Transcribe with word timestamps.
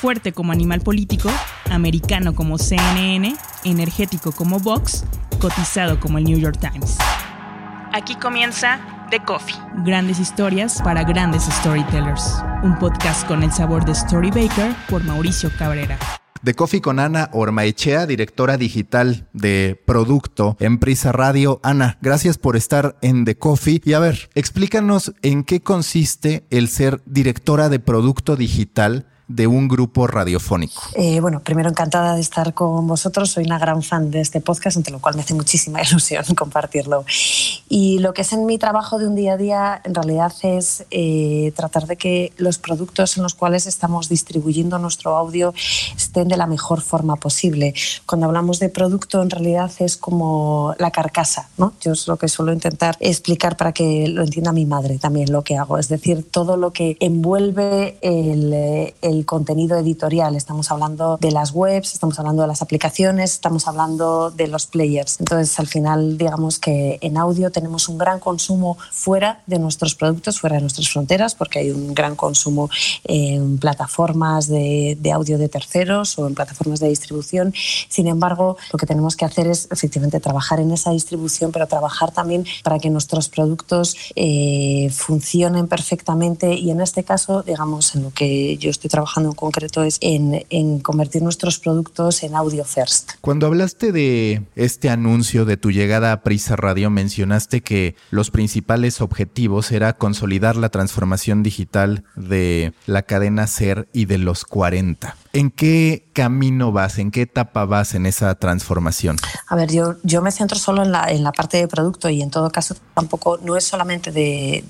Fuerte 0.00 0.32
como 0.32 0.52
animal 0.52 0.82
político, 0.82 1.30
americano 1.70 2.34
como 2.34 2.58
CNN, 2.58 3.34
energético 3.64 4.30
como 4.30 4.60
Vox, 4.60 5.04
cotizado 5.40 5.98
como 6.00 6.18
el 6.18 6.24
New 6.24 6.38
York 6.38 6.58
Times. 6.60 6.98
Aquí 7.94 8.14
comienza 8.16 8.78
The 9.10 9.20
Coffee. 9.24 9.56
Grandes 9.86 10.18
historias 10.18 10.82
para 10.82 11.02
grandes 11.02 11.44
storytellers. 11.44 12.36
Un 12.62 12.78
podcast 12.78 13.26
con 13.26 13.42
el 13.42 13.50
sabor 13.52 13.86
de 13.86 13.92
Story 13.92 14.28
Baker 14.28 14.76
por 14.90 15.02
Mauricio 15.02 15.50
Cabrera. 15.58 15.98
The 16.44 16.52
Coffee 16.52 16.82
con 16.82 17.00
Ana 17.00 17.30
Ormaechea, 17.32 18.06
directora 18.06 18.58
digital 18.58 19.26
de 19.32 19.82
producto 19.86 20.58
en 20.60 20.78
Prisa 20.78 21.10
Radio. 21.10 21.58
Ana, 21.62 21.96
gracias 22.02 22.36
por 22.36 22.56
estar 22.56 22.98
en 23.00 23.24
The 23.24 23.38
Coffee. 23.38 23.80
Y 23.82 23.94
a 23.94 23.98
ver, 23.98 24.28
explícanos 24.34 25.14
en 25.22 25.42
qué 25.42 25.62
consiste 25.62 26.44
el 26.50 26.68
ser 26.68 27.00
directora 27.06 27.70
de 27.70 27.80
producto 27.80 28.36
digital 28.36 29.06
de 29.28 29.48
un 29.48 29.66
grupo 29.66 30.06
radiofónico. 30.06 30.82
Eh, 30.94 31.20
bueno, 31.20 31.40
primero 31.40 31.68
encantada 31.68 32.14
de 32.14 32.20
estar 32.20 32.54
con 32.54 32.86
vosotros. 32.86 33.30
Soy 33.30 33.44
una 33.44 33.58
gran 33.58 33.82
fan 33.82 34.10
de 34.10 34.20
este 34.20 34.40
podcast, 34.40 34.76
entre 34.76 34.92
lo 34.92 35.00
cual 35.00 35.16
me 35.16 35.22
hace 35.22 35.34
muchísima 35.34 35.82
ilusión 35.88 36.24
compartirlo. 36.36 37.04
Y 37.68 37.98
lo 37.98 38.14
que 38.14 38.22
es 38.22 38.32
en 38.32 38.46
mi 38.46 38.58
trabajo 38.58 38.98
de 38.98 39.08
un 39.08 39.16
día 39.16 39.32
a 39.32 39.36
día, 39.36 39.80
en 39.84 39.94
realidad 39.94 40.32
es 40.42 40.84
eh, 40.90 41.52
tratar 41.56 41.86
de 41.86 41.96
que 41.96 42.32
los 42.36 42.58
productos 42.58 43.16
en 43.16 43.24
los 43.24 43.34
cuales 43.34 43.66
estamos 43.66 44.08
distribuyendo 44.08 44.78
nuestro 44.78 45.16
audio 45.16 45.52
estén 45.96 46.28
de 46.28 46.36
la 46.36 46.46
mejor 46.46 46.80
forma 46.80 47.16
posible. 47.16 47.74
Cuando 48.06 48.26
hablamos 48.26 48.60
de 48.60 48.68
producto, 48.68 49.22
en 49.22 49.30
realidad 49.30 49.72
es 49.80 49.96
como 49.96 50.74
la 50.78 50.92
carcasa, 50.92 51.48
¿no? 51.58 51.72
Yo 51.80 51.92
es 51.92 52.06
lo 52.06 52.16
que 52.16 52.28
suelo 52.28 52.52
intentar 52.52 52.96
explicar 53.00 53.56
para 53.56 53.72
que 53.72 54.06
lo 54.08 54.22
entienda 54.22 54.52
mi 54.52 54.66
madre 54.66 54.98
también 54.98 55.32
lo 55.32 55.42
que 55.42 55.56
hago. 55.56 55.78
Es 55.78 55.88
decir, 55.88 56.24
todo 56.30 56.56
lo 56.56 56.72
que 56.72 56.96
envuelve 57.00 57.98
el, 58.02 58.94
el 59.02 59.15
contenido 59.24 59.78
editorial. 59.78 60.36
Estamos 60.36 60.70
hablando 60.70 61.16
de 61.20 61.30
las 61.30 61.52
webs, 61.52 61.94
estamos 61.94 62.18
hablando 62.18 62.42
de 62.42 62.48
las 62.48 62.62
aplicaciones, 62.62 63.32
estamos 63.32 63.66
hablando 63.68 64.30
de 64.30 64.48
los 64.48 64.66
players. 64.66 65.20
Entonces, 65.20 65.58
al 65.58 65.66
final, 65.66 66.18
digamos 66.18 66.58
que 66.58 66.98
en 67.00 67.16
audio 67.16 67.50
tenemos 67.50 67.88
un 67.88 67.98
gran 67.98 68.20
consumo 68.20 68.76
fuera 68.90 69.42
de 69.46 69.58
nuestros 69.58 69.94
productos, 69.94 70.40
fuera 70.40 70.56
de 70.56 70.62
nuestras 70.62 70.88
fronteras, 70.88 71.34
porque 71.34 71.60
hay 71.60 71.70
un 71.70 71.94
gran 71.94 72.16
consumo 72.16 72.68
en 73.04 73.58
plataformas 73.58 74.48
de, 74.48 74.96
de 75.00 75.12
audio 75.12 75.38
de 75.38 75.48
terceros 75.48 76.18
o 76.18 76.26
en 76.26 76.34
plataformas 76.34 76.80
de 76.80 76.88
distribución. 76.88 77.54
Sin 77.88 78.06
embargo, 78.06 78.56
lo 78.72 78.78
que 78.78 78.86
tenemos 78.86 79.16
que 79.16 79.24
hacer 79.24 79.46
es 79.46 79.68
efectivamente 79.70 80.20
trabajar 80.20 80.60
en 80.60 80.72
esa 80.72 80.90
distribución, 80.90 81.52
pero 81.52 81.66
trabajar 81.66 82.10
también 82.12 82.44
para 82.62 82.78
que 82.78 82.90
nuestros 82.90 83.28
productos 83.28 83.96
eh, 84.14 84.90
funcionen 84.92 85.68
perfectamente 85.68 86.54
y 86.54 86.70
en 86.70 86.80
este 86.80 87.04
caso, 87.04 87.42
digamos, 87.42 87.94
en 87.94 88.02
lo 88.02 88.10
que 88.10 88.56
yo 88.56 88.70
estoy 88.70 88.90
trabajando, 88.90 89.05
trabajando 89.06 89.30
en 89.30 89.34
concreto 89.36 89.84
es 89.84 89.98
en, 90.00 90.44
en 90.50 90.80
convertir 90.80 91.22
nuestros 91.22 91.60
productos 91.60 92.24
en 92.24 92.34
audio 92.34 92.64
first. 92.64 93.12
Cuando 93.20 93.46
hablaste 93.46 93.92
de 93.92 94.42
este 94.56 94.90
anuncio 94.90 95.44
de 95.44 95.56
tu 95.56 95.70
llegada 95.70 96.10
a 96.10 96.22
Prisa 96.22 96.56
Radio, 96.56 96.90
mencionaste 96.90 97.60
que 97.60 97.94
los 98.10 98.32
principales 98.32 99.00
objetivos 99.00 99.70
era 99.70 99.96
consolidar 99.96 100.56
la 100.56 100.70
transformación 100.70 101.44
digital 101.44 102.02
de 102.16 102.72
la 102.86 103.02
cadena 103.02 103.46
Ser 103.46 103.88
y 103.92 104.06
de 104.06 104.18
los 104.18 104.44
40. 104.44 105.16
¿En 105.32 105.50
qué 105.50 106.08
camino 106.12 106.72
vas? 106.72 106.98
¿En 106.98 107.10
qué 107.10 107.22
etapa 107.22 107.64
vas 107.64 107.94
en 107.94 108.06
esa 108.06 108.34
transformación? 108.36 109.16
A 109.48 109.56
ver, 109.56 109.70
yo, 109.70 109.96
yo 110.02 110.22
me 110.22 110.30
centro 110.30 110.58
solo 110.58 110.82
en 110.82 110.92
la, 110.92 111.10
en 111.10 111.22
la 111.22 111.32
parte 111.32 111.58
de 111.58 111.68
producto 111.68 112.08
y 112.08 112.22
en 112.22 112.30
todo 112.30 112.50
caso 112.50 112.74
tampoco 112.94 113.38
no 113.42 113.56
es 113.56 113.64
solamente 113.64 114.12
de, 114.12 114.64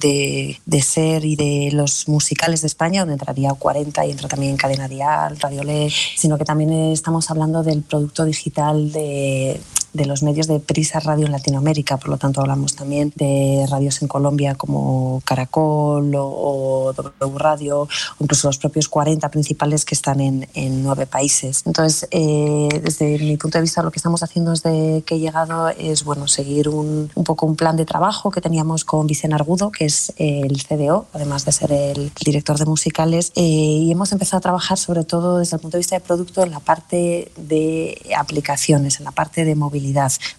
de, 0.65 0.83
ser 0.83 1.25
y 1.25 1.37
de 1.37 1.71
los 1.73 2.09
musicales 2.09 2.62
de 2.62 2.67
España, 2.67 3.01
donde 3.01 3.15
entraría 3.15 3.53
40 3.53 4.07
y 4.07 4.11
entra 4.11 4.29
también 4.29 4.57
Cadena 4.57 4.89
Dial, 4.89 5.39
Radio 5.39 5.62
Le, 5.62 5.91
sino 5.91 6.39
que 6.39 6.45
también 6.45 6.73
estamos 6.93 7.31
hablando 7.31 7.62
del 7.62 7.83
producto 7.83 8.25
digital 8.25 8.93
de, 8.93 9.61
de 9.97 10.07
los 10.07 10.23
medios 10.23 10.47
de 10.47 10.61
Prisa 10.61 11.01
Radio 11.01 11.27
en 11.27 11.33
Latinoamérica, 11.33 11.97
por 11.97 12.11
lo 12.11 12.19
tanto 12.19 12.41
hablamos 12.41 12.75
también 12.75 13.12
de 13.17 13.67
radios 13.69 14.03
en 14.03 14.09
Colombia 14.09 14.55
como 14.55 15.23
Caracol 15.25 16.15
o, 16.15 16.25
o 16.25 16.93
W 16.93 17.39
Radio, 17.39 17.81
o 17.83 17.89
incluso 18.21 18.49
los 18.49 18.59
propios 18.59 18.89
40 18.89 19.29
principales 19.31 19.85
que 19.85 19.95
están 19.95 20.21
en, 20.21 20.49
en 20.55 20.83
nueve 20.83 21.06
países. 21.06 21.62
Entonces, 21.67 22.09
eh, 22.11 22.69
desde 22.83 23.19
mi 23.19 23.37
punto 23.37 23.59
de 23.59 23.62
vista, 23.62 23.83
lo 23.83 23.91
que 23.91 23.99
estamos 23.99 24.23
haciendo 24.23 24.51
desde 24.53 25.03
que 25.03 25.17
he 25.17 25.19
llegado 25.19 25.69
es 25.71 26.05
bueno, 26.05 26.29
seguir 26.29 26.69
un, 26.69 27.11
un 27.15 27.25
poco 27.25 27.47
un 27.47 27.56
plan 27.56 27.77
de 27.77 27.85
trabajo 27.85 28.31
que 28.31 28.41
teníamos 28.41 28.85
con 28.85 29.06
Vicente 29.06 29.35
Argudo, 29.35 29.71
que 29.71 29.87
es 29.87 30.12
el 30.17 30.62
CDO, 30.62 31.06
además 31.12 31.45
de 31.45 31.53
ser 31.53 31.73
el 31.73 32.12
director 32.25 32.59
de 32.59 32.67
musicales, 32.67 33.33
eh, 33.35 33.43
y 33.43 33.91
hemos 33.91 34.12
empezado 34.12 34.39
a 34.39 34.41
trabajar 34.41 34.79
sobre 34.79 35.05
todo 35.05 35.39
desde 35.39 35.56
el 35.56 35.61
punto 35.61 35.77
de 35.77 35.81
vista 35.81 35.97
de 35.97 36.01
producto 36.01 36.43
en 36.43 36.51
la 36.51 36.61
parte 36.61 37.33
de 37.37 38.01
aplicaciones, 38.17 38.99
en 38.99 39.05
la 39.05 39.12
parte 39.12 39.45
de 39.45 39.55
movilidad. 39.55 39.86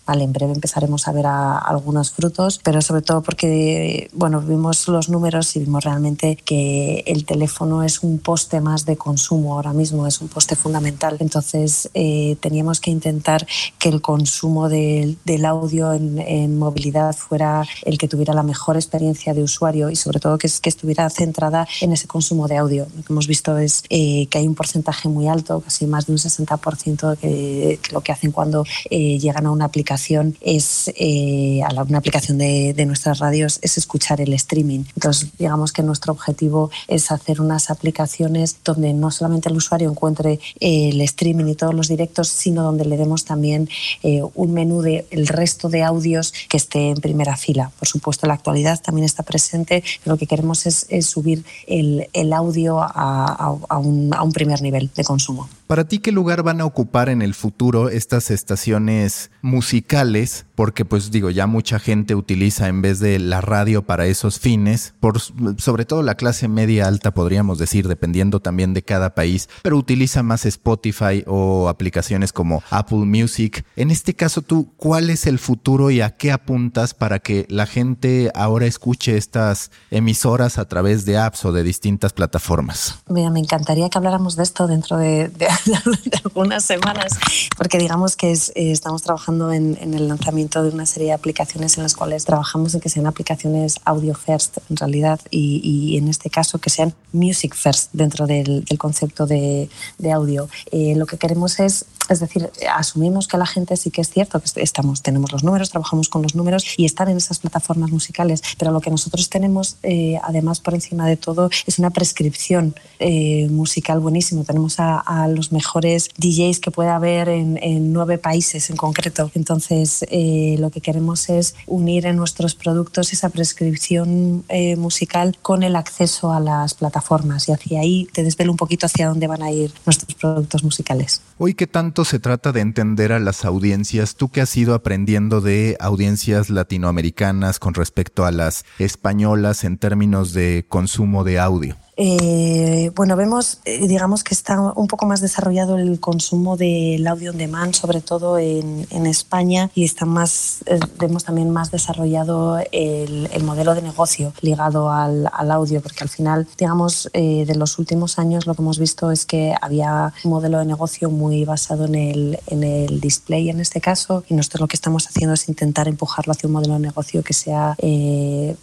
Vale, 0.06 0.24
en 0.24 0.34
breve 0.34 0.54
empezaremos 0.54 1.08
a 1.08 1.12
ver 1.12 1.26
a, 1.26 1.58
algunos 1.58 2.12
frutos, 2.12 2.60
pero 2.64 2.82
sobre 2.82 3.02
todo 3.02 3.22
porque 3.22 4.10
bueno, 4.14 4.42
vimos 4.42 4.88
los 4.88 5.10
números 5.10 5.56
y 5.56 5.60
vimos 5.60 5.84
realmente 5.84 6.36
que 6.36 7.04
el 7.08 7.26
teléfono 7.26 7.84
es 7.84 8.04
un 8.04 8.20
poste 8.20 8.62
más 8.62 8.86
de 8.86 8.98
consumo 8.98 9.56
ahora 9.56 9.74
mismo 9.74 10.08
es 10.08 10.22
un 10.22 10.28
poste 10.28 10.56
fundamental. 10.56 11.18
Entonces 11.20 11.90
eh, 11.94 12.38
teníamos 12.40 12.80
que 12.80 12.92
intentar 12.92 13.46
que 13.80 13.90
el 13.90 14.02
consumo 14.02 14.70
de, 14.70 15.16
del 15.26 15.46
audio 15.46 15.94
en, 15.94 16.20
en, 16.20 16.58
movilidad 16.58 17.16
fuera 17.16 17.66
el 17.84 17.98
que 17.98 18.08
tuviera 18.08 18.34
la 18.34 18.44
mejor 18.44 18.76
experiencia 18.76 19.34
de 19.34 19.44
usuario 19.44 19.90
y 19.90 19.96
sobre 19.96 20.20
todo 20.20 20.38
que, 20.38 20.50
que 20.62 20.70
estuviera 20.70 21.10
centrada 21.10 21.68
en 21.82 21.92
ese 21.92 22.08
consumo 22.08 22.48
de 22.48 22.58
audio. 22.58 22.88
Lo 22.96 23.04
que 23.04 23.14
hemos 23.14 23.28
visto 23.28 23.58
es 23.58 23.84
eh, 23.90 24.28
que 24.28 24.40
hay 24.40 24.48
un 24.48 24.56
porcentaje 24.56 25.10
muy 25.10 25.28
alto, 25.28 25.62
casi 25.62 25.86
más 25.86 26.08
de 26.08 26.14
un 26.14 26.18
60% 26.18 27.18
que, 27.18 27.80
que 27.82 27.92
lo 27.92 28.02
que 28.02 28.12
hacen 28.12 28.32
cuando 28.32 28.66
eh, 28.90 29.20
llegan 29.20 29.37
a 29.46 29.52
una 29.52 29.66
aplicación 29.66 30.36
es 30.42 30.92
eh, 30.96 31.62
una 31.88 31.98
aplicación 32.00 32.38
de, 32.38 32.86
nuestras 32.88 33.20
radios 33.20 33.60
es 33.62 33.78
escuchar 33.78 34.22
el 34.22 34.34
streaming. 34.34 34.86
Entonces 34.96 35.30
digamos 35.38 35.72
que 35.74 35.84
nuestro 35.84 36.14
objetivo 36.14 36.72
es 36.88 37.12
hacer 37.12 37.42
unas 37.42 37.70
aplicaciones 37.70 38.58
donde 38.64 38.94
no 38.94 39.12
solamente 39.12 39.50
el 39.50 39.58
usuario 39.58 39.90
encuentre 39.90 40.40
eh, 40.60 40.90
el 40.90 41.02
streaming 41.02 41.46
y 41.48 41.56
todos 41.56 41.74
los 41.74 41.90
directos, 41.90 42.30
sino 42.30 42.64
donde 42.64 42.86
le 42.86 42.98
demos 42.98 43.26
también 43.26 43.70
eh, 44.04 44.22
un 44.36 44.54
menú 44.54 44.82
de 44.82 45.06
el 45.12 45.28
resto 45.28 45.70
de 45.70 45.84
audios 45.84 46.34
que 46.50 46.58
esté 46.58 46.90
en 46.90 46.98
primera 46.98 47.36
fila. 47.36 47.72
Por 47.78 47.88
supuesto, 47.88 48.26
la 48.26 48.34
actualidad 48.34 48.82
también 48.82 49.06
está 49.06 49.24
presente, 49.24 49.84
lo 50.06 50.18
que 50.18 50.28
queremos 50.28 50.66
es, 50.66 50.88
subir 51.06 51.44
el, 51.68 52.34
audio 52.34 52.80
a 52.82 53.80
un 53.80 54.32
primer 54.34 54.62
nivel 54.62 54.90
de 54.96 55.04
consumo. 55.04 55.50
¿Para 55.68 55.84
ti 55.86 56.00
qué 56.00 56.14
lugar 56.14 56.44
van 56.44 56.62
a 56.62 56.66
ocupar 56.66 57.10
en 57.10 57.22
el 57.22 57.34
futuro 57.34 57.90
estas 57.90 58.32
estaciones 58.32 59.32
musicales? 59.42 60.46
Porque 60.56 60.86
pues 60.86 61.12
digo, 61.12 61.30
ya 61.30 61.46
mucha 61.46 61.78
gente 61.78 62.16
utiliza 62.16 62.70
en 62.70 62.82
vez 62.82 63.02
de 63.02 63.20
la 63.20 63.42
radio 63.42 63.86
para 63.86 64.06
esos 64.06 64.40
fines, 64.40 64.94
por 65.02 65.20
sobre 65.20 65.84
todo 65.84 66.04
la 66.04 66.16
clase 66.16 66.48
media 66.48 66.88
alta 66.88 67.14
podríamos 67.14 67.58
decir, 67.58 67.90
dependiendo 67.90 68.40
también 68.40 68.74
de 68.74 68.82
cada 68.82 69.14
país, 69.14 69.50
pero 69.62 69.78
utiliza 69.78 70.24
más 70.24 70.46
Spotify 70.46 71.26
o 71.28 71.68
aplicaciones 71.68 72.32
como 72.32 72.64
Apple 72.70 73.00
Music. 73.00 73.66
En 73.76 73.92
este 73.92 74.16
caso 74.16 74.42
tú, 74.42 74.72
¿cuál 74.78 75.10
es 75.10 75.28
el 75.28 75.38
futuro 75.38 75.92
y 75.92 76.00
a 76.00 76.16
qué 76.16 76.32
apuntas 76.32 76.94
para 76.94 77.20
que 77.20 77.46
la 77.50 77.66
gente 77.66 78.32
ahora 78.36 78.68
escuche 78.68 79.18
estas 79.18 79.70
emisoras 79.92 80.60
a 80.60 80.66
través 80.70 81.04
de 81.04 81.18
apps 81.18 81.44
o 81.44 81.52
de 81.52 81.64
distintas 81.64 82.14
plataformas? 82.14 83.00
Mira, 83.10 83.30
me 83.32 83.42
encantaría 83.42 83.90
que 83.90 83.98
habláramos 83.98 84.38
de 84.38 84.44
esto 84.44 84.66
dentro 84.66 84.98
de, 84.98 85.28
de 85.28 85.57
de 85.66 86.18
algunas 86.24 86.64
semanas, 86.64 87.14
porque 87.58 87.78
digamos 87.78 88.16
que 88.16 88.32
es, 88.32 88.50
eh, 88.50 88.72
estamos 88.72 89.02
trabajando 89.02 89.52
en, 89.52 89.78
en, 89.82 89.94
el 89.94 90.08
lanzamiento 90.08 90.64
de 90.64 90.70
una 90.70 90.86
serie 90.86 91.08
de 91.08 91.14
aplicaciones 91.14 91.78
en 91.78 91.84
las 91.84 91.96
cuales 91.96 92.26
trabajamos 92.26 92.74
en 92.74 92.82
que 92.82 92.90
sean 92.90 93.08
aplicaciones 93.08 93.76
audio 93.86 94.14
first 94.14 94.58
en 94.70 94.78
realidad 94.78 95.20
y, 95.30 95.62
y 95.64 95.98
en 95.98 96.08
este 96.08 96.30
caso 96.30 96.60
que 96.60 96.70
sean 96.70 96.94
music 97.12 97.56
first 97.56 97.90
dentro 97.94 98.28
del, 98.28 98.64
del 98.66 98.78
concepto 98.78 99.26
de, 99.26 99.70
de 99.98 100.12
audio. 100.12 100.50
Eh, 100.72 100.96
lo 100.96 101.06
que 101.06 101.18
queremos 101.18 101.60
es 101.60 101.86
es 102.10 102.20
decir, 102.20 102.50
asumimos 102.74 103.28
que 103.28 103.38
la 103.38 103.46
gente 103.46 103.78
sí 103.78 103.92
que 103.92 104.02
es 104.02 104.10
cierto 104.10 104.40
que 104.40 104.62
estamos, 104.62 105.02
tenemos 105.02 105.32
los 105.32 105.44
números, 105.44 105.70
trabajamos 105.70 106.10
con 106.10 106.22
los 106.22 106.36
números 106.36 106.66
y 106.78 106.86
están 106.86 107.10
en 107.10 107.18
esas 107.18 107.40
plataformas 107.40 107.92
musicales, 107.92 108.42
pero 108.58 108.72
lo 108.72 108.82
que 108.82 108.90
nosotros 108.90 109.30
tenemos, 109.30 109.78
eh, 109.84 110.20
además 110.24 110.60
por 110.60 110.74
encima 110.74 111.08
de 111.08 111.18
todo, 111.18 111.50
es 111.66 111.80
una 111.80 111.90
prescripción 111.90 112.76
eh, 113.00 113.48
musical 113.50 114.00
buenísimo. 114.00 114.44
Tenemos 114.44 114.76
a, 114.80 115.28
los 115.28 115.52
mejores 115.52 116.10
DJs 116.18 116.60
que 116.60 116.72
pueda 116.72 116.96
haber 116.96 117.30
en, 117.30 117.60
en 117.62 117.92
nueve 117.92 118.18
países 118.18 118.70
en 118.70 118.78
concreto. 118.78 119.32
Entonces, 119.36 120.06
eh, 120.10 120.56
lo 120.60 120.70
que 120.70 120.82
queremos 120.82 121.30
es 121.30 121.56
unir 121.66 122.06
en 122.06 122.16
nuestros 122.16 122.56
productos 122.56 123.14
esa 123.14 123.30
prescripción 123.30 124.44
eh, 124.50 124.76
musical 124.76 125.38
con 125.42 125.64
el 125.64 125.76
acceso 125.76 126.32
a 126.32 126.40
las 126.40 126.74
plataformas 126.74 127.48
y 127.50 127.52
hacia 127.52 127.82
ahí 127.82 128.08
te 128.14 128.24
desvelo 128.24 128.52
un 128.52 128.58
poquito 128.58 128.86
hacia 128.86 129.08
dónde 129.08 129.28
van 129.28 129.44
a 129.44 129.52
ir 129.52 129.72
nuestros 129.86 130.16
productos 130.16 130.64
musicales. 130.64 131.22
Hoy, 131.38 131.54
¿qué 131.54 131.68
tanto 131.68 131.97
se 132.06 132.20
trata 132.20 132.52
de 132.52 132.62
entender 132.62 133.12
a 133.12 133.20
las 133.20 133.46
audiencias? 133.46 134.16
Tú 134.16 134.30
que 134.30 134.42
has 134.42 134.56
ido 134.58 134.74
aprendiendo 134.74 135.42
de 135.42 135.78
audiencias 135.80 136.50
latinoamericanas 136.50 137.60
con 137.60 137.74
respecto 137.74 138.26
a 138.26 138.32
las 138.32 138.66
españolas 138.80 139.64
en 139.64 139.78
términos 139.78 140.34
de 140.34 140.66
consumo 140.68 141.24
de 141.24 141.40
audio. 141.40 141.76
Eh, 142.00 142.92
bueno, 142.96 143.16
vemos, 143.16 143.58
eh, 143.66 143.88
digamos 143.88 144.24
que 144.24 144.36
está 144.36 144.62
un 144.76 144.86
poco 144.86 145.08
más 145.08 145.20
desarrollado 145.20 145.80
el 145.80 146.00
consumo 146.00 146.56
del 146.56 147.06
audio 147.08 147.32
on 147.32 147.40
demand, 147.40 147.74
sobre 147.74 148.02
todo 148.02 148.38
en, 148.38 148.86
España, 149.08 149.72
y 149.74 149.84
está 149.84 150.06
más, 150.06 150.60
eh, 150.68 150.80
vemos 151.00 151.24
también 151.24 151.50
más 151.50 151.72
desarrollado 151.72 152.60
el, 152.72 153.28
modelo 153.44 153.74
de 153.74 153.82
negocio 153.82 154.34
ligado 154.42 154.92
al, 154.92 155.28
audio, 155.50 155.82
porque 155.82 156.04
al 156.04 156.10
final, 156.10 156.48
digamos, 156.58 157.10
de 157.14 157.56
los 157.56 157.80
últimos 157.80 158.20
años 158.20 158.46
lo 158.46 158.54
que 158.54 158.62
hemos 158.62 158.78
visto 158.78 159.12
es 159.12 159.26
que 159.26 159.56
había 159.62 160.14
un 160.26 160.32
modelo 160.32 160.60
de 160.60 160.66
negocio 160.66 161.10
muy 161.10 161.46
basado 161.46 161.86
en 161.86 161.96
el, 161.96 162.40
en 162.48 162.64
el 162.64 163.00
display 163.00 163.50
en 163.50 163.62
este 163.62 163.80
caso, 163.80 164.24
y 164.28 164.34
nosotros 164.34 164.62
lo 164.62 164.68
que 164.68 164.76
estamos 164.76 165.08
haciendo 165.08 165.34
es 165.34 165.48
intentar 165.48 165.88
empujarlo 165.88 166.34
hacia 166.34 166.48
un 166.48 166.54
modelo 166.54 166.74
de 166.74 166.82
negocio 166.82 167.24
que 167.24 167.34
sea 167.34 167.78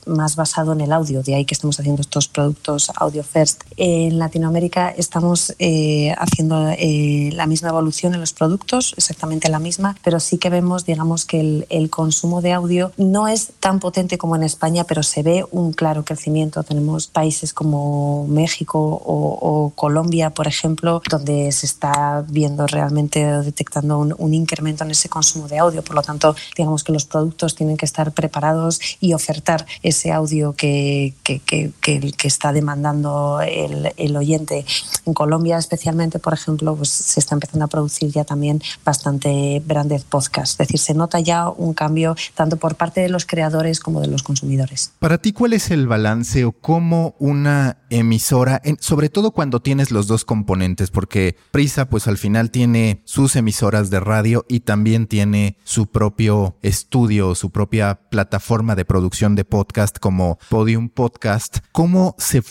más 0.07 0.37
basado 0.37 0.75
en 0.75 0.83
el 0.83 0.93
audio, 0.93 1.23
de 1.23 1.35
ahí 1.35 1.45
que 1.47 1.55
estamos 1.55 1.81
haciendo 1.81 2.03
estos 2.03 2.29
productos 2.29 2.91
audio 2.97 3.24
first. 3.25 3.63
En 3.77 4.19
Latinoamérica 4.19 4.91
estamos 4.91 5.55
eh, 5.59 6.15
haciendo 6.19 6.69
eh, 6.71 7.31
la 7.33 7.47
misma 7.47 7.71
evolución 7.71 8.15
en 8.15 8.21
los 8.21 8.33
productos, 8.33 8.95
exactamente 8.97 9.49
la 9.49 9.59
misma, 9.59 9.97
pero 10.05 10.21
sí 10.21 10.39
que 10.39 10.51
vemos, 10.51 10.85
digamos, 10.85 11.25
que 11.25 11.41
el, 11.41 11.67
el, 11.71 11.91
consumo 11.91 12.41
de 12.41 12.53
audio 12.53 12.93
no 12.97 13.29
es 13.29 13.53
tan 13.61 13.81
potente 13.81 14.19
como 14.19 14.37
en 14.37 14.43
España, 14.43 14.85
pero 14.85 15.03
se 15.03 15.23
ve 15.23 15.45
un 15.51 15.73
claro 15.73 16.05
crecimiento. 16.05 16.63
Tenemos 16.63 17.07
países 17.07 17.53
como 17.53 18.27
México 18.29 18.79
o, 18.79 19.39
o 19.41 19.71
Colombia, 19.71 20.31
por 20.31 20.47
ejemplo, 20.47 21.03
donde 21.11 21.51
se 21.53 21.67
está 21.67 22.25
viendo 22.29 22.67
realmente, 22.67 23.25
detectando 23.43 23.99
un, 23.99 24.15
un 24.19 24.35
incremento 24.35 24.85
en 24.85 24.91
ese 24.91 25.09
consumo 25.09 25.49
de 25.49 25.59
audio. 25.59 25.83
Por 25.83 25.97
lo 25.97 26.03
tanto, 26.03 26.35
digamos 26.57 26.85
que 26.85 26.93
los 26.93 27.05
productos 27.05 27.55
tienen 27.55 27.77
que 27.77 27.87
estar 27.87 28.13
preparados 28.13 28.81
y 29.01 29.15
ofertar 29.15 29.67
ese 29.83 30.13
audio 30.13 30.55
que, 30.55 31.15
que, 31.23 31.41
que, 31.41 31.73
que 31.81 32.29
está 32.29 32.53
demandando 32.53 33.14
el, 33.43 34.17
oyente. 34.17 34.65
En 35.07 35.15
Colombia 35.15 35.59
especialmente, 35.59 36.19
por 36.19 36.35
ejemplo, 36.35 36.77
pues 36.77 36.91
se 36.91 37.21
está 37.21 37.35
empezando 37.35 37.65
a 37.65 37.69
producir 37.69 38.11
ya 38.11 38.25
también 38.25 38.63
bastante 38.85 39.63
branded 39.67 40.03
podcast. 40.09 40.53
Es 40.53 40.69
decir, 40.69 40.79
se 40.79 40.95
nota 40.95 41.21
ya 41.21 41.49
un 41.49 41.75
cambio 41.75 42.17
tanto 42.35 42.57
por 42.57 42.77
parte 42.77 43.01
de 43.01 43.09
los 43.09 43.27
creadores 43.27 43.81
como 43.81 44.01
de 44.01 44.07
los 44.07 44.23
consumidores. 44.23 44.93
Para 44.99 45.19
ti, 45.19 45.33
¿cuál 45.33 45.53
es 45.53 45.71
el 45.71 45.87
balance 45.87 46.45
o 46.45 46.53
cómo 46.53 47.15
una 47.19 47.79
emisora, 47.91 48.63
sobre 48.81 49.09
todo 49.09 49.33
cuando 49.33 49.61
tienes 49.61 49.91
los 49.91 50.07
dos 50.07 50.25
componentes? 50.25 50.91
Porque 50.91 51.37
Prisa, 51.51 51.89
pues 51.89 52.07
al 52.07 52.19
final 52.19 52.51
tiene 52.51 53.03
sus 53.05 53.37
emisoras 53.37 53.91
de 53.91 54.01
radio 54.01 54.45
y 54.49 54.61
también 54.61 55.07
tiene 55.07 55.57
su 55.65 55.87
propio 55.87 56.57
estudio, 56.63 57.35
su 57.35 57.51
propia 57.51 58.01
plataforma 58.11 58.75
de 58.75 58.85
producción 58.85 59.35
de 59.35 59.45
podcast 59.45 59.99
como 59.99 60.39
Podium 60.49 60.89
Podcast. 60.89 61.59
¿Cómo 61.73 62.15
se 62.19 62.43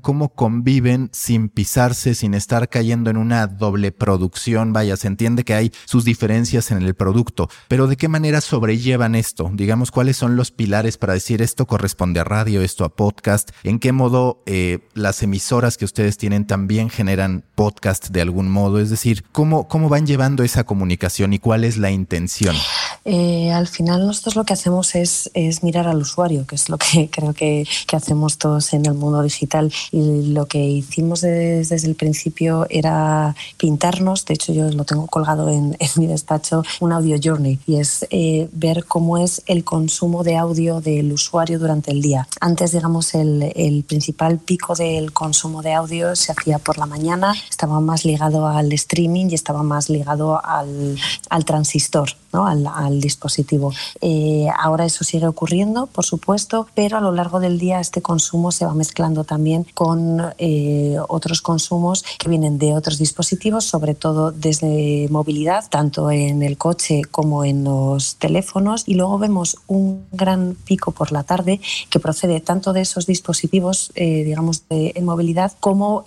¿Cómo 0.00 0.30
conviven 0.30 1.10
sin 1.12 1.50
pisarse, 1.50 2.14
sin 2.14 2.32
estar 2.32 2.70
cayendo 2.70 3.10
en 3.10 3.18
una 3.18 3.46
doble 3.46 3.92
producción? 3.92 4.72
Vaya, 4.72 4.96
se 4.96 5.08
entiende 5.08 5.44
que 5.44 5.52
hay 5.52 5.72
sus 5.84 6.04
diferencias 6.04 6.70
en 6.70 6.82
el 6.82 6.94
producto, 6.94 7.50
pero 7.68 7.86
¿de 7.86 7.96
qué 7.96 8.08
manera 8.08 8.40
sobrellevan 8.40 9.14
esto? 9.14 9.50
Digamos, 9.52 9.90
¿cuáles 9.90 10.16
son 10.16 10.36
los 10.36 10.50
pilares 10.50 10.96
para 10.96 11.12
decir 11.12 11.42
esto 11.42 11.66
corresponde 11.66 12.20
a 12.20 12.24
radio, 12.24 12.62
esto 12.62 12.84
a 12.84 12.96
podcast? 12.96 13.50
¿En 13.62 13.78
qué 13.78 13.92
modo 13.92 14.42
eh, 14.46 14.78
las 14.94 15.22
emisoras 15.22 15.76
que 15.76 15.84
ustedes 15.84 16.16
tienen 16.16 16.46
también 16.46 16.88
generan 16.88 17.44
podcast 17.54 18.08
de 18.08 18.22
algún 18.22 18.50
modo? 18.50 18.80
Es 18.80 18.88
decir, 18.88 19.24
¿cómo, 19.32 19.68
cómo 19.68 19.90
van 19.90 20.06
llevando 20.06 20.44
esa 20.44 20.64
comunicación 20.64 21.34
y 21.34 21.38
cuál 21.38 21.62
es 21.62 21.76
la 21.76 21.90
intención? 21.90 22.56
Eh, 23.04 23.52
al 23.52 23.68
final 23.68 24.06
nosotros 24.06 24.34
lo 24.34 24.44
que 24.44 24.54
hacemos 24.54 24.94
es, 24.94 25.30
es, 25.34 25.62
mirar 25.62 25.86
al 25.86 25.98
usuario, 25.98 26.46
que 26.46 26.54
es 26.54 26.68
lo 26.70 26.78
que 26.78 27.10
creo 27.12 27.34
que, 27.34 27.66
que 27.86 27.96
hacemos 27.96 28.38
todos 28.38 28.72
en 28.72 28.86
el 28.86 28.94
mundo 28.94 29.22
digital 29.22 29.72
y 29.92 30.32
lo 30.32 30.46
que 30.46 30.64
hicimos 30.64 31.20
desde, 31.20 31.74
el 31.84 31.96
principio 31.96 32.66
era 32.70 33.34
pintarnos, 33.58 34.24
de 34.24 34.34
hecho 34.34 34.52
yo 34.52 34.70
lo 34.70 34.84
tengo 34.84 35.06
colgado 35.06 35.48
en, 35.50 35.76
mi 35.96 36.06
despacho, 36.06 36.64
un 36.80 36.92
audio 36.92 37.18
journey 37.22 37.58
y 37.66 37.76
es 37.76 38.06
eh, 38.10 38.48
ver 38.52 38.84
cómo 38.86 39.18
es 39.18 39.42
el 39.46 39.64
consumo 39.64 40.24
de 40.24 40.36
audio 40.36 40.80
del 40.80 41.12
usuario 41.12 41.58
durante 41.58 41.90
el 41.90 42.00
día. 42.00 42.26
Antes, 42.40 42.72
digamos, 42.72 43.14
el, 43.14 43.52
el 43.54 43.84
principal 43.84 44.38
pico 44.38 44.74
del 44.74 45.12
consumo 45.12 45.62
de 45.62 45.74
audio 45.74 46.16
se 46.16 46.32
hacía 46.32 46.58
por 46.58 46.78
la 46.78 46.86
mañana, 46.86 47.34
estaba 47.50 47.80
más 47.80 48.04
ligado 48.04 48.46
al 48.46 48.72
streaming 48.72 49.26
y 49.30 49.34
estaba 49.34 49.62
más 49.62 49.90
ligado 49.90 50.40
al, 50.44 50.96
al 51.28 51.44
transistor, 51.44 52.10
¿no? 52.32 52.46
al, 52.46 52.66
al 52.66 52.93
dispositivo. 53.00 53.72
Eh, 54.00 54.46
ahora 54.58 54.84
eso 54.84 55.04
sigue 55.04 55.26
ocurriendo, 55.26 55.86
por 55.86 56.04
supuesto, 56.04 56.66
pero 56.74 56.98
a 56.98 57.00
lo 57.00 57.12
largo 57.12 57.40
del 57.40 57.58
día 57.58 57.80
este 57.80 58.02
consumo 58.02 58.52
se 58.52 58.66
va 58.66 58.74
mezclando 58.74 59.24
también 59.24 59.66
con 59.74 60.20
eh, 60.38 60.96
otros 61.08 61.42
consumos 61.42 62.04
que 62.18 62.28
vienen 62.28 62.58
de 62.58 62.74
otros 62.74 62.98
dispositivos, 62.98 63.64
sobre 63.64 63.94
todo 63.94 64.32
desde 64.32 65.08
movilidad, 65.10 65.64
tanto 65.68 66.10
en 66.10 66.42
el 66.42 66.56
coche 66.56 67.02
como 67.10 67.44
en 67.44 67.64
los 67.64 68.16
teléfonos. 68.16 68.84
Y 68.86 68.94
luego 68.94 69.18
vemos 69.18 69.56
un 69.66 70.04
gran 70.12 70.56
pico 70.64 70.92
por 70.92 71.12
la 71.12 71.22
tarde 71.22 71.60
que 71.90 72.00
procede 72.00 72.40
tanto 72.40 72.72
de 72.72 72.82
esos 72.82 73.06
dispositivos, 73.06 73.92
eh, 73.94 74.24
digamos, 74.24 74.68
de, 74.68 74.92
en 74.94 75.04
movilidad, 75.04 75.52
como 75.60 76.02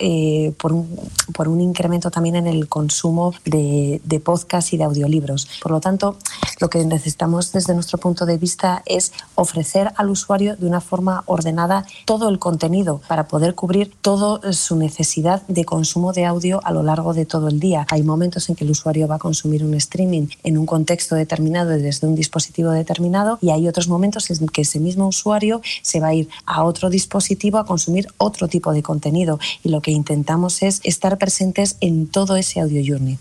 por, 0.58 0.72
un, 0.72 0.98
por 1.34 1.48
un 1.48 1.60
incremento 1.60 2.10
también 2.10 2.36
en 2.36 2.46
el 2.46 2.68
consumo 2.68 3.34
de, 3.44 4.00
de 4.04 4.20
podcast 4.20 4.72
y 4.72 4.76
de 4.76 4.84
audiolibros. 4.84 5.48
Por 5.62 5.72
lo 5.72 5.80
tanto, 5.80 6.16
lo 6.60 6.68
que 6.68 6.77
necesitamos 6.84 7.52
desde 7.52 7.74
nuestro 7.74 7.98
punto 7.98 8.26
de 8.26 8.38
vista 8.38 8.82
es 8.86 9.12
ofrecer 9.34 9.92
al 9.96 10.10
usuario 10.10 10.56
de 10.56 10.66
una 10.66 10.80
forma 10.80 11.22
ordenada 11.26 11.86
todo 12.04 12.28
el 12.28 12.38
contenido 12.38 13.00
para 13.08 13.28
poder 13.28 13.54
cubrir 13.54 13.94
toda 14.00 14.52
su 14.52 14.76
necesidad 14.76 15.42
de 15.48 15.64
consumo 15.64 16.12
de 16.12 16.24
audio 16.24 16.60
a 16.64 16.72
lo 16.72 16.82
largo 16.82 17.14
de 17.14 17.26
todo 17.26 17.48
el 17.48 17.60
día. 17.60 17.86
Hay 17.90 18.02
momentos 18.02 18.48
en 18.48 18.56
que 18.56 18.64
el 18.64 18.70
usuario 18.70 19.08
va 19.08 19.16
a 19.16 19.18
consumir 19.18 19.64
un 19.64 19.74
streaming 19.74 20.28
en 20.42 20.58
un 20.58 20.66
contexto 20.66 21.14
determinado 21.14 21.70
desde 21.70 22.06
un 22.06 22.14
dispositivo 22.14 22.70
determinado 22.70 23.38
y 23.40 23.50
hay 23.50 23.68
otros 23.68 23.88
momentos 23.88 24.30
en 24.30 24.46
que 24.48 24.62
ese 24.62 24.80
mismo 24.80 25.06
usuario 25.06 25.60
se 25.82 26.00
va 26.00 26.08
a 26.08 26.14
ir 26.14 26.28
a 26.46 26.64
otro 26.64 26.90
dispositivo 26.90 27.58
a 27.58 27.66
consumir 27.66 28.08
otro 28.18 28.48
tipo 28.48 28.72
de 28.72 28.82
contenido 28.82 29.38
y 29.62 29.68
lo 29.68 29.80
que 29.80 29.90
intentamos 29.90 30.62
es 30.62 30.80
estar 30.84 31.18
presentes 31.18 31.76
en 31.80 32.06
todo 32.06 32.36
ese 32.36 32.60
audio 32.60 32.82
journey. 32.84 33.18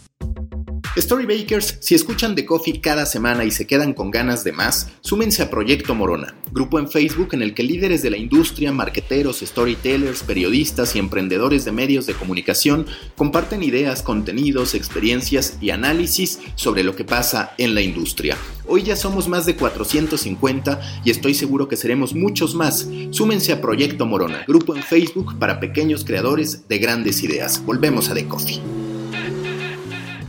Storybakers, 0.98 1.78
si 1.80 1.94
escuchan 1.94 2.34
The 2.34 2.44
Coffee 2.46 2.82
cada 2.82 3.06
semana 3.06 3.46
y 3.46 3.52
se 3.52 3.68
quedan 3.68 3.94
con 3.94 4.10
ganas 4.10 4.44
de 4.44 4.52
más, 4.52 4.90
súmense 5.02 5.44
a 5.44 5.50
Proyecto 5.52 5.94
Morona, 5.94 6.34
grupo 6.52 6.80
en 6.80 6.90
Facebook 6.90 7.30
en 7.34 7.44
el 7.44 7.54
que 7.54 7.62
líderes 7.62 8.02
de 8.02 8.10
la 8.10 8.18
industria, 8.18 8.72
marqueteros, 8.72 9.42
storytellers, 9.42 10.24
periodistas 10.24 10.96
y 10.96 11.00
emprendedores 11.00 11.66
de 11.66 11.72
medios 11.72 12.08
de 12.08 12.16
comunicación 12.16 12.88
comparten 13.16 13.62
ideas, 13.62 14.02
contenidos, 14.02 14.74
experiencias 14.74 15.60
y 15.62 15.70
análisis 15.70 16.40
sobre 16.56 16.84
lo 16.84 16.96
que 16.96 17.04
pasa 17.04 17.54
en 17.60 17.76
la 17.76 17.82
industria. 17.82 18.36
Hoy 18.66 18.82
ya 18.82 18.96
somos 18.96 19.28
más 19.28 19.46
de 19.46 19.56
450 19.56 21.02
y 21.06 21.12
estoy 21.12 21.36
seguro 21.36 21.68
que 21.68 21.78
seremos 21.78 22.16
muchos 22.16 22.56
más. 22.56 22.88
Súmense 23.12 23.54
a 23.54 23.62
Proyecto 23.62 24.08
Morona, 24.08 24.46
grupo 24.48 24.76
en 24.76 24.82
Facebook 24.82 25.38
para 25.38 25.60
pequeños 25.60 26.04
creadores 26.04 26.68
de 26.68 26.80
grandes 26.80 27.22
ideas. 27.22 27.64
Volvemos 27.64 28.10
a 28.10 28.16
The 28.16 28.28
Coffee. 28.28 28.97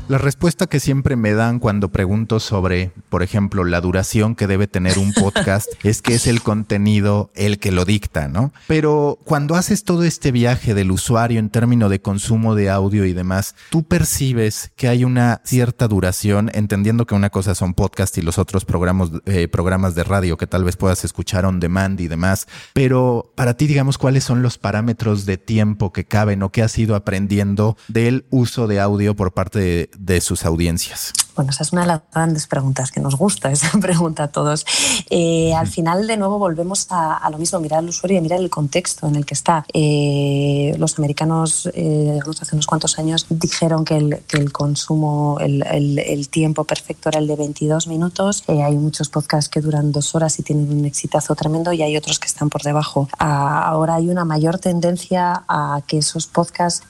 La 0.09 0.17
respuesta 0.17 0.67
que 0.67 0.81
siempre 0.81 1.17
me 1.17 1.35
dan 1.35 1.59
cuando 1.59 1.91
pregunto 1.91 2.41
sobre, 2.41 2.93
por 3.11 3.23
ejemplo, 3.23 3.65
la 3.65 3.83
duración 3.83 4.37
que 4.37 4.47
debe 4.47 4.67
tener 4.67 4.99
un 4.99 5.13
podcast 5.13 5.69
es 5.83 6.01
que 6.01 6.15
es 6.15 6.27
el 6.27 6.41
contenido 6.41 7.31
el 7.35 7.59
que 7.59 7.73
lo 7.73 7.85
dicta, 7.85 8.27
¿no? 8.27 8.51
Pero 8.69 9.19
cuando 9.25 9.55
haces 9.55 9.85
todo 9.85 10.05
este 10.05 10.33
viaje 10.33 10.73
del 10.73 10.93
usuario 10.93 11.39
en 11.39 11.51
términos 11.51 11.91
de 11.91 12.01
consumo 12.01 12.55
de 12.55 12.71
audio 12.71 13.05
y 13.05 13.13
demás, 13.13 13.55
tú 13.69 13.83
percibes 13.83 14.73
que 14.77 14.89
hay 14.89 15.05
una 15.05 15.43
cierta 15.45 15.89
duración, 15.89 16.51
entendiendo 16.55 17.05
que 17.05 17.15
una 17.15 17.29
cosa 17.29 17.55
son 17.55 17.75
podcasts 17.75 18.17
y 18.17 18.23
los 18.23 18.39
otros 18.39 18.65
programas, 18.65 19.11
eh, 19.27 19.47
programas 19.47 19.95
de 19.95 20.05
radio 20.05 20.39
que 20.39 20.47
tal 20.47 20.65
vez 20.65 20.79
puedas 20.79 21.05
escuchar 21.05 21.45
on 21.45 21.61
demand 21.61 22.01
y 22.01 22.09
demás. 22.09 22.49
Pero 22.73 23.31
para 23.35 23.59
ti, 23.59 23.67
digamos, 23.67 23.99
¿cuáles 23.99 24.25
son 24.25 24.41
los 24.41 24.57
parámetros 24.57 25.27
de 25.27 25.37
tiempo 25.37 25.93
que 25.93 26.07
caben 26.07 26.43
o 26.43 26.51
que 26.51 26.63
has 26.63 26.79
ido 26.79 26.97
aprendiendo 26.97 27.77
del 27.89 28.25
uso 28.31 28.67
de 28.69 28.81
audio 28.81 29.15
por 29.15 29.35
parte 29.35 29.59
de 29.59 29.91
de 29.99 30.21
sus 30.21 30.45
audiencias? 30.45 31.13
Bueno, 31.39 31.53
esa 31.53 31.63
es 31.63 31.73
una 31.73 31.83
de 31.83 31.87
las 31.87 32.01
grandes 32.13 32.49
preguntas 32.49 32.91
que 32.91 33.01
nos 33.01 33.15
gusta, 33.15 33.49
esa 33.53 33.71
pregunta 33.79 34.25
a 34.25 34.27
todos. 34.27 34.67
Eh, 35.09 35.55
al 35.55 35.69
final, 35.69 36.09
de 36.09 36.17
nuevo, 36.17 36.37
volvemos 36.37 36.89
a, 36.91 37.31
lo 37.31 37.39
mismo, 37.39 37.61
mirar 37.61 37.79
al 37.79 37.89
usuario 37.89 38.19
y 38.19 38.21
mirar 38.21 38.41
el 38.41 38.51
contexto 38.51 39.07
en 39.07 39.15
el 39.15 39.25
que 39.25 39.35
está. 39.35 39.65
Eh, 39.73 40.75
los 40.79 40.99
americanos, 40.99 41.71
eh, 41.75 42.19
hace 42.41 42.57
unos 42.57 42.67
cuantos 42.67 42.99
años, 42.99 43.27
dijeron 43.31 43.85
que 43.85 43.97
el, 43.99 44.19
que 44.27 44.39
el 44.39 44.51
consumo, 44.51 45.39
el, 45.39 45.63
el, 45.63 46.29
tiempo 46.29 46.65
perfecto 46.65 47.09
era 47.09 47.21
el 47.21 47.29
de 47.29 47.37
22 47.37 47.87
minutos. 47.87 48.43
hay 48.49 48.77
muchos 48.77 49.09
podcasts 49.09 49.49
que 49.49 49.61
duran 49.61 49.93
dos 49.93 50.17
horas 50.17 50.41
y 50.41 50.43
tienen 50.43 50.77
un 50.77 50.87
exitazo 50.87 51.37
tremendo 51.37 51.73
y 51.73 51.83
hay 51.83 51.97
otros 51.97 52.19
que 52.19 52.27
están 52.27 52.51
por 52.51 52.63
debajo. 52.63 53.09
ahora 53.21 53.95
hay 53.95 54.09
una 54.09 54.25
mayor 54.25 54.59
tendencia 54.59 55.45
a 55.47 55.83
que 55.87 55.99
esos 55.99 56.27
podcasts 56.27 56.85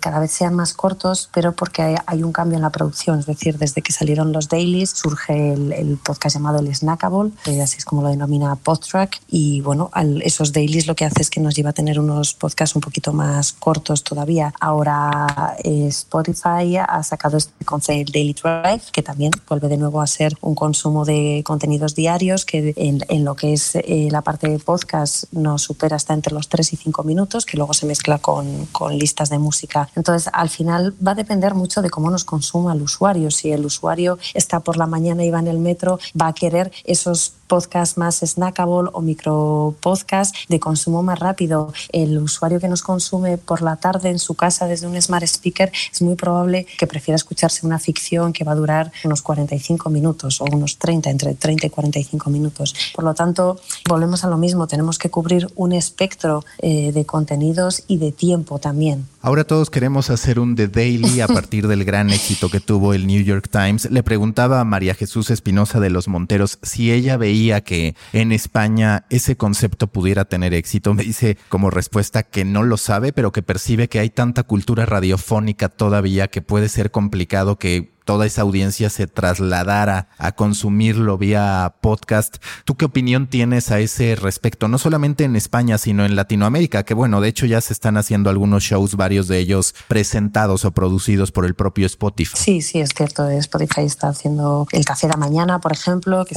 cada 0.00 0.18
vez 0.18 0.32
sean 0.32 0.54
más 0.54 0.74
cortos, 0.74 1.30
pero 1.32 1.52
porque 1.52 1.80
hay, 1.82 1.94
hay, 2.06 2.24
un 2.24 2.32
cambio 2.32 2.56
en 2.56 2.62
la 2.62 2.70
producción, 2.70 3.20
es 3.20 3.26
decir, 3.26 3.56
desde 3.56 3.73
desde 3.74 3.82
que 3.82 3.92
salieron 3.92 4.32
los 4.32 4.48
dailies 4.48 4.90
surge 4.90 5.52
el, 5.52 5.98
podcast 6.04 6.36
llamado 6.36 6.60
el 6.60 6.72
Snackable, 6.72 7.32
así 7.60 7.78
es 7.78 7.84
como 7.84 8.02
lo 8.02 8.08
denomina 8.08 8.54
Podtrack. 8.54 9.20
Y 9.28 9.62
bueno, 9.62 9.90
esos 10.22 10.52
dailies 10.52 10.86
lo 10.86 10.94
que 10.94 11.04
hace 11.04 11.22
es 11.22 11.30
que 11.30 11.40
nos 11.40 11.56
lleva 11.56 11.70
a 11.70 11.72
tener 11.72 11.98
unos 11.98 12.34
podcasts 12.34 12.76
un 12.76 12.82
poquito 12.82 13.12
más 13.12 13.52
cortos 13.52 14.04
todavía. 14.04 14.54
Ahora 14.60 15.56
eh, 15.64 15.88
Spotify 15.88 16.76
ha 16.76 17.02
sacado 17.02 17.36
este 17.36 17.64
concepto 17.64 18.12
Daily 18.12 18.32
Drive, 18.32 18.82
que 18.92 19.02
también 19.02 19.32
vuelve 19.48 19.68
de 19.68 19.76
nuevo 19.76 20.00
a 20.00 20.06
ser 20.06 20.36
un 20.40 20.54
consumo 20.54 21.04
de 21.04 21.42
contenidos 21.44 21.94
diarios, 21.94 22.44
que 22.44 22.74
en, 22.76 23.24
lo 23.24 23.34
que 23.34 23.54
es 23.54 23.74
eh, 23.74 24.08
la 24.10 24.22
parte 24.22 24.48
de 24.48 24.58
podcast 24.58 25.24
nos 25.32 25.62
supera 25.62 25.96
hasta 25.96 26.14
entre 26.14 26.32
los 26.32 26.48
3 26.48 26.72
y 26.72 26.76
5 26.76 27.02
minutos, 27.02 27.44
que 27.44 27.56
luego 27.56 27.74
se 27.74 27.86
mezcla 27.86 28.18
con, 28.18 28.66
con 28.66 28.96
listas 28.96 29.30
de 29.30 29.38
música. 29.38 29.88
Entonces, 29.96 30.30
al 30.32 30.48
final 30.48 30.94
va 31.04 31.12
a 31.12 31.14
depender 31.14 31.54
mucho 31.54 31.82
de 31.82 31.90
cómo 31.90 32.10
nos 32.10 32.24
consuma 32.24 32.72
el 32.72 32.82
usuario. 32.82 33.30
Si 33.30 33.50
el 33.52 33.63
usuario 33.64 34.18
está 34.34 34.60
por 34.60 34.76
la 34.76 34.86
mañana 34.86 35.24
y 35.24 35.30
va 35.30 35.40
en 35.40 35.48
el 35.48 35.58
metro, 35.58 35.98
va 36.20 36.28
a 36.28 36.34
querer 36.34 36.72
esos 36.84 37.32
podcast 37.46 37.96
más 37.98 38.20
snackable 38.20 38.90
o 38.92 39.00
micro 39.00 39.74
podcast 39.80 40.34
de 40.48 40.60
consumo 40.60 41.02
más 41.02 41.18
rápido. 41.18 41.72
El 41.92 42.18
usuario 42.18 42.60
que 42.60 42.68
nos 42.68 42.82
consume 42.82 43.38
por 43.38 43.62
la 43.62 43.76
tarde 43.76 44.10
en 44.10 44.18
su 44.18 44.34
casa 44.34 44.66
desde 44.66 44.86
un 44.86 45.00
smart 45.00 45.24
speaker 45.24 45.70
es 45.92 46.02
muy 46.02 46.14
probable 46.14 46.66
que 46.78 46.86
prefiera 46.86 47.16
escucharse 47.16 47.66
una 47.66 47.78
ficción 47.78 48.32
que 48.32 48.44
va 48.44 48.52
a 48.52 48.56
durar 48.56 48.92
unos 49.04 49.22
45 49.22 49.90
minutos 49.90 50.40
o 50.40 50.44
unos 50.44 50.78
30, 50.78 51.10
entre 51.10 51.34
30 51.34 51.66
y 51.66 51.70
45 51.70 52.30
minutos. 52.30 52.74
Por 52.94 53.04
lo 53.04 53.14
tanto, 53.14 53.60
volvemos 53.88 54.24
a 54.24 54.28
lo 54.28 54.38
mismo, 54.38 54.66
tenemos 54.66 54.98
que 54.98 55.10
cubrir 55.10 55.48
un 55.54 55.72
espectro 55.72 56.44
eh, 56.58 56.92
de 56.92 57.04
contenidos 57.04 57.84
y 57.86 57.98
de 57.98 58.12
tiempo 58.12 58.58
también. 58.58 59.06
Ahora 59.20 59.44
todos 59.44 59.70
queremos 59.70 60.10
hacer 60.10 60.38
un 60.38 60.54
The 60.54 60.68
Daily 60.68 61.20
a 61.20 61.28
partir 61.38 61.66
del 61.66 61.84
gran 61.84 62.10
éxito 62.10 62.50
que 62.50 62.60
tuvo 62.60 62.94
el 62.94 63.06
New 63.06 63.22
York 63.22 63.48
Times. 63.50 63.90
Le 63.90 64.02
preguntaba 64.02 64.60
a 64.60 64.64
María 64.64 64.94
Jesús 64.94 65.30
Espinosa 65.30 65.80
de 65.80 65.90
los 65.90 66.08
Monteros 66.08 66.58
si 66.62 66.92
ella 66.92 67.16
veía 67.16 67.33
que 67.64 67.94
en 68.12 68.32
España 68.32 69.06
ese 69.10 69.36
concepto 69.36 69.88
pudiera 69.88 70.24
tener 70.24 70.54
éxito. 70.54 70.94
Me 70.94 71.02
dice 71.02 71.36
como 71.48 71.70
respuesta 71.70 72.22
que 72.22 72.44
no 72.44 72.62
lo 72.62 72.76
sabe, 72.76 73.12
pero 73.12 73.32
que 73.32 73.42
percibe 73.42 73.88
que 73.88 73.98
hay 73.98 74.10
tanta 74.10 74.44
cultura 74.44 74.86
radiofónica 74.86 75.68
todavía 75.68 76.28
que 76.28 76.42
puede 76.42 76.68
ser 76.68 76.90
complicado 76.90 77.58
que 77.58 77.93
toda 78.04 78.26
esa 78.26 78.42
audiencia 78.42 78.90
se 78.90 79.06
trasladara 79.06 80.08
a 80.18 80.32
consumirlo 80.32 81.18
vía 81.18 81.74
podcast. 81.80 82.36
¿Tú 82.64 82.76
qué 82.76 82.84
opinión 82.84 83.26
tienes 83.26 83.70
a 83.70 83.80
ese 83.80 84.14
respecto? 84.16 84.68
No 84.68 84.78
solamente 84.78 85.24
en 85.24 85.36
España, 85.36 85.78
sino 85.78 86.04
en 86.04 86.16
Latinoamérica, 86.16 86.84
que 86.84 86.94
bueno, 86.94 87.20
de 87.20 87.28
hecho 87.28 87.46
ya 87.46 87.60
se 87.60 87.72
están 87.72 87.96
haciendo 87.96 88.30
algunos 88.30 88.62
shows, 88.62 88.96
varios 88.96 89.28
de 89.28 89.38
ellos 89.38 89.74
presentados 89.88 90.64
o 90.64 90.72
producidos 90.72 91.32
por 91.32 91.44
el 91.44 91.54
propio 91.54 91.86
Spotify. 91.86 92.36
Sí, 92.36 92.62
sí, 92.62 92.80
es 92.80 92.90
cierto. 92.94 93.28
Spotify 93.28 93.82
está 93.82 94.08
haciendo 94.08 94.66
el 94.72 94.84
Café 94.84 95.08
de 95.08 95.16
Mañana, 95.16 95.60
por 95.60 95.72
ejemplo, 95.72 96.24
que 96.24 96.34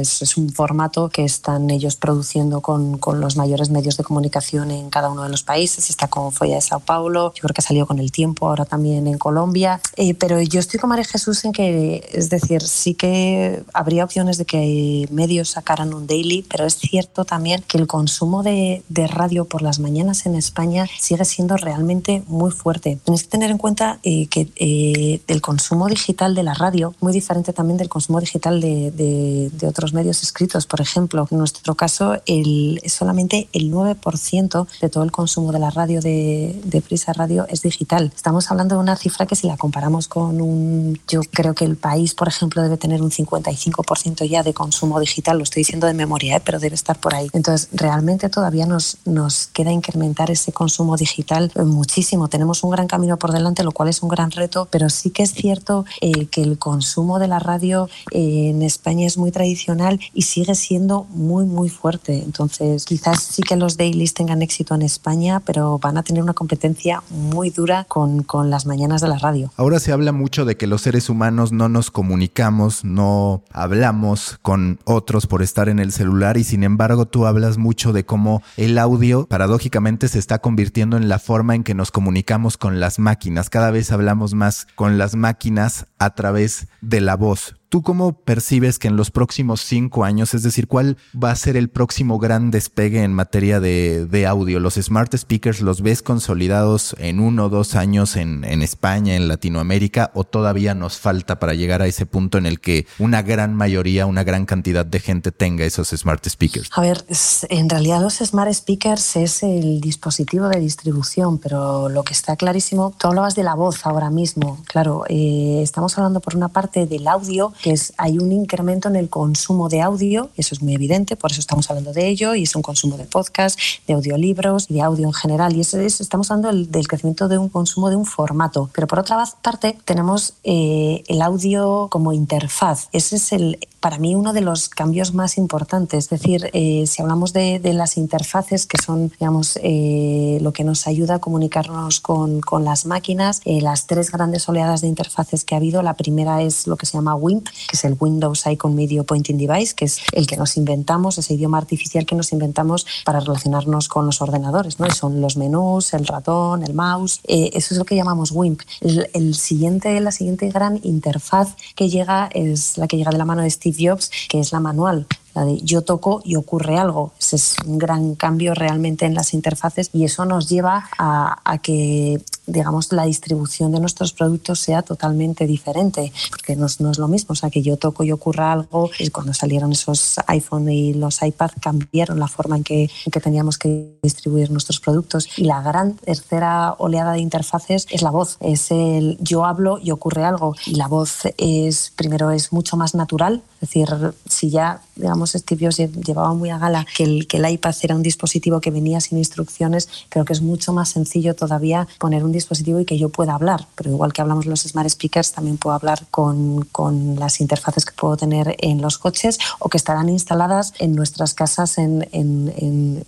es, 0.00 0.36
un 0.36 0.50
formato 0.50 1.10
que 1.10 1.24
están 1.24 1.70
ellos 1.70 1.96
produciendo 1.96 2.60
con, 2.60 2.98
con, 2.98 3.20
los 3.20 3.36
mayores 3.36 3.70
medios 3.70 3.96
de 3.96 4.04
comunicación 4.04 4.70
en 4.70 4.90
cada 4.90 5.10
uno 5.10 5.22
de 5.22 5.28
los 5.28 5.42
países. 5.42 5.90
Está 5.90 6.08
con 6.08 6.32
Folla 6.32 6.56
de 6.56 6.60
Sao 6.60 6.80
Paulo, 6.80 7.32
yo 7.34 7.42
creo 7.42 7.54
que 7.54 7.60
ha 7.60 7.64
salido 7.64 7.86
con 7.86 7.98
el 7.98 8.10
tiempo, 8.10 8.48
ahora 8.48 8.64
también 8.64 9.06
en 9.06 9.18
Colombia. 9.18 9.80
Eh, 9.96 10.14
pero 10.14 10.40
yo 10.40 10.60
estoy 10.60 10.80
como 10.80 10.93
Jesús 11.02 11.44
en 11.44 11.52
que, 11.52 12.08
es 12.12 12.30
decir, 12.30 12.62
sí 12.62 12.94
que 12.94 13.64
habría 13.72 14.04
opciones 14.04 14.38
de 14.38 14.44
que 14.44 15.08
medios 15.10 15.48
sacaran 15.48 15.92
un 15.94 16.06
daily, 16.06 16.46
pero 16.48 16.66
es 16.66 16.76
cierto 16.76 17.24
también 17.24 17.64
que 17.66 17.78
el 17.78 17.88
consumo 17.88 18.44
de, 18.44 18.84
de 18.88 19.08
radio 19.08 19.46
por 19.46 19.62
las 19.62 19.80
mañanas 19.80 20.26
en 20.26 20.36
España 20.36 20.86
sigue 21.00 21.24
siendo 21.24 21.56
realmente 21.56 22.22
muy 22.28 22.50
fuerte. 22.50 22.98
Tienes 23.04 23.24
que 23.24 23.30
tener 23.30 23.50
en 23.50 23.58
cuenta 23.58 23.98
eh, 24.02 24.26
que 24.28 24.48
eh, 24.56 25.20
el 25.26 25.40
consumo 25.40 25.88
digital 25.88 26.34
de 26.34 26.42
la 26.42 26.54
radio, 26.54 26.94
muy 27.00 27.12
diferente 27.12 27.52
también 27.52 27.78
del 27.78 27.88
consumo 27.88 28.20
digital 28.20 28.60
de, 28.60 28.90
de, 28.90 29.66
otros 29.66 29.94
medios 29.94 30.22
escritos. 30.22 30.66
Por 30.66 30.82
ejemplo, 30.82 31.26
en 31.30 31.38
nuestro 31.38 31.74
caso, 31.74 32.20
el, 32.26 32.80
solamente 32.86 33.48
el 33.54 33.72
9% 33.72 34.66
de 34.80 34.88
todo 34.90 35.04
el 35.04 35.10
consumo 35.10 35.52
de 35.52 35.58
la 35.58 35.70
radio 35.70 36.02
de, 36.02 36.60
de 36.64 36.82
Prisa 36.82 37.14
Radio 37.14 37.46
es 37.48 37.62
digital. 37.62 38.12
Estamos 38.14 38.50
hablando 38.50 38.74
de 38.74 38.82
una 38.82 38.96
cifra 38.96 39.24
que 39.26 39.36
si 39.36 39.46
la 39.46 39.56
comparamos 39.56 40.06
con 40.06 40.40
un 40.40 40.83
yo 41.08 41.20
creo 41.30 41.54
que 41.54 41.64
el 41.64 41.76
país, 41.76 42.14
por 42.14 42.28
ejemplo, 42.28 42.62
debe 42.62 42.76
tener 42.76 43.02
un 43.02 43.10
55% 43.10 44.28
ya 44.28 44.42
de 44.42 44.54
consumo 44.54 45.00
digital, 45.00 45.38
lo 45.38 45.44
estoy 45.44 45.60
diciendo 45.60 45.86
de 45.86 45.94
memoria, 45.94 46.36
¿eh? 46.36 46.42
pero 46.44 46.58
debe 46.58 46.74
estar 46.74 46.98
por 46.98 47.14
ahí. 47.14 47.28
Entonces, 47.32 47.68
realmente 47.72 48.28
todavía 48.28 48.66
nos, 48.66 48.98
nos 49.04 49.48
queda 49.48 49.72
incrementar 49.72 50.30
ese 50.30 50.52
consumo 50.52 50.96
digital 50.96 51.50
muchísimo. 51.64 52.28
Tenemos 52.28 52.64
un 52.64 52.70
gran 52.70 52.86
camino 52.86 53.18
por 53.18 53.32
delante, 53.32 53.64
lo 53.64 53.72
cual 53.72 53.88
es 53.88 54.02
un 54.02 54.08
gran 54.08 54.30
reto, 54.30 54.68
pero 54.70 54.88
sí 54.90 55.10
que 55.10 55.22
es 55.22 55.32
cierto 55.32 55.84
eh, 56.00 56.26
que 56.26 56.42
el 56.42 56.58
consumo 56.58 57.18
de 57.18 57.28
la 57.28 57.38
radio 57.38 57.88
eh, 58.10 58.50
en 58.50 58.62
España 58.62 59.06
es 59.06 59.16
muy 59.16 59.30
tradicional 59.30 60.00
y 60.12 60.22
sigue 60.22 60.54
siendo 60.54 61.04
muy, 61.10 61.44
muy 61.44 61.68
fuerte. 61.68 62.22
Entonces, 62.22 62.84
quizás 62.84 63.22
sí 63.22 63.42
que 63.42 63.56
los 63.56 63.76
dailies 63.76 64.14
tengan 64.14 64.42
éxito 64.42 64.74
en 64.74 64.82
España, 64.82 65.40
pero 65.40 65.78
van 65.78 65.96
a 65.96 66.02
tener 66.02 66.22
una 66.22 66.34
competencia 66.34 67.02
muy 67.10 67.50
dura 67.50 67.84
con, 67.84 68.22
con 68.22 68.50
las 68.50 68.66
mañanas 68.66 69.00
de 69.00 69.08
la 69.08 69.18
radio. 69.18 69.52
Ahora 69.56 69.78
se 69.80 69.92
habla 69.92 70.12
mucho 70.12 70.44
de 70.44 70.56
que 70.56 70.66
los 70.66 70.73
seres 70.82 71.08
humanos 71.08 71.52
no 71.52 71.68
nos 71.68 71.90
comunicamos, 71.90 72.84
no 72.84 73.42
hablamos 73.52 74.38
con 74.42 74.78
otros 74.84 75.26
por 75.26 75.42
estar 75.42 75.68
en 75.68 75.78
el 75.78 75.92
celular 75.92 76.36
y 76.36 76.44
sin 76.44 76.64
embargo 76.64 77.06
tú 77.06 77.26
hablas 77.26 77.58
mucho 77.58 77.92
de 77.92 78.04
cómo 78.04 78.42
el 78.56 78.78
audio 78.78 79.26
paradójicamente 79.26 80.08
se 80.08 80.18
está 80.18 80.40
convirtiendo 80.40 80.96
en 80.96 81.08
la 81.08 81.18
forma 81.18 81.54
en 81.54 81.64
que 81.64 81.74
nos 81.74 81.90
comunicamos 81.90 82.56
con 82.56 82.80
las 82.80 82.98
máquinas. 82.98 83.50
Cada 83.50 83.70
vez 83.70 83.92
hablamos 83.92 84.34
más 84.34 84.66
con 84.74 84.98
las 84.98 85.16
máquinas 85.16 85.86
a 85.98 86.14
través 86.14 86.68
de 86.80 87.00
la 87.00 87.16
voz. 87.16 87.56
¿Tú 87.74 87.82
cómo 87.82 88.12
percibes 88.12 88.78
que 88.78 88.86
en 88.86 88.94
los 88.94 89.10
próximos 89.10 89.60
cinco 89.60 90.04
años, 90.04 90.32
es 90.32 90.44
decir, 90.44 90.68
cuál 90.68 90.96
va 91.12 91.32
a 91.32 91.34
ser 91.34 91.56
el 91.56 91.68
próximo 91.68 92.20
gran 92.20 92.52
despegue 92.52 93.02
en 93.02 93.12
materia 93.12 93.58
de, 93.58 94.26
audio? 94.28 94.60
¿Los 94.60 94.74
smart 94.74 95.12
speakers 95.16 95.60
los 95.60 95.82
ves 95.82 96.00
consolidados 96.00 96.94
en 97.00 97.18
uno 97.18 97.46
o 97.46 97.48
dos 97.48 97.74
años 97.74 98.14
en, 98.14 98.44
España, 98.62 99.16
en 99.16 99.26
Latinoamérica, 99.26 100.12
o 100.14 100.22
todavía 100.22 100.76
nos 100.76 100.98
falta 100.98 101.40
para 101.40 101.54
llegar 101.54 101.82
a 101.82 101.88
ese 101.88 102.06
punto 102.06 102.38
en 102.38 102.46
el 102.46 102.60
que 102.60 102.86
una 103.00 103.22
gran 103.22 103.56
mayoría, 103.56 104.06
una 104.06 104.22
gran 104.22 104.46
cantidad 104.46 104.86
de 104.86 105.00
gente 105.00 105.32
tenga 105.32 105.64
esos 105.64 105.88
smart 105.88 106.24
speakers? 106.28 106.70
A 106.76 106.80
ver, 106.80 107.04
en 107.48 107.68
realidad 107.68 108.00
los 108.00 108.18
smart 108.18 108.52
speakers 108.52 109.16
es 109.16 109.42
el 109.42 109.80
dispositivo 109.80 110.46
de 110.48 110.60
distribución, 110.60 111.38
pero 111.38 111.88
lo 111.88 112.04
que 112.04 112.12
está 112.12 112.36
clarísimo, 112.36 112.94
tú 112.96 113.08
hablabas 113.08 113.34
de 113.34 113.42
la 113.42 113.56
voz 113.56 113.84
ahora 113.84 114.10
mismo, 114.10 114.62
claro, 114.68 115.06
eh, 115.08 115.58
estamos 115.60 115.98
hablando 115.98 116.20
por 116.20 116.36
una 116.36 116.50
parte 116.50 116.86
del 116.86 117.08
audio, 117.08 117.52
que 117.64 117.70
es, 117.70 117.94
hay 117.96 118.18
un 118.18 118.30
incremento 118.30 118.90
en 118.90 118.96
el 118.96 119.08
consumo 119.08 119.70
de 119.70 119.80
audio, 119.80 120.28
eso 120.36 120.54
es 120.54 120.60
muy 120.60 120.74
evidente, 120.74 121.16
por 121.16 121.30
eso 121.30 121.40
estamos 121.40 121.70
hablando 121.70 121.94
de 121.94 122.08
ello, 122.08 122.34
y 122.34 122.42
es 122.42 122.54
un 122.54 122.60
consumo 122.60 122.98
de 122.98 123.04
podcast, 123.04 123.58
de 123.86 123.94
audiolibros, 123.94 124.68
de 124.68 124.82
audio 124.82 125.06
en 125.06 125.14
general, 125.14 125.56
y 125.56 125.60
eso 125.60 125.80
es, 125.80 125.98
estamos 126.02 126.30
hablando 126.30 126.66
del, 126.66 126.86
crecimiento 126.86 127.26
de 127.26 127.38
un 127.38 127.48
consumo 127.48 127.88
de 127.88 127.96
un 127.96 128.04
formato. 128.04 128.68
Pero 128.74 128.86
por 128.86 128.98
otra 128.98 129.24
parte, 129.40 129.78
tenemos 129.86 130.34
eh, 130.44 131.04
el 131.06 131.22
audio 131.22 131.88
como 131.90 132.12
interfaz. 132.12 132.90
Ese 132.92 133.16
es 133.16 133.32
el, 133.32 133.58
para 133.84 133.98
mí 133.98 134.14
uno 134.14 134.32
de 134.32 134.40
los 134.40 134.70
cambios 134.70 135.12
más 135.12 135.36
importantes. 135.36 136.04
Es 136.04 136.08
decir, 136.08 136.48
eh, 136.54 136.86
si 136.86 137.02
hablamos 137.02 137.34
de, 137.34 137.60
las 137.74 137.98
interfaces 137.98 138.64
que 138.64 138.78
son, 138.82 139.12
digamos, 139.20 139.58
eh, 139.62 140.38
lo 140.40 140.54
que 140.54 140.64
nos 140.64 140.86
ayuda 140.86 141.16
a 141.16 141.18
comunicarnos 141.18 142.00
con, 142.00 142.40
con 142.40 142.64
las 142.64 142.86
máquinas, 142.86 143.42
eh, 143.44 143.60
las 143.60 143.86
tres 143.86 144.10
grandes 144.10 144.48
oleadas 144.48 144.80
de 144.80 144.88
interfaces 144.88 145.44
que 145.44 145.54
ha 145.54 145.58
habido, 145.58 145.82
la 145.82 145.92
primera 145.92 146.40
es 146.40 146.66
lo 146.66 146.78
que 146.78 146.86
se 146.86 146.94
llama 146.96 147.14
WIMP, 147.14 147.44
que 147.44 147.76
es 147.76 147.84
el 147.84 147.94
Windows 148.00 148.46
Icon 148.46 148.74
Media 148.74 149.02
Pointing 149.02 149.36
Device, 149.36 149.74
que 149.74 149.84
es 149.84 149.98
el 150.12 150.26
que 150.26 150.38
nos 150.38 150.56
inventamos, 150.56 151.18
ese 151.18 151.34
idioma 151.34 151.58
artificial 151.58 152.06
que 152.06 152.14
nos 152.14 152.32
inventamos 152.32 152.86
para 153.04 153.20
relacionarnos 153.20 153.88
con 153.88 154.06
los 154.06 154.22
ordenadores, 154.22 154.80
¿no? 154.80 154.90
son 154.92 155.20
los 155.20 155.36
menús, 155.36 155.92
el 155.92 156.06
ratón, 156.06 156.62
el 156.62 156.72
mouse, 156.72 157.20
eso 157.24 157.74
es 157.74 157.76
lo 157.76 157.84
que 157.84 157.96
llamamos 157.96 158.30
WIMP. 158.30 158.62
El, 158.80 159.10
el, 159.12 159.34
siguiente, 159.34 160.00
la 160.00 160.10
siguiente 160.10 160.48
gran 160.48 160.80
interfaz 160.84 161.54
que 161.74 161.90
llega 161.90 162.30
es 162.32 162.78
la 162.78 162.88
que 162.88 162.96
llega 162.96 163.10
de 163.10 163.18
la 163.18 163.26
mano 163.26 163.42
de 163.42 163.50
Steve 163.50 163.73
Jobs, 163.78 164.10
que 164.28 164.40
es 164.40 164.52
la 164.52 164.60
manual 164.60 165.06
la 165.34 165.44
de 165.44 165.60
yo 165.62 165.82
toco 165.82 166.22
y 166.24 166.36
ocurre 166.36 166.78
algo. 166.78 167.12
Ese 167.18 167.36
es 167.36 167.56
un 167.66 167.78
gran 167.78 168.14
cambio 168.14 168.54
realmente 168.54 169.04
en 169.04 169.14
las 169.14 169.34
interfaces 169.34 169.90
y 169.92 170.04
eso 170.04 170.24
nos 170.24 170.48
lleva 170.48 170.88
a, 170.98 171.40
a 171.44 171.58
que 171.58 172.22
digamos, 172.46 172.92
la 172.92 173.04
distribución 173.04 173.72
de 173.72 173.80
nuestros 173.80 174.12
productos 174.12 174.60
sea 174.60 174.82
totalmente 174.82 175.46
diferente, 175.46 176.12
porque 176.30 176.56
no, 176.56 176.66
no, 176.80 176.90
es 176.90 176.98
lo 176.98 177.08
mismo, 177.08 177.32
o 177.32 177.34
sea, 177.34 177.50
que 177.50 177.62
yo 177.62 177.76
toco 177.76 178.04
y 178.04 178.12
ocurra 178.12 178.52
algo, 178.52 178.90
y 178.98 179.10
cuando 179.10 179.32
salieron 179.34 179.72
esos 179.72 180.16
iPhone 180.26 180.68
y 180.68 180.94
los 180.94 181.22
iPad 181.22 181.50
cambiaron 181.60 182.20
la 182.20 182.28
forma 182.28 182.56
en 182.56 182.64
que, 182.64 182.82
en 182.82 183.10
que 183.10 183.20
teníamos 183.20 183.58
que 183.58 183.96
distribuir 184.02 184.50
nuestros 184.50 184.80
productos. 184.80 185.28
Y 185.36 185.44
la 185.44 185.62
gran 185.62 185.94
tercera 185.94 186.74
oleada 186.78 187.12
de 187.12 187.20
interfaces 187.20 187.86
es 187.90 188.02
la 188.02 188.10
voz, 188.10 188.36
es 188.40 188.70
el 188.70 189.16
yo 189.20 189.44
hablo 189.44 189.78
y 189.82 189.90
ocurre 189.90 190.24
algo, 190.24 190.54
y 190.66 190.74
la 190.74 190.88
voz 190.88 191.20
es, 191.38 191.92
primero, 191.96 192.30
es 192.30 192.52
mucho 192.52 192.76
más 192.76 192.94
natural, 192.94 193.42
es 193.54 193.70
decir, 193.70 193.88
si 194.28 194.50
ya, 194.50 194.82
digamos, 194.96 195.32
Steve 195.32 195.64
Jobs 195.64 195.78
llevaba 195.78 196.34
muy 196.34 196.50
a 196.50 196.58
gala 196.58 196.86
que 196.96 197.04
el, 197.04 197.26
que 197.26 197.38
el 197.38 197.50
iPad 197.50 197.74
era 197.82 197.96
un 197.96 198.02
dispositivo 198.02 198.60
que 198.60 198.70
venía 198.70 199.00
sin 199.00 199.16
instrucciones, 199.16 199.88
creo 200.10 200.24
que 200.26 200.34
es 200.34 200.42
mucho 200.42 200.72
más 200.74 200.90
sencillo 200.90 201.34
todavía 201.34 201.88
poner 201.98 202.24
un 202.24 202.33
dispositivo 202.34 202.80
y 202.80 202.84
que 202.84 202.98
yo 202.98 203.08
pueda 203.08 203.34
hablar, 203.34 203.66
pero 203.74 203.90
igual 203.90 204.12
que 204.12 204.20
hablamos 204.20 204.46
los 204.46 204.62
smart 204.62 204.88
speakers, 204.88 205.32
también 205.32 205.56
puedo 205.56 205.74
hablar 205.74 206.06
con, 206.10 206.64
con 206.66 207.16
las 207.18 207.40
interfaces 207.40 207.84
que 207.84 207.92
puedo 207.92 208.16
tener 208.16 208.56
en 208.58 208.82
los 208.82 208.98
coches 208.98 209.38
o 209.58 209.68
que 209.68 209.76
estarán 209.76 210.08
instaladas 210.08 210.74
en 210.78 210.94
nuestras 210.94 211.34
casas 211.34 211.78
en, 211.78 212.08
en, 212.12 212.52
en, 212.56 213.04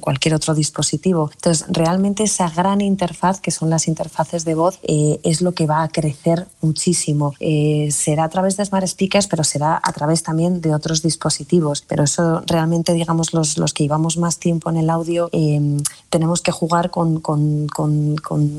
cualquier 0.00 0.34
otro 0.34 0.54
dispositivo. 0.54 1.30
Entonces, 1.32 1.66
realmente 1.68 2.24
esa 2.24 2.48
gran 2.48 2.80
interfaz, 2.80 3.40
que 3.40 3.50
son 3.50 3.70
las 3.70 3.88
interfaces 3.88 4.44
de 4.44 4.54
voz, 4.54 4.78
eh, 4.82 5.20
es 5.22 5.40
lo 5.40 5.52
que 5.52 5.66
va 5.66 5.82
a 5.82 5.88
crecer 5.88 6.46
muchísimo. 6.60 7.34
Eh, 7.40 7.88
será 7.90 8.24
a 8.24 8.28
través 8.28 8.56
de 8.56 8.64
smart 8.64 8.86
speakers, 8.86 9.26
pero 9.26 9.44
será 9.44 9.80
a 9.82 9.92
través 9.92 10.22
también 10.22 10.60
de 10.60 10.74
otros 10.74 11.02
dispositivos. 11.02 11.82
Pero 11.86 12.04
eso 12.04 12.42
realmente, 12.46 12.92
digamos, 12.92 13.32
los, 13.32 13.58
los 13.58 13.72
que 13.72 13.84
llevamos 13.84 14.16
más 14.16 14.38
tiempo 14.38 14.70
en 14.70 14.76
el 14.76 14.90
audio, 14.90 15.28
eh, 15.32 15.60
tenemos 16.10 16.40
que 16.40 16.52
jugar 16.52 16.90
con, 16.90 17.20
con, 17.20 17.66
con, 17.68 18.16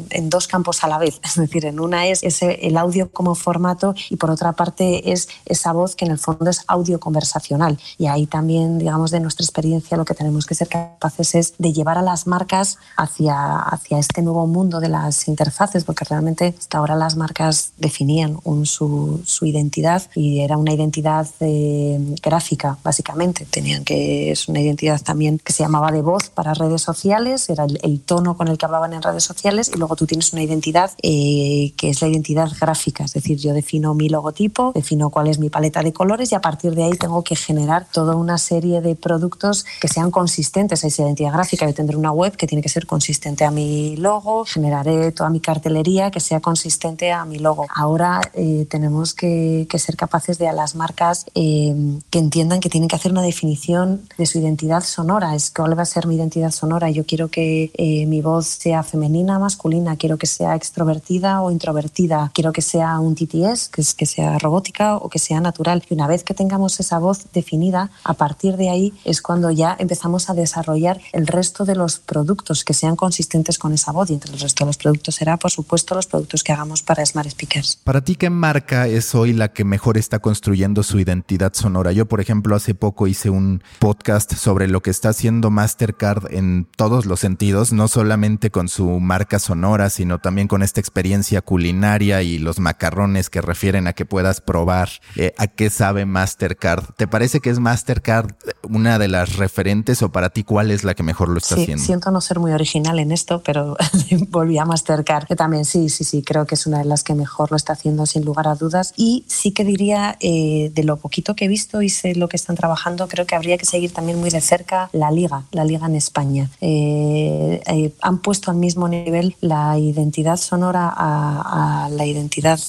en 0.09 0.29
dos 0.29 0.47
campos 0.47 0.83
a 0.83 0.87
la 0.87 0.97
vez. 0.97 1.19
Es 1.27 1.35
decir, 1.35 1.65
en 1.65 1.79
una 1.79 2.07
es 2.07 2.23
ese, 2.23 2.67
el 2.67 2.77
audio 2.77 3.11
como 3.11 3.35
formato 3.35 3.93
y 4.09 4.15
por 4.15 4.31
otra 4.31 4.53
parte 4.53 5.11
es 5.11 5.29
esa 5.45 5.71
voz 5.71 5.95
que 5.95 6.05
en 6.05 6.11
el 6.11 6.17
fondo 6.17 6.49
es 6.49 6.63
audio 6.67 6.99
conversacional. 6.99 7.77
Y 7.97 8.07
ahí 8.07 8.25
también, 8.25 8.79
digamos, 8.79 9.11
de 9.11 9.19
nuestra 9.19 9.43
experiencia, 9.43 9.97
lo 9.97 10.05
que 10.05 10.13
tenemos 10.13 10.45
que 10.45 10.55
ser 10.55 10.67
capaces 10.67 10.96
es 11.33 11.53
de 11.57 11.73
llevar 11.73 11.97
a 11.97 12.01
las 12.01 12.27
marcas 12.27 12.77
hacia, 12.95 13.57
hacia 13.57 13.99
este 13.99 14.21
nuevo 14.21 14.47
mundo 14.47 14.79
de 14.79 14.89
las 14.89 15.27
interfaces, 15.27 15.83
porque 15.83 16.05
realmente 16.05 16.55
hasta 16.57 16.77
ahora 16.77 16.95
las 16.95 17.15
marcas 17.15 17.73
definían 17.77 18.39
su, 18.63 19.21
su, 19.25 19.45
identidad 19.45 20.03
y 20.15 20.41
era 20.41 20.57
una 20.57 20.73
identidad 20.73 21.27
eh, 21.39 21.99
gráfica, 22.21 22.77
básicamente. 22.83 23.45
Tenían 23.45 23.83
que, 23.83 24.31
es 24.31 24.47
una 24.47 24.59
identidad 24.59 25.01
también 25.01 25.39
que 25.39 25.53
se 25.53 25.63
llamaba 25.63 25.91
de 25.91 26.01
voz 26.01 26.29
para 26.29 26.53
redes 26.53 26.81
sociales, 26.81 27.49
era 27.49 27.65
el, 27.65 28.01
tono 28.01 28.37
con 28.37 28.47
el 28.47 28.57
que 28.57 28.65
hablaban 28.65 28.93
en 28.93 29.01
redes 29.01 29.23
sociales 29.23 29.71
y 29.73 29.77
luego 29.77 29.95
tú 29.95 30.05
tienes 30.05 30.31
una 30.33 30.43
identidad 30.43 30.91
eh, 31.01 31.73
que 31.77 31.89
es 31.89 32.01
la 32.01 32.07
identidad 32.07 32.49
gráfica, 32.59 33.03
es 33.03 33.13
decir, 33.13 33.37
yo 33.37 33.53
defino 33.53 33.93
mi 33.93 34.09
logotipo, 34.09 34.71
defino 34.73 35.09
cuál 35.09 35.27
es 35.27 35.39
mi 35.39 35.49
paleta 35.49 35.81
de 35.81 35.93
colores 35.93 36.31
y 36.31 36.35
a 36.35 36.41
partir 36.41 36.75
de 36.75 36.83
ahí 36.83 36.91
tengo 36.91 37.23
que 37.23 37.35
generar 37.35 37.87
toda 37.91 38.15
una 38.15 38.37
serie 38.37 38.81
de 38.81 38.95
productos 38.95 39.65
que 39.81 39.87
sean 39.87 40.11
consistentes 40.11 40.83
esa 40.87 41.03
identidad 41.03 41.33
gráfica. 41.33 41.65
Yo 41.65 41.73
tendré 41.73 41.97
una 41.97 42.11
web 42.11 42.35
que 42.35 42.47
tiene 42.47 42.61
que 42.61 42.69
ser 42.69 42.85
consistente 42.85 43.45
a 43.45 43.51
mi 43.51 43.95
logo, 43.97 44.45
generaré 44.45 45.11
toda 45.11 45.29
mi 45.29 45.39
cartelería 45.39 46.11
que 46.11 46.19
sea 46.19 46.39
consistente 46.39 47.11
a 47.11 47.25
mi 47.25 47.39
logo. 47.39 47.65
Ahora 47.73 48.21
eh, 48.33 48.65
tenemos 48.69 49.13
que, 49.13 49.67
ser 49.77 49.95
capaces 49.95 50.39
de 50.39 50.47
a 50.47 50.53
las 50.53 50.73
marcas 50.73 51.27
eh, 51.35 51.75
que 52.09 52.17
entiendan 52.17 52.59
que 52.59 52.69
tienen 52.69 52.89
que 52.89 52.95
hacer 52.95 53.11
una 53.11 53.21
definición 53.21 54.01
de 54.17 54.25
su 54.25 54.39
identidad 54.39 54.83
sonora. 54.83 55.35
Es 55.35 55.51
cuál 55.51 55.77
va 55.77 55.83
a 55.83 55.85
ser 55.85 56.07
mi 56.07 56.15
identidad 56.15 56.49
sonora. 56.49 56.89
Yo 56.89 57.05
quiero 57.05 57.27
que 57.27 57.71
eh, 57.75 58.07
mi 58.07 58.21
voz 58.21 58.47
sea 58.47 58.81
femenina, 58.81 59.37
masculina, 59.37 59.97
quiero 59.97 60.17
que 60.17 60.25
sea 60.25 60.55
extrovertida 60.55 61.41
o 61.41 61.51
introvertida, 61.51 62.31
quiero 62.33 62.51
que 62.53 62.63
sea 62.63 62.99
un 62.99 63.13
TTS, 63.13 63.69
que, 63.69 63.81
es, 63.81 63.93
que 63.93 64.07
sea 64.07 64.39
robótica 64.39 64.97
o 64.97 65.09
que 65.09 65.19
sea 65.19 65.39
natural. 65.39 65.83
Y 65.87 65.93
una 65.93 66.07
vez 66.07 66.23
que 66.23 66.33
tengamos 66.33 66.79
esa 66.79 66.97
voz 66.97 67.25
definida, 67.33 67.91
a 68.03 68.13
partir 68.13 68.57
de 68.57 68.69
ahí 68.69 68.93
es 69.05 69.21
cuando 69.21 69.51
ya 69.51 69.75
empezamos 69.77 70.29
a 70.29 70.33
desarrollar 70.33 70.76
el 70.85 71.27
resto 71.27 71.65
de 71.65 71.75
los 71.75 71.99
productos 71.99 72.63
que 72.63 72.73
sean 72.73 72.95
consistentes 72.95 73.57
con 73.57 73.73
esa 73.73 73.91
voz 73.91 74.09
y 74.09 74.13
entre 74.13 74.33
el 74.33 74.39
resto 74.39 74.63
de 74.63 74.69
los 74.69 74.77
productos 74.77 75.15
será, 75.15 75.37
por 75.37 75.51
supuesto, 75.51 75.95
los 75.95 76.07
productos 76.07 76.43
que 76.43 76.51
hagamos 76.51 76.83
para 76.83 77.05
Smart 77.05 77.29
Speakers. 77.29 77.79
Para 77.83 78.01
ti, 78.01 78.15
¿qué 78.15 78.29
marca 78.29 78.87
es 78.87 79.15
hoy 79.15 79.33
la 79.33 79.49
que 79.49 79.63
mejor 79.63 79.97
está 79.97 80.19
construyendo 80.19 80.83
su 80.83 80.99
identidad 80.99 81.53
sonora? 81.53 81.91
Yo, 81.91 82.05
por 82.07 82.21
ejemplo, 82.21 82.55
hace 82.55 82.75
poco 82.75 83.07
hice 83.07 83.29
un 83.29 83.63
podcast 83.79 84.33
sobre 84.33 84.67
lo 84.67 84.81
que 84.81 84.91
está 84.91 85.09
haciendo 85.09 85.49
Mastercard 85.49 86.33
en 86.33 86.67
todos 86.75 87.05
los 87.05 87.19
sentidos, 87.19 87.73
no 87.73 87.87
solamente 87.87 88.51
con 88.51 88.69
su 88.69 88.99
marca 88.99 89.39
sonora, 89.39 89.89
sino 89.89 90.19
también 90.19 90.47
con 90.47 90.63
esta 90.63 90.79
experiencia 90.79 91.41
culinaria 91.41 92.21
y 92.21 92.37
los 92.37 92.59
macarrones 92.59 93.29
que 93.29 93.41
refieren 93.41 93.87
a 93.87 93.93
que 93.93 94.05
puedas 94.05 94.41
probar 94.41 94.89
eh, 95.15 95.33
a 95.37 95.47
qué 95.47 95.69
sabe 95.69 96.05
Mastercard. 96.05 96.85
¿Te 96.95 97.07
parece 97.07 97.39
que 97.39 97.49
es 97.49 97.59
Mastercard 97.59 98.33
una 98.63 98.99
de 98.99 99.07
las 99.07 99.37
referentes 99.37 100.01
o 100.01 100.11
para 100.11 100.29
ti 100.29 100.43
cuál 100.43 100.66
es 100.71 100.83
la 100.83 100.93
que 100.93 101.03
mejor 101.03 101.29
lo 101.29 101.37
está 101.37 101.55
sí, 101.55 101.63
haciendo? 101.63 101.83
Siento 101.83 102.11
no 102.11 102.21
ser 102.21 102.39
muy 102.39 102.51
original 102.51 102.99
en 102.99 103.11
esto, 103.11 103.41
pero 103.43 103.75
volví 104.29 104.57
a 104.57 104.65
Mastercard, 104.65 105.27
que 105.27 105.35
también 105.35 105.65
sí, 105.65 105.89
sí, 105.89 106.03
sí, 106.03 106.21
creo 106.21 106.45
que 106.45 106.55
es 106.55 106.65
una 106.67 106.79
de 106.79 106.85
las 106.85 107.03
que 107.03 107.13
mejor 107.13 107.51
lo 107.51 107.57
está 107.57 107.73
haciendo 107.73 108.05
sin 108.05 108.25
lugar 108.25 108.47
a 108.47 108.55
dudas. 108.55 108.93
Y 108.97 109.23
sí 109.27 109.51
que 109.51 109.63
diría, 109.63 110.17
eh, 110.19 110.71
de 110.73 110.83
lo 110.83 110.97
poquito 110.97 111.35
que 111.35 111.45
he 111.45 111.47
visto 111.47 111.81
y 111.81 111.89
sé 111.89 112.15
lo 112.15 112.27
que 112.27 112.37
están 112.37 112.55
trabajando, 112.55 113.07
creo 113.07 113.25
que 113.25 113.35
habría 113.35 113.57
que 113.57 113.65
seguir 113.65 113.91
también 113.91 114.19
muy 114.19 114.29
de 114.29 114.41
cerca 114.41 114.89
la 114.93 115.11
liga, 115.11 115.43
la 115.51 115.63
liga 115.63 115.87
en 115.87 115.95
España. 115.95 116.49
Eh, 116.61 117.61
eh, 117.67 117.93
han 118.01 118.19
puesto 118.19 118.51
al 118.51 118.57
mismo 118.57 118.87
nivel 118.87 119.35
la 119.41 119.77
identidad 119.77 120.37
sonora 120.37 120.93
a, 120.95 121.89
la 121.91 122.05
identidad 122.05 122.59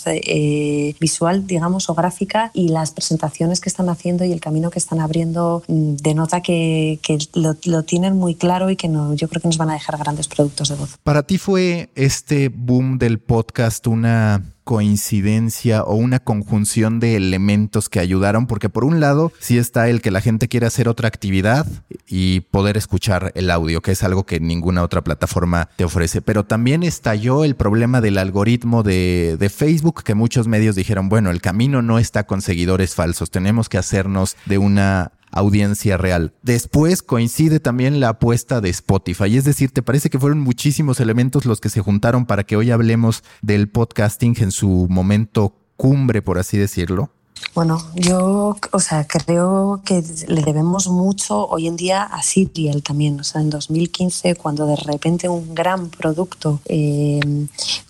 visual, 1.00 1.46
digamos, 1.46 1.90
o 1.90 1.94
gráfica 1.94 2.50
y 2.54 2.68
las 2.68 2.92
presentaciones 2.92 3.60
que 3.60 3.68
están 3.68 3.88
haciendo 3.88 4.24
y 4.24 4.32
el 4.32 4.40
camino 4.40 4.70
que 4.70 4.78
están 4.78 5.00
abriendo 5.00 5.62
mm, 5.66 5.96
denota 5.96 6.40
que, 6.40 6.98
que 7.02 7.18
lo, 7.34 7.56
lo, 7.64 7.82
tienen 7.88 8.16
muy 8.16 8.36
claro 8.36 8.70
y 8.70 8.76
que 8.76 8.86
no, 8.86 9.14
yo 9.14 9.28
creo 9.28 9.42
que 9.42 9.48
nos 9.48 9.58
van 9.58 9.70
a 9.70 9.72
dejar 9.72 9.98
grandes 9.98 10.28
productos 10.28 10.68
de 10.68 10.76
voz. 10.76 10.96
Para 11.02 11.24
ti 11.24 11.38
fue 11.38 11.90
este 11.96 12.48
boom 12.48 12.98
del 12.98 13.18
podcast 13.18 13.88
una 13.88 14.44
coincidencia 14.68 15.82
o 15.82 15.94
una 15.94 16.18
conjunción 16.18 17.00
de 17.00 17.16
elementos 17.16 17.88
que 17.88 18.00
ayudaron, 18.00 18.46
porque 18.46 18.68
por 18.68 18.84
un 18.84 19.00
lado 19.00 19.32
sí 19.38 19.56
está 19.56 19.88
el 19.88 20.02
que 20.02 20.10
la 20.10 20.20
gente 20.20 20.46
quiere 20.46 20.66
hacer 20.66 20.90
otra 20.90 21.08
actividad 21.08 21.66
y 22.06 22.40
poder 22.40 22.76
escuchar 22.76 23.32
el 23.34 23.50
audio, 23.50 23.80
que 23.80 23.92
es 23.92 24.02
algo 24.02 24.26
que 24.26 24.40
ninguna 24.40 24.82
otra 24.82 25.02
plataforma 25.02 25.70
te 25.76 25.84
ofrece, 25.84 26.20
pero 26.20 26.44
también 26.44 26.82
estalló 26.82 27.44
el 27.44 27.56
problema 27.56 28.02
del 28.02 28.18
algoritmo 28.18 28.82
de, 28.82 29.38
de 29.40 29.48
Facebook, 29.48 30.02
que 30.04 30.14
muchos 30.14 30.48
medios 30.48 30.76
dijeron, 30.76 31.08
bueno, 31.08 31.30
el 31.30 31.40
camino 31.40 31.80
no 31.80 31.98
está 31.98 32.26
con 32.26 32.42
seguidores 32.42 32.94
falsos, 32.94 33.30
tenemos 33.30 33.70
que 33.70 33.78
hacernos 33.78 34.36
de 34.44 34.58
una 34.58 35.12
audiencia 35.30 35.96
real. 35.96 36.34
Después 36.42 37.02
coincide 37.02 37.60
también 37.60 38.00
la 38.00 38.10
apuesta 38.10 38.60
de 38.60 38.70
Spotify. 38.70 39.36
Es 39.36 39.44
decir, 39.44 39.70
¿te 39.70 39.82
parece 39.82 40.10
que 40.10 40.18
fueron 40.18 40.40
muchísimos 40.40 41.00
elementos 41.00 41.44
los 41.44 41.60
que 41.60 41.68
se 41.68 41.80
juntaron 41.80 42.26
para 42.26 42.44
que 42.44 42.56
hoy 42.56 42.70
hablemos 42.70 43.22
del 43.42 43.68
podcasting 43.68 44.36
en 44.40 44.52
su 44.52 44.86
momento 44.88 45.56
cumbre, 45.76 46.22
por 46.22 46.38
así 46.38 46.58
decirlo? 46.58 47.12
Bueno, 47.58 47.82
yo, 47.96 48.56
o 48.70 48.78
sea, 48.78 49.04
creo 49.08 49.80
que 49.84 50.00
le 50.28 50.42
debemos 50.42 50.86
mucho 50.86 51.48
hoy 51.48 51.66
en 51.66 51.74
día 51.74 52.04
a 52.04 52.22
Serial 52.22 52.84
también. 52.84 53.18
O 53.18 53.24
sea, 53.24 53.40
en 53.40 53.50
2015, 53.50 54.36
cuando 54.36 54.64
de 54.64 54.76
repente 54.76 55.28
un 55.28 55.56
gran 55.56 55.88
producto 55.88 56.60
eh, 56.66 57.18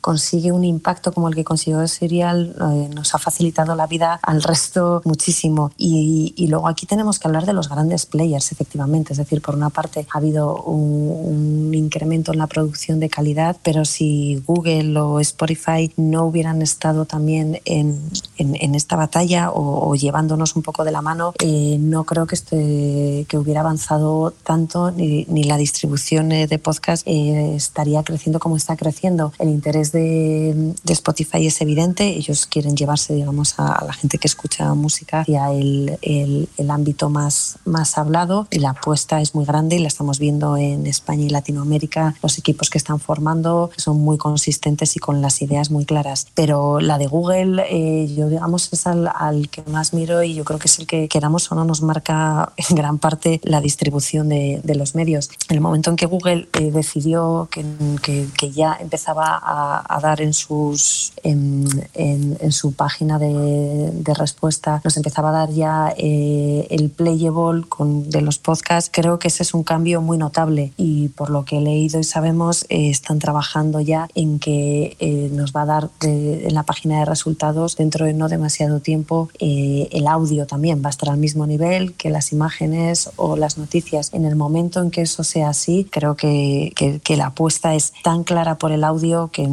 consigue 0.00 0.52
un 0.52 0.64
impacto 0.64 1.12
como 1.12 1.28
el 1.28 1.34
que 1.34 1.44
consiguió 1.44 1.86
Serial, 1.86 2.56
eh, 2.58 2.88
nos 2.94 3.14
ha 3.14 3.18
facilitado 3.18 3.74
la 3.76 3.86
vida 3.86 4.18
al 4.22 4.42
resto 4.42 5.02
muchísimo. 5.04 5.70
Y, 5.76 6.46
luego 6.48 6.66
aquí 6.66 6.86
tenemos 6.86 7.18
que 7.18 7.28
hablar 7.28 7.44
de 7.44 7.52
los 7.52 7.68
grandes 7.68 8.06
players, 8.06 8.50
efectivamente. 8.52 9.12
Es 9.12 9.18
decir, 9.18 9.42
por 9.42 9.54
una 9.54 9.68
parte 9.68 10.06
ha 10.10 10.16
habido 10.16 10.62
un, 10.62 11.74
incremento 11.74 12.32
en 12.32 12.38
la 12.38 12.46
producción 12.46 13.00
de 13.00 13.10
calidad, 13.10 13.58
pero 13.62 13.84
si 13.84 14.42
Google 14.46 14.98
o 14.98 15.20
Spotify 15.20 15.92
no 15.98 16.24
hubieran 16.24 16.62
estado 16.62 17.04
también 17.04 17.60
en 17.66 18.74
esta 18.74 18.96
batalla, 18.96 19.52
o, 19.58 19.94
llevándonos 19.94 20.54
un 20.56 20.62
poco 20.62 20.84
de 20.84 20.92
la 20.92 21.02
mano, 21.02 21.32
eh, 21.42 21.76
no 21.80 22.04
creo 22.04 22.26
que, 22.26 22.36
este, 22.36 23.26
que 23.28 23.38
hubiera 23.38 23.60
avanzado 23.60 24.32
tanto 24.44 24.90
ni, 24.90 25.24
ni 25.28 25.44
la 25.44 25.56
distribución 25.56 26.30
eh, 26.32 26.46
de 26.46 26.58
podcast 26.58 27.06
eh, 27.06 27.54
estaría 27.56 28.02
creciendo 28.04 28.38
como 28.38 28.56
está 28.56 28.76
creciendo. 28.76 29.32
El 29.38 29.48
interés 29.48 29.90
de, 29.92 30.74
de, 30.84 30.92
Spotify 30.92 31.46
es 31.46 31.60
evidente, 31.60 32.06
ellos 32.06 32.46
quieren 32.46 32.76
llevarse 32.76 33.14
digamos, 33.14 33.54
a, 33.58 33.84
la 33.84 33.92
gente 33.92 34.18
que 34.18 34.28
escucha 34.28 34.72
música 34.74 35.20
hacia 35.20 35.50
el, 35.52 35.98
el, 36.02 36.48
el, 36.56 36.70
ámbito 36.70 37.10
más, 37.10 37.58
más 37.64 37.98
hablado 37.98 38.46
y 38.50 38.60
la 38.60 38.70
apuesta 38.70 39.20
es 39.20 39.34
muy 39.34 39.44
grande 39.44 39.76
y 39.76 39.78
la 39.80 39.88
estamos 39.88 40.18
viendo 40.18 40.56
en 40.56 40.86
España 40.86 41.24
y 41.24 41.30
Latinoamérica. 41.30 42.14
Los 42.22 42.38
equipos 42.38 42.70
que 42.70 42.78
están 42.78 43.00
formando 43.00 43.70
son 43.76 44.00
muy 44.00 44.18
consistentes 44.18 44.96
y 44.96 45.00
con 45.00 45.20
las 45.20 45.42
ideas 45.42 45.70
muy 45.70 45.84
claras. 45.84 46.26
Pero 46.34 46.80
la 46.80 46.98
de 46.98 47.06
Google, 47.06 48.06
yo 48.14 48.28
digamos, 48.28 48.72
es 48.72 48.86
al 48.86 49.08
al 49.14 49.47
que 49.48 49.62
más 49.64 49.92
miro 49.94 50.22
y 50.22 50.34
yo 50.34 50.44
creo 50.44 50.58
que 50.58 50.68
es 50.68 50.78
el 50.78 50.86
que 50.86 51.08
queramos 51.08 51.50
o 51.50 51.54
no 51.54 51.64
nos 51.64 51.82
marca 51.82 52.52
en 52.56 52.76
gran 52.76 52.98
parte 52.98 53.40
la 53.44 53.60
distribución 53.60 54.28
de, 54.28 54.60
de 54.62 54.74
los 54.74 54.94
medios. 54.94 55.30
En 55.48 55.56
el 55.56 55.60
momento 55.60 55.90
en 55.90 55.96
que 55.96 56.06
Google 56.06 56.48
eh, 56.52 56.70
decidió 56.70 57.48
que, 57.50 57.64
que, 58.02 58.26
que, 58.38 58.50
ya 58.50 58.76
empezaba 58.80 59.38
a, 59.40 59.84
a, 59.88 60.00
dar 60.00 60.20
en, 60.20 60.32
sus, 60.32 61.12
en, 61.22 61.66
en, 61.94 62.52
su 62.52 62.72
página 62.72 63.18
de, 63.18 63.90
de, 63.92 64.14
respuesta, 64.14 64.80
nos 64.84 64.96
empezaba 64.96 65.28
a 65.28 65.32
dar 65.32 65.50
ya 65.50 65.94
eh, 65.96 66.66
el 66.70 66.90
playable 66.90 67.64
con, 67.68 68.08
de 68.10 68.22
los 68.22 68.38
podcasts, 68.38 68.90
creo 68.92 69.18
que 69.18 69.28
ese 69.28 69.42
es 69.42 69.54
un 69.54 69.62
cambio 69.62 70.00
muy 70.00 70.18
notable 70.18 70.72
y 70.76 71.08
por 71.08 71.30
lo 71.30 71.44
que 71.44 71.58
he 71.58 71.60
leído 71.60 72.00
y 72.00 72.04
sabemos, 72.04 72.64
eh, 72.68 72.90
están 72.90 73.18
trabajando 73.18 73.80
ya 73.80 74.08
en 74.14 74.38
que 74.38 74.96
eh, 74.98 75.28
nos 75.32 75.52
va 75.52 75.62
a 75.62 75.66
dar 75.66 75.90
en 76.02 76.54
la 76.54 76.62
página 76.62 77.00
de 77.00 77.04
resultados 77.04 77.76
dentro 77.76 78.06
de 78.06 78.14
no 78.14 78.28
demasiado 78.28 78.80
tiempo 78.80 79.27
el 79.38 80.06
audio 80.06 80.46
también 80.46 80.82
va 80.82 80.88
a 80.88 80.90
estar 80.90 81.10
al 81.10 81.18
mismo 81.18 81.46
nivel 81.46 81.94
que 81.94 82.10
las 82.10 82.32
imágenes 82.32 83.10
o 83.16 83.36
las 83.36 83.58
noticias. 83.58 84.12
En 84.12 84.24
el 84.24 84.36
momento 84.36 84.80
en 84.80 84.90
que 84.90 85.02
eso 85.02 85.24
sea 85.24 85.50
así, 85.50 85.86
creo 85.90 86.16
que, 86.16 86.72
la 87.16 87.26
apuesta 87.26 87.74
es 87.74 87.92
tan 88.04 88.22
clara 88.24 88.58
por 88.58 88.70
el 88.70 88.84
audio 88.84 89.30
que, 89.32 89.48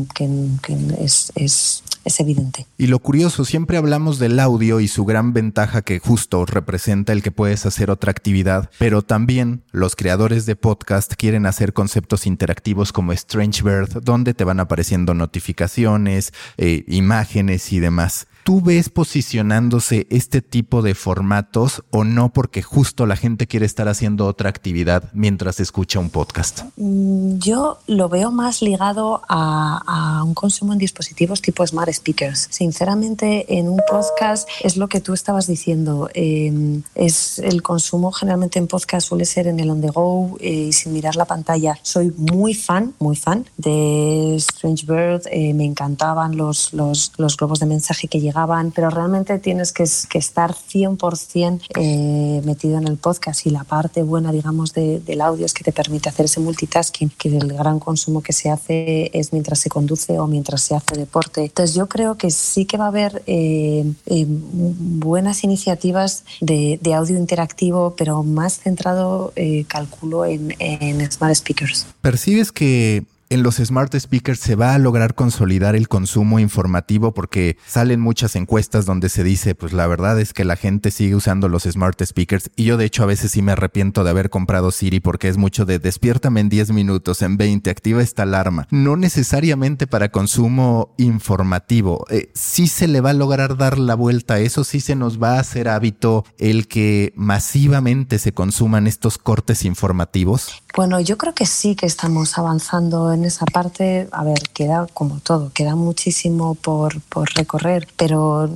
es 2.05 2.19
evidente. 2.19 2.67
Y 2.77 2.88
lo 2.88 2.99
curioso, 2.99 3.45
siempre 3.45 3.77
hablamos 3.77 4.19
del 4.19 4.39
audio 4.39 4.79
y 4.79 4.88
su 4.88 5.05
gran 5.05 5.33
ventaja 5.33 5.81
que 5.81 5.99
justo 5.99 6.45
representa 6.45 7.13
el 7.13 7.23
que 7.23 7.31
puedes 7.31 7.65
hacer 7.65 7.89
otra 7.89 8.11
actividad, 8.11 8.69
pero 8.77 9.01
también 9.01 9.63
los 9.71 9.95
creadores 9.95 10.45
de 10.45 10.55
podcast 10.55 11.13
quieren 11.15 11.47
hacer 11.47 11.73
conceptos 11.73 12.27
interactivos 12.27 12.91
como 12.91 13.11
Strange 13.11 13.63
Bird, 13.63 14.03
donde 14.03 14.33
te 14.33 14.43
van 14.43 14.59
apareciendo 14.59 15.13
notificaciones, 15.13 16.31
eh, 16.57 16.83
imágenes 16.88 17.73
y 17.73 17.79
demás. 17.79 18.27
¿Tú 18.45 18.62
ves 18.62 18.89
posicionándose 18.89 20.05
este 20.12 20.39
tipo 20.39 20.84
de 20.84 20.93
formatos 20.93 21.84
o 21.89 22.03
no 22.03 22.31
porque 22.31 22.62
justo 22.62 23.08
la 23.08 23.15
gente 23.15 23.47
quiere 23.47 23.65
estar 23.65 23.88
haciendo 23.88 24.27
otra 24.27 24.49
actividad 24.49 25.10
mientras 25.13 25.60
escucha 25.60 25.97
un 25.97 26.12
podcast? 26.12 26.62
Mm, 26.77 27.39
yo 27.39 27.79
lo 27.88 28.08
veo 28.08 28.29
más 28.29 28.62
ligado 28.62 29.23
a, 29.27 30.21
un 30.23 30.36
consumo 30.36 30.73
en 30.73 30.77
dispositivos 30.77 31.41
tipo 31.41 31.65
smart 31.65 31.91
speakers. 31.91 32.47
Sinceramente, 32.51 33.58
en 33.58 33.67
un 33.67 33.81
podcast 33.89 34.47
es 34.62 34.77
lo 34.77 34.89
que 34.89 35.01
tú 35.01 35.15
estabas 35.15 35.47
diciendo. 35.47 36.12
Em, 36.13 36.84
es 36.93 37.39
el 37.39 37.63
consumo 37.63 38.12
generalmente 38.12 38.60
en 38.60 38.67
podcast 38.67 39.08
suele 39.08 39.25
ser 39.25 39.47
en 39.47 39.60
el 39.60 39.71
on 39.71 39.81
the 39.81 39.89
go 39.89 40.38
eh, 40.39 40.67
y 40.69 40.71
sin 40.71 40.93
mirar 40.93 41.15
la 41.15 41.25
pantalla. 41.25 41.79
Soy 41.81 42.13
muy 42.15 42.53
fan, 42.53 42.93
muy 42.99 43.15
fan 43.15 43.47
de 43.58 44.36
Strange 44.36 44.86
Bird. 44.86 45.23
Eh, 45.31 45.55
me 45.55 45.65
encantaban 45.65 46.38
los, 46.38 46.73
los, 46.73 47.12
globos 47.38 47.60
de 47.60 47.65
mensaje 47.65 48.08
que 48.08 48.21
llegan 48.36 48.71
pero 48.71 48.89
realmente 48.89 49.39
tienes 49.39 49.71
que, 49.71 49.84
estar 49.84 50.54
100% 50.54 51.62
eh, 51.76 52.41
metido 52.43 52.78
en 52.78 52.88
el 52.88 52.98
podcast 52.98 53.45
y 53.45 53.50
la 53.50 53.63
parte 53.63 54.04
buena, 54.04 54.32
digamos, 54.32 54.74
del 54.74 55.21
audio 55.21 55.45
es 55.45 55.54
que 55.54 55.63
te 55.63 55.71
permite 55.71 56.10
hacer 56.10 56.26
ese 56.26 56.39
multitasking, 56.39 57.10
que 57.17 57.30
el 57.30 57.54
gran 57.54 57.80
consumo 57.80 58.21
que 58.21 58.34
se 58.34 58.50
hace 58.50 59.10
es 59.13 59.32
mientras 59.32 59.60
se 59.60 59.69
conduce 59.69 60.19
o 60.19 60.28
mientras 60.28 60.62
se 60.62 60.76
hace 60.76 60.95
deporte. 60.95 61.41
Entonces 61.41 61.76
yo 61.76 61.88
creo 61.88 62.17
que 62.17 62.32
sí 62.32 62.65
que 62.65 62.78
va 62.78 62.86
a 62.86 62.89
haber 62.89 63.24
eh, 63.28 63.86
eh, 64.06 64.26
buenas 64.28 65.43
iniciativas 65.43 66.24
de, 66.41 66.80
audio 66.95 67.17
interactivo, 67.17 67.93
pero 67.98 68.24
más 68.24 68.60
centrado, 68.60 69.34
calculo, 69.67 70.24
en, 70.24 70.56
en 70.60 71.12
smart 71.12 71.36
speakers. 71.36 71.86
¿Percibes 72.02 72.54
que 72.54 73.04
en 73.29 73.43
los 73.43 73.55
smart 73.55 73.95
speakers 73.95 74.39
se 74.39 74.55
va 74.55 74.73
a 74.73 74.79
lograr 74.79 75.15
consolidar 75.15 75.75
el 75.75 75.88
consumo 75.88 76.39
informativo 76.39 77.13
porque 77.13 77.57
salen 77.65 77.99
muchas 77.99 78.35
encuestas 78.35 78.85
donde 78.85 79.09
se 79.09 79.23
dice, 79.23 79.55
pues 79.55 79.73
la 79.73 79.88
verdad 79.88 80.19
es 80.19 80.33
que 80.33 80.45
la 80.45 80.55
gente 80.55 80.91
sigue 80.91 81.15
usando 81.15 81.49
los 81.49 81.63
smart 81.63 82.01
speakers 82.03 82.51
y 82.55 82.65
yo 82.65 82.77
de 82.77 82.85
hecho 82.85 83.03
a 83.03 83.07
veces 83.07 83.31
sí 83.31 83.41
me 83.41 83.53
arrepiento 83.53 84.03
de 84.03 84.09
haber 84.09 84.29
comprado 84.29 84.71
Siri 84.71 84.99
porque 84.99 85.27
es 85.27 85.38
mucho 85.38 85.65
de 85.65 85.79
despiértame 85.79 86.41
en 86.41 86.49
10 86.49 86.71
minutos, 86.71 87.21
en 87.21 87.38
20, 87.38 87.69
activa 87.69 88.01
esta 88.01 88.23
alarma. 88.23 88.67
No 88.71 88.95
necesariamente 88.95 89.88
para 89.88 90.09
consumo 90.09 90.93
informativo. 90.97 92.05
Eh, 92.09 92.31
sí 92.33 92.67
se 92.67 92.88
le 92.88 93.01
va 93.01 93.11
a 93.11 93.13
lograr 93.13 93.57
dar 93.57 93.79
la 93.79 93.95
vuelta 93.95 94.35
a 94.35 94.39
eso, 94.39 94.63
sí 94.63 94.81
se 94.81 94.95
nos 94.95 95.21
va 95.21 95.35
a 95.35 95.39
hacer 95.39 95.67
hábito 95.67 96.25
el 96.38 96.67
que 96.67 97.13
masivamente 97.15 98.19
se 98.19 98.33
consuman 98.33 98.88
estos 98.88 99.17
cortes 99.17 99.65
informativos. 99.65 100.61
Bueno, 100.75 100.99
yo 100.99 101.17
creo 101.17 101.33
que 101.33 101.45
sí 101.45 101.75
que 101.75 101.85
estamos 101.85 102.38
avanzando 102.38 103.14
en 103.15 103.25
esa 103.25 103.45
parte. 103.45 104.08
A 104.12 104.23
ver, 104.23 104.49
queda 104.54 104.88
como 104.93 105.19
todo, 105.19 105.51
queda 105.54 105.75
muchísimo 105.75 106.56
por, 106.56 107.01
por 107.01 107.30
recorrer, 107.34 107.88
pero 107.97 108.49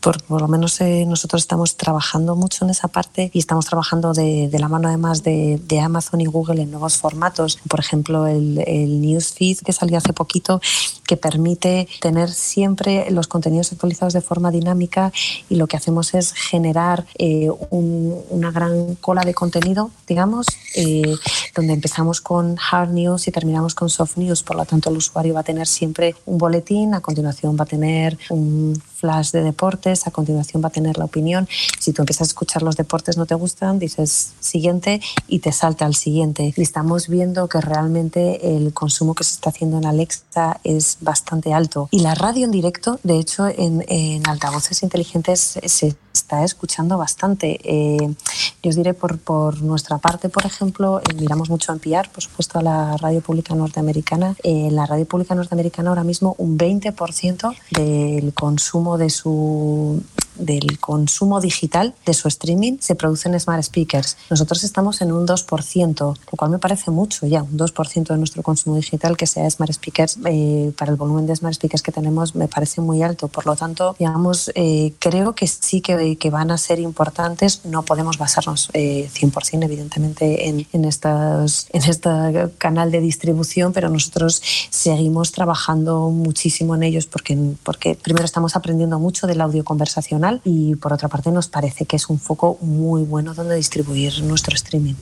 por, 0.00 0.22
por, 0.24 0.40
lo 0.42 0.48
menos 0.48 0.80
eh, 0.80 1.04
nosotros 1.06 1.42
estamos 1.42 1.76
trabajando 1.76 2.36
mucho 2.36 2.64
en 2.64 2.70
esa 2.70 2.88
parte 2.88 3.30
y 3.32 3.38
estamos 3.38 3.66
trabajando 3.66 4.12
de, 4.12 4.48
de 4.48 4.58
la 4.58 4.68
mano 4.68 4.88
además 4.88 5.22
de, 5.22 5.60
de, 5.66 5.80
Amazon 5.80 6.20
y 6.20 6.26
Google 6.26 6.62
en 6.62 6.70
nuevos 6.70 6.98
formatos. 6.98 7.58
Por 7.68 7.80
ejemplo, 7.80 8.26
el, 8.26 8.62
el 8.66 9.00
Newsfeed 9.00 9.58
que 9.58 9.72
salió 9.72 9.98
hace 9.98 10.12
poquito, 10.12 10.60
que 11.06 11.16
permite 11.16 11.88
tener 12.00 12.30
siempre 12.30 13.10
los 13.10 13.26
contenidos 13.26 13.72
actualizados 13.72 14.12
de 14.12 14.20
forma 14.20 14.50
dinámica 14.50 15.12
y 15.48 15.56
lo 15.56 15.66
que 15.66 15.76
hacemos 15.76 16.14
es 16.14 16.32
generar 16.32 17.06
eh, 17.18 17.48
una 17.70 18.50
gran 18.50 18.94
cola 18.96 19.22
de 19.22 19.34
contenido, 19.34 19.90
digamos. 20.06 20.46
Eh, 20.76 21.16
donde 21.54 21.72
empezamos 21.72 22.20
con 22.20 22.56
hard 22.58 22.90
news 22.90 23.28
y 23.28 23.32
terminamos 23.32 23.74
con 23.74 23.83
soft 23.88 24.16
news. 24.16 24.42
Por 24.42 24.56
lo 24.56 24.64
tanto, 24.64 24.90
el 24.90 24.96
usuario 24.96 25.34
va 25.34 25.40
a 25.40 25.44
tener 25.44 25.66
siempre 25.66 26.14
un 26.26 26.38
boletín, 26.38 26.94
a 26.94 27.00
continuación 27.00 27.56
va 27.58 27.64
a 27.64 27.66
tener 27.66 28.18
un 28.30 28.80
flash 28.96 29.32
de 29.32 29.42
deportes, 29.42 30.06
a 30.06 30.10
continuación 30.10 30.62
va 30.62 30.68
a 30.68 30.72
tener 30.72 30.98
la 30.98 31.04
opinión. 31.04 31.48
Si 31.78 31.92
tú 31.92 32.02
empiezas 32.02 32.28
a 32.28 32.30
escuchar 32.30 32.62
los 32.62 32.76
deportes 32.76 33.16
no 33.16 33.26
te 33.26 33.34
gustan, 33.34 33.78
dices 33.78 34.32
siguiente 34.40 35.00
y 35.28 35.40
te 35.40 35.52
salta 35.52 35.84
al 35.84 35.94
siguiente. 35.94 36.54
Y 36.56 36.62
estamos 36.62 37.08
viendo 37.08 37.48
que 37.48 37.60
realmente 37.60 38.56
el 38.56 38.72
consumo 38.72 39.14
que 39.14 39.24
se 39.24 39.34
está 39.34 39.50
haciendo 39.50 39.78
en 39.78 39.86
Alexa 39.86 40.60
es 40.64 40.98
bastante 41.00 41.52
alto. 41.52 41.88
Y 41.90 42.00
la 42.00 42.14
radio 42.14 42.44
en 42.44 42.50
directo, 42.50 42.98
de 43.02 43.18
hecho, 43.18 43.46
en, 43.46 43.84
en 43.88 44.26
altavoces 44.28 44.82
inteligentes 44.82 45.58
se 45.64 45.94
está 46.14 46.44
escuchando 46.44 46.96
bastante. 46.96 47.58
Eh, 47.62 48.14
yo 48.62 48.70
os 48.70 48.76
diré 48.76 48.94
por, 48.94 49.18
por 49.18 49.60
nuestra 49.60 49.98
parte, 49.98 50.28
por 50.28 50.46
ejemplo, 50.46 51.00
eh, 51.00 51.14
miramos 51.14 51.50
mucho 51.50 51.72
a 51.72 51.74
NPR, 51.74 52.08
por 52.08 52.22
supuesto, 52.22 52.58
a 52.58 52.62
la 52.62 52.96
radio 52.96 53.20
pública 53.20 53.54
norteamericana. 53.54 54.34
Eh, 54.42 54.68
la 54.70 54.86
radio 54.86 55.04
pública 55.04 55.34
norteamericana 55.34 55.90
ahora 55.90 56.04
mismo 56.04 56.34
un 56.38 56.56
20% 56.56 57.54
del 57.70 58.32
consumo 58.32 58.96
de 58.96 59.10
su 59.10 60.02
del 60.36 60.78
consumo 60.78 61.40
digital 61.40 61.94
de 62.06 62.14
su 62.14 62.28
streaming 62.28 62.78
se 62.80 62.94
produce 62.94 63.28
en 63.28 63.38
smart 63.38 63.62
speakers. 63.62 64.16
Nosotros 64.30 64.64
estamos 64.64 65.00
en 65.00 65.12
un 65.12 65.26
2%, 65.26 65.98
lo 65.98 66.36
cual 66.36 66.50
me 66.50 66.58
parece 66.58 66.90
mucho 66.90 67.26
ya, 67.26 67.42
un 67.42 67.56
2% 67.58 68.08
de 68.08 68.16
nuestro 68.18 68.42
consumo 68.42 68.76
digital 68.76 69.16
que 69.16 69.26
sea 69.26 69.48
smart 69.50 69.72
speakers. 69.72 70.18
Eh, 70.24 70.72
para 70.76 70.90
el 70.90 70.96
volumen 70.96 71.26
de 71.26 71.36
smart 71.36 71.54
speakers 71.54 71.82
que 71.82 71.92
tenemos 71.92 72.34
me 72.34 72.48
parece 72.48 72.80
muy 72.80 73.02
alto. 73.02 73.28
Por 73.28 73.46
lo 73.46 73.56
tanto, 73.56 73.94
digamos, 73.98 74.50
eh, 74.54 74.94
creo 74.98 75.34
que 75.34 75.46
sí 75.46 75.80
que, 75.80 76.16
que, 76.16 76.30
van 76.30 76.50
a 76.50 76.58
ser 76.58 76.80
importantes. 76.80 77.60
No 77.64 77.82
podemos 77.82 78.18
basarnos 78.18 78.70
eh, 78.72 79.08
100% 79.12 79.64
evidentemente 79.64 80.48
en, 80.48 80.66
en, 80.72 80.84
estas, 80.84 81.68
en 81.72 81.82
este 81.82 82.10
canal 82.58 82.90
de 82.90 83.00
distribución, 83.00 83.72
pero 83.72 83.88
nosotros 83.88 84.42
seguimos 84.70 85.30
trabajando 85.32 86.10
muchísimo 86.10 86.74
en 86.74 86.82
ellos 86.82 87.06
porque, 87.06 87.38
porque 87.62 87.94
primero 87.94 88.24
estamos 88.24 88.56
aprendiendo 88.56 88.98
mucho 88.98 89.26
del 89.26 89.40
audio 89.40 89.64
conversacional 89.64 90.23
y 90.44 90.76
por 90.76 90.92
otra 90.92 91.08
parte 91.08 91.30
nos 91.30 91.48
parece 91.48 91.86
que 91.86 91.96
es 91.96 92.08
un 92.08 92.18
foco 92.18 92.58
muy 92.60 93.02
bueno 93.02 93.34
donde 93.34 93.56
distribuir 93.56 94.22
nuestro 94.24 94.54
streaming. 94.54 94.94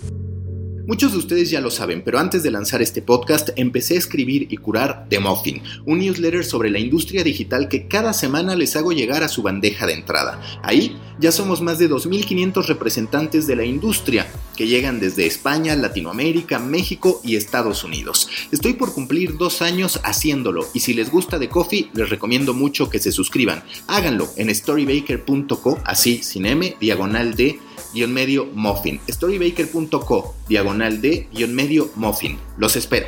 Muchos 0.84 1.12
de 1.12 1.18
ustedes 1.18 1.48
ya 1.48 1.60
lo 1.60 1.70
saben, 1.70 2.02
pero 2.02 2.18
antes 2.18 2.42
de 2.42 2.50
lanzar 2.50 2.82
este 2.82 3.02
podcast 3.02 3.50
empecé 3.54 3.94
a 3.94 3.98
escribir 3.98 4.48
y 4.50 4.56
curar 4.56 5.06
The 5.08 5.20
Muffin, 5.20 5.62
un 5.86 6.00
newsletter 6.00 6.44
sobre 6.44 6.70
la 6.70 6.80
industria 6.80 7.22
digital 7.22 7.68
que 7.68 7.86
cada 7.86 8.12
semana 8.12 8.56
les 8.56 8.74
hago 8.74 8.90
llegar 8.90 9.22
a 9.22 9.28
su 9.28 9.42
bandeja 9.42 9.86
de 9.86 9.92
entrada. 9.92 10.40
Ahí 10.64 10.96
ya 11.20 11.30
somos 11.30 11.62
más 11.62 11.78
de 11.78 11.88
2.500 11.88 12.66
representantes 12.66 13.46
de 13.46 13.54
la 13.54 13.64
industria 13.64 14.26
que 14.56 14.66
llegan 14.66 14.98
desde 14.98 15.24
España, 15.24 15.76
Latinoamérica, 15.76 16.58
México 16.58 17.20
y 17.22 17.36
Estados 17.36 17.84
Unidos. 17.84 18.28
Estoy 18.50 18.72
por 18.72 18.92
cumplir 18.92 19.36
dos 19.36 19.62
años 19.62 20.00
haciéndolo 20.02 20.66
y 20.74 20.80
si 20.80 20.94
les 20.94 21.12
gusta 21.12 21.38
The 21.38 21.48
Coffee 21.48 21.90
les 21.94 22.10
recomiendo 22.10 22.54
mucho 22.54 22.90
que 22.90 22.98
se 22.98 23.12
suscriban. 23.12 23.62
Háganlo 23.86 24.28
en 24.36 24.52
storybaker.co, 24.52 25.78
así 25.84 26.24
sin 26.24 26.46
M, 26.46 26.76
diagonal 26.80 27.34
de 27.34 27.60
guion 27.92 28.12
medio 28.12 28.46
muffin. 28.55 29.00
Storybaker.co, 29.09 30.35
diagonal 30.48 31.00
de 31.00 31.28
guion 31.33 31.55
medio 31.55 31.90
muffin. 31.94 32.38
Los 32.57 32.76
espero. 32.76 33.07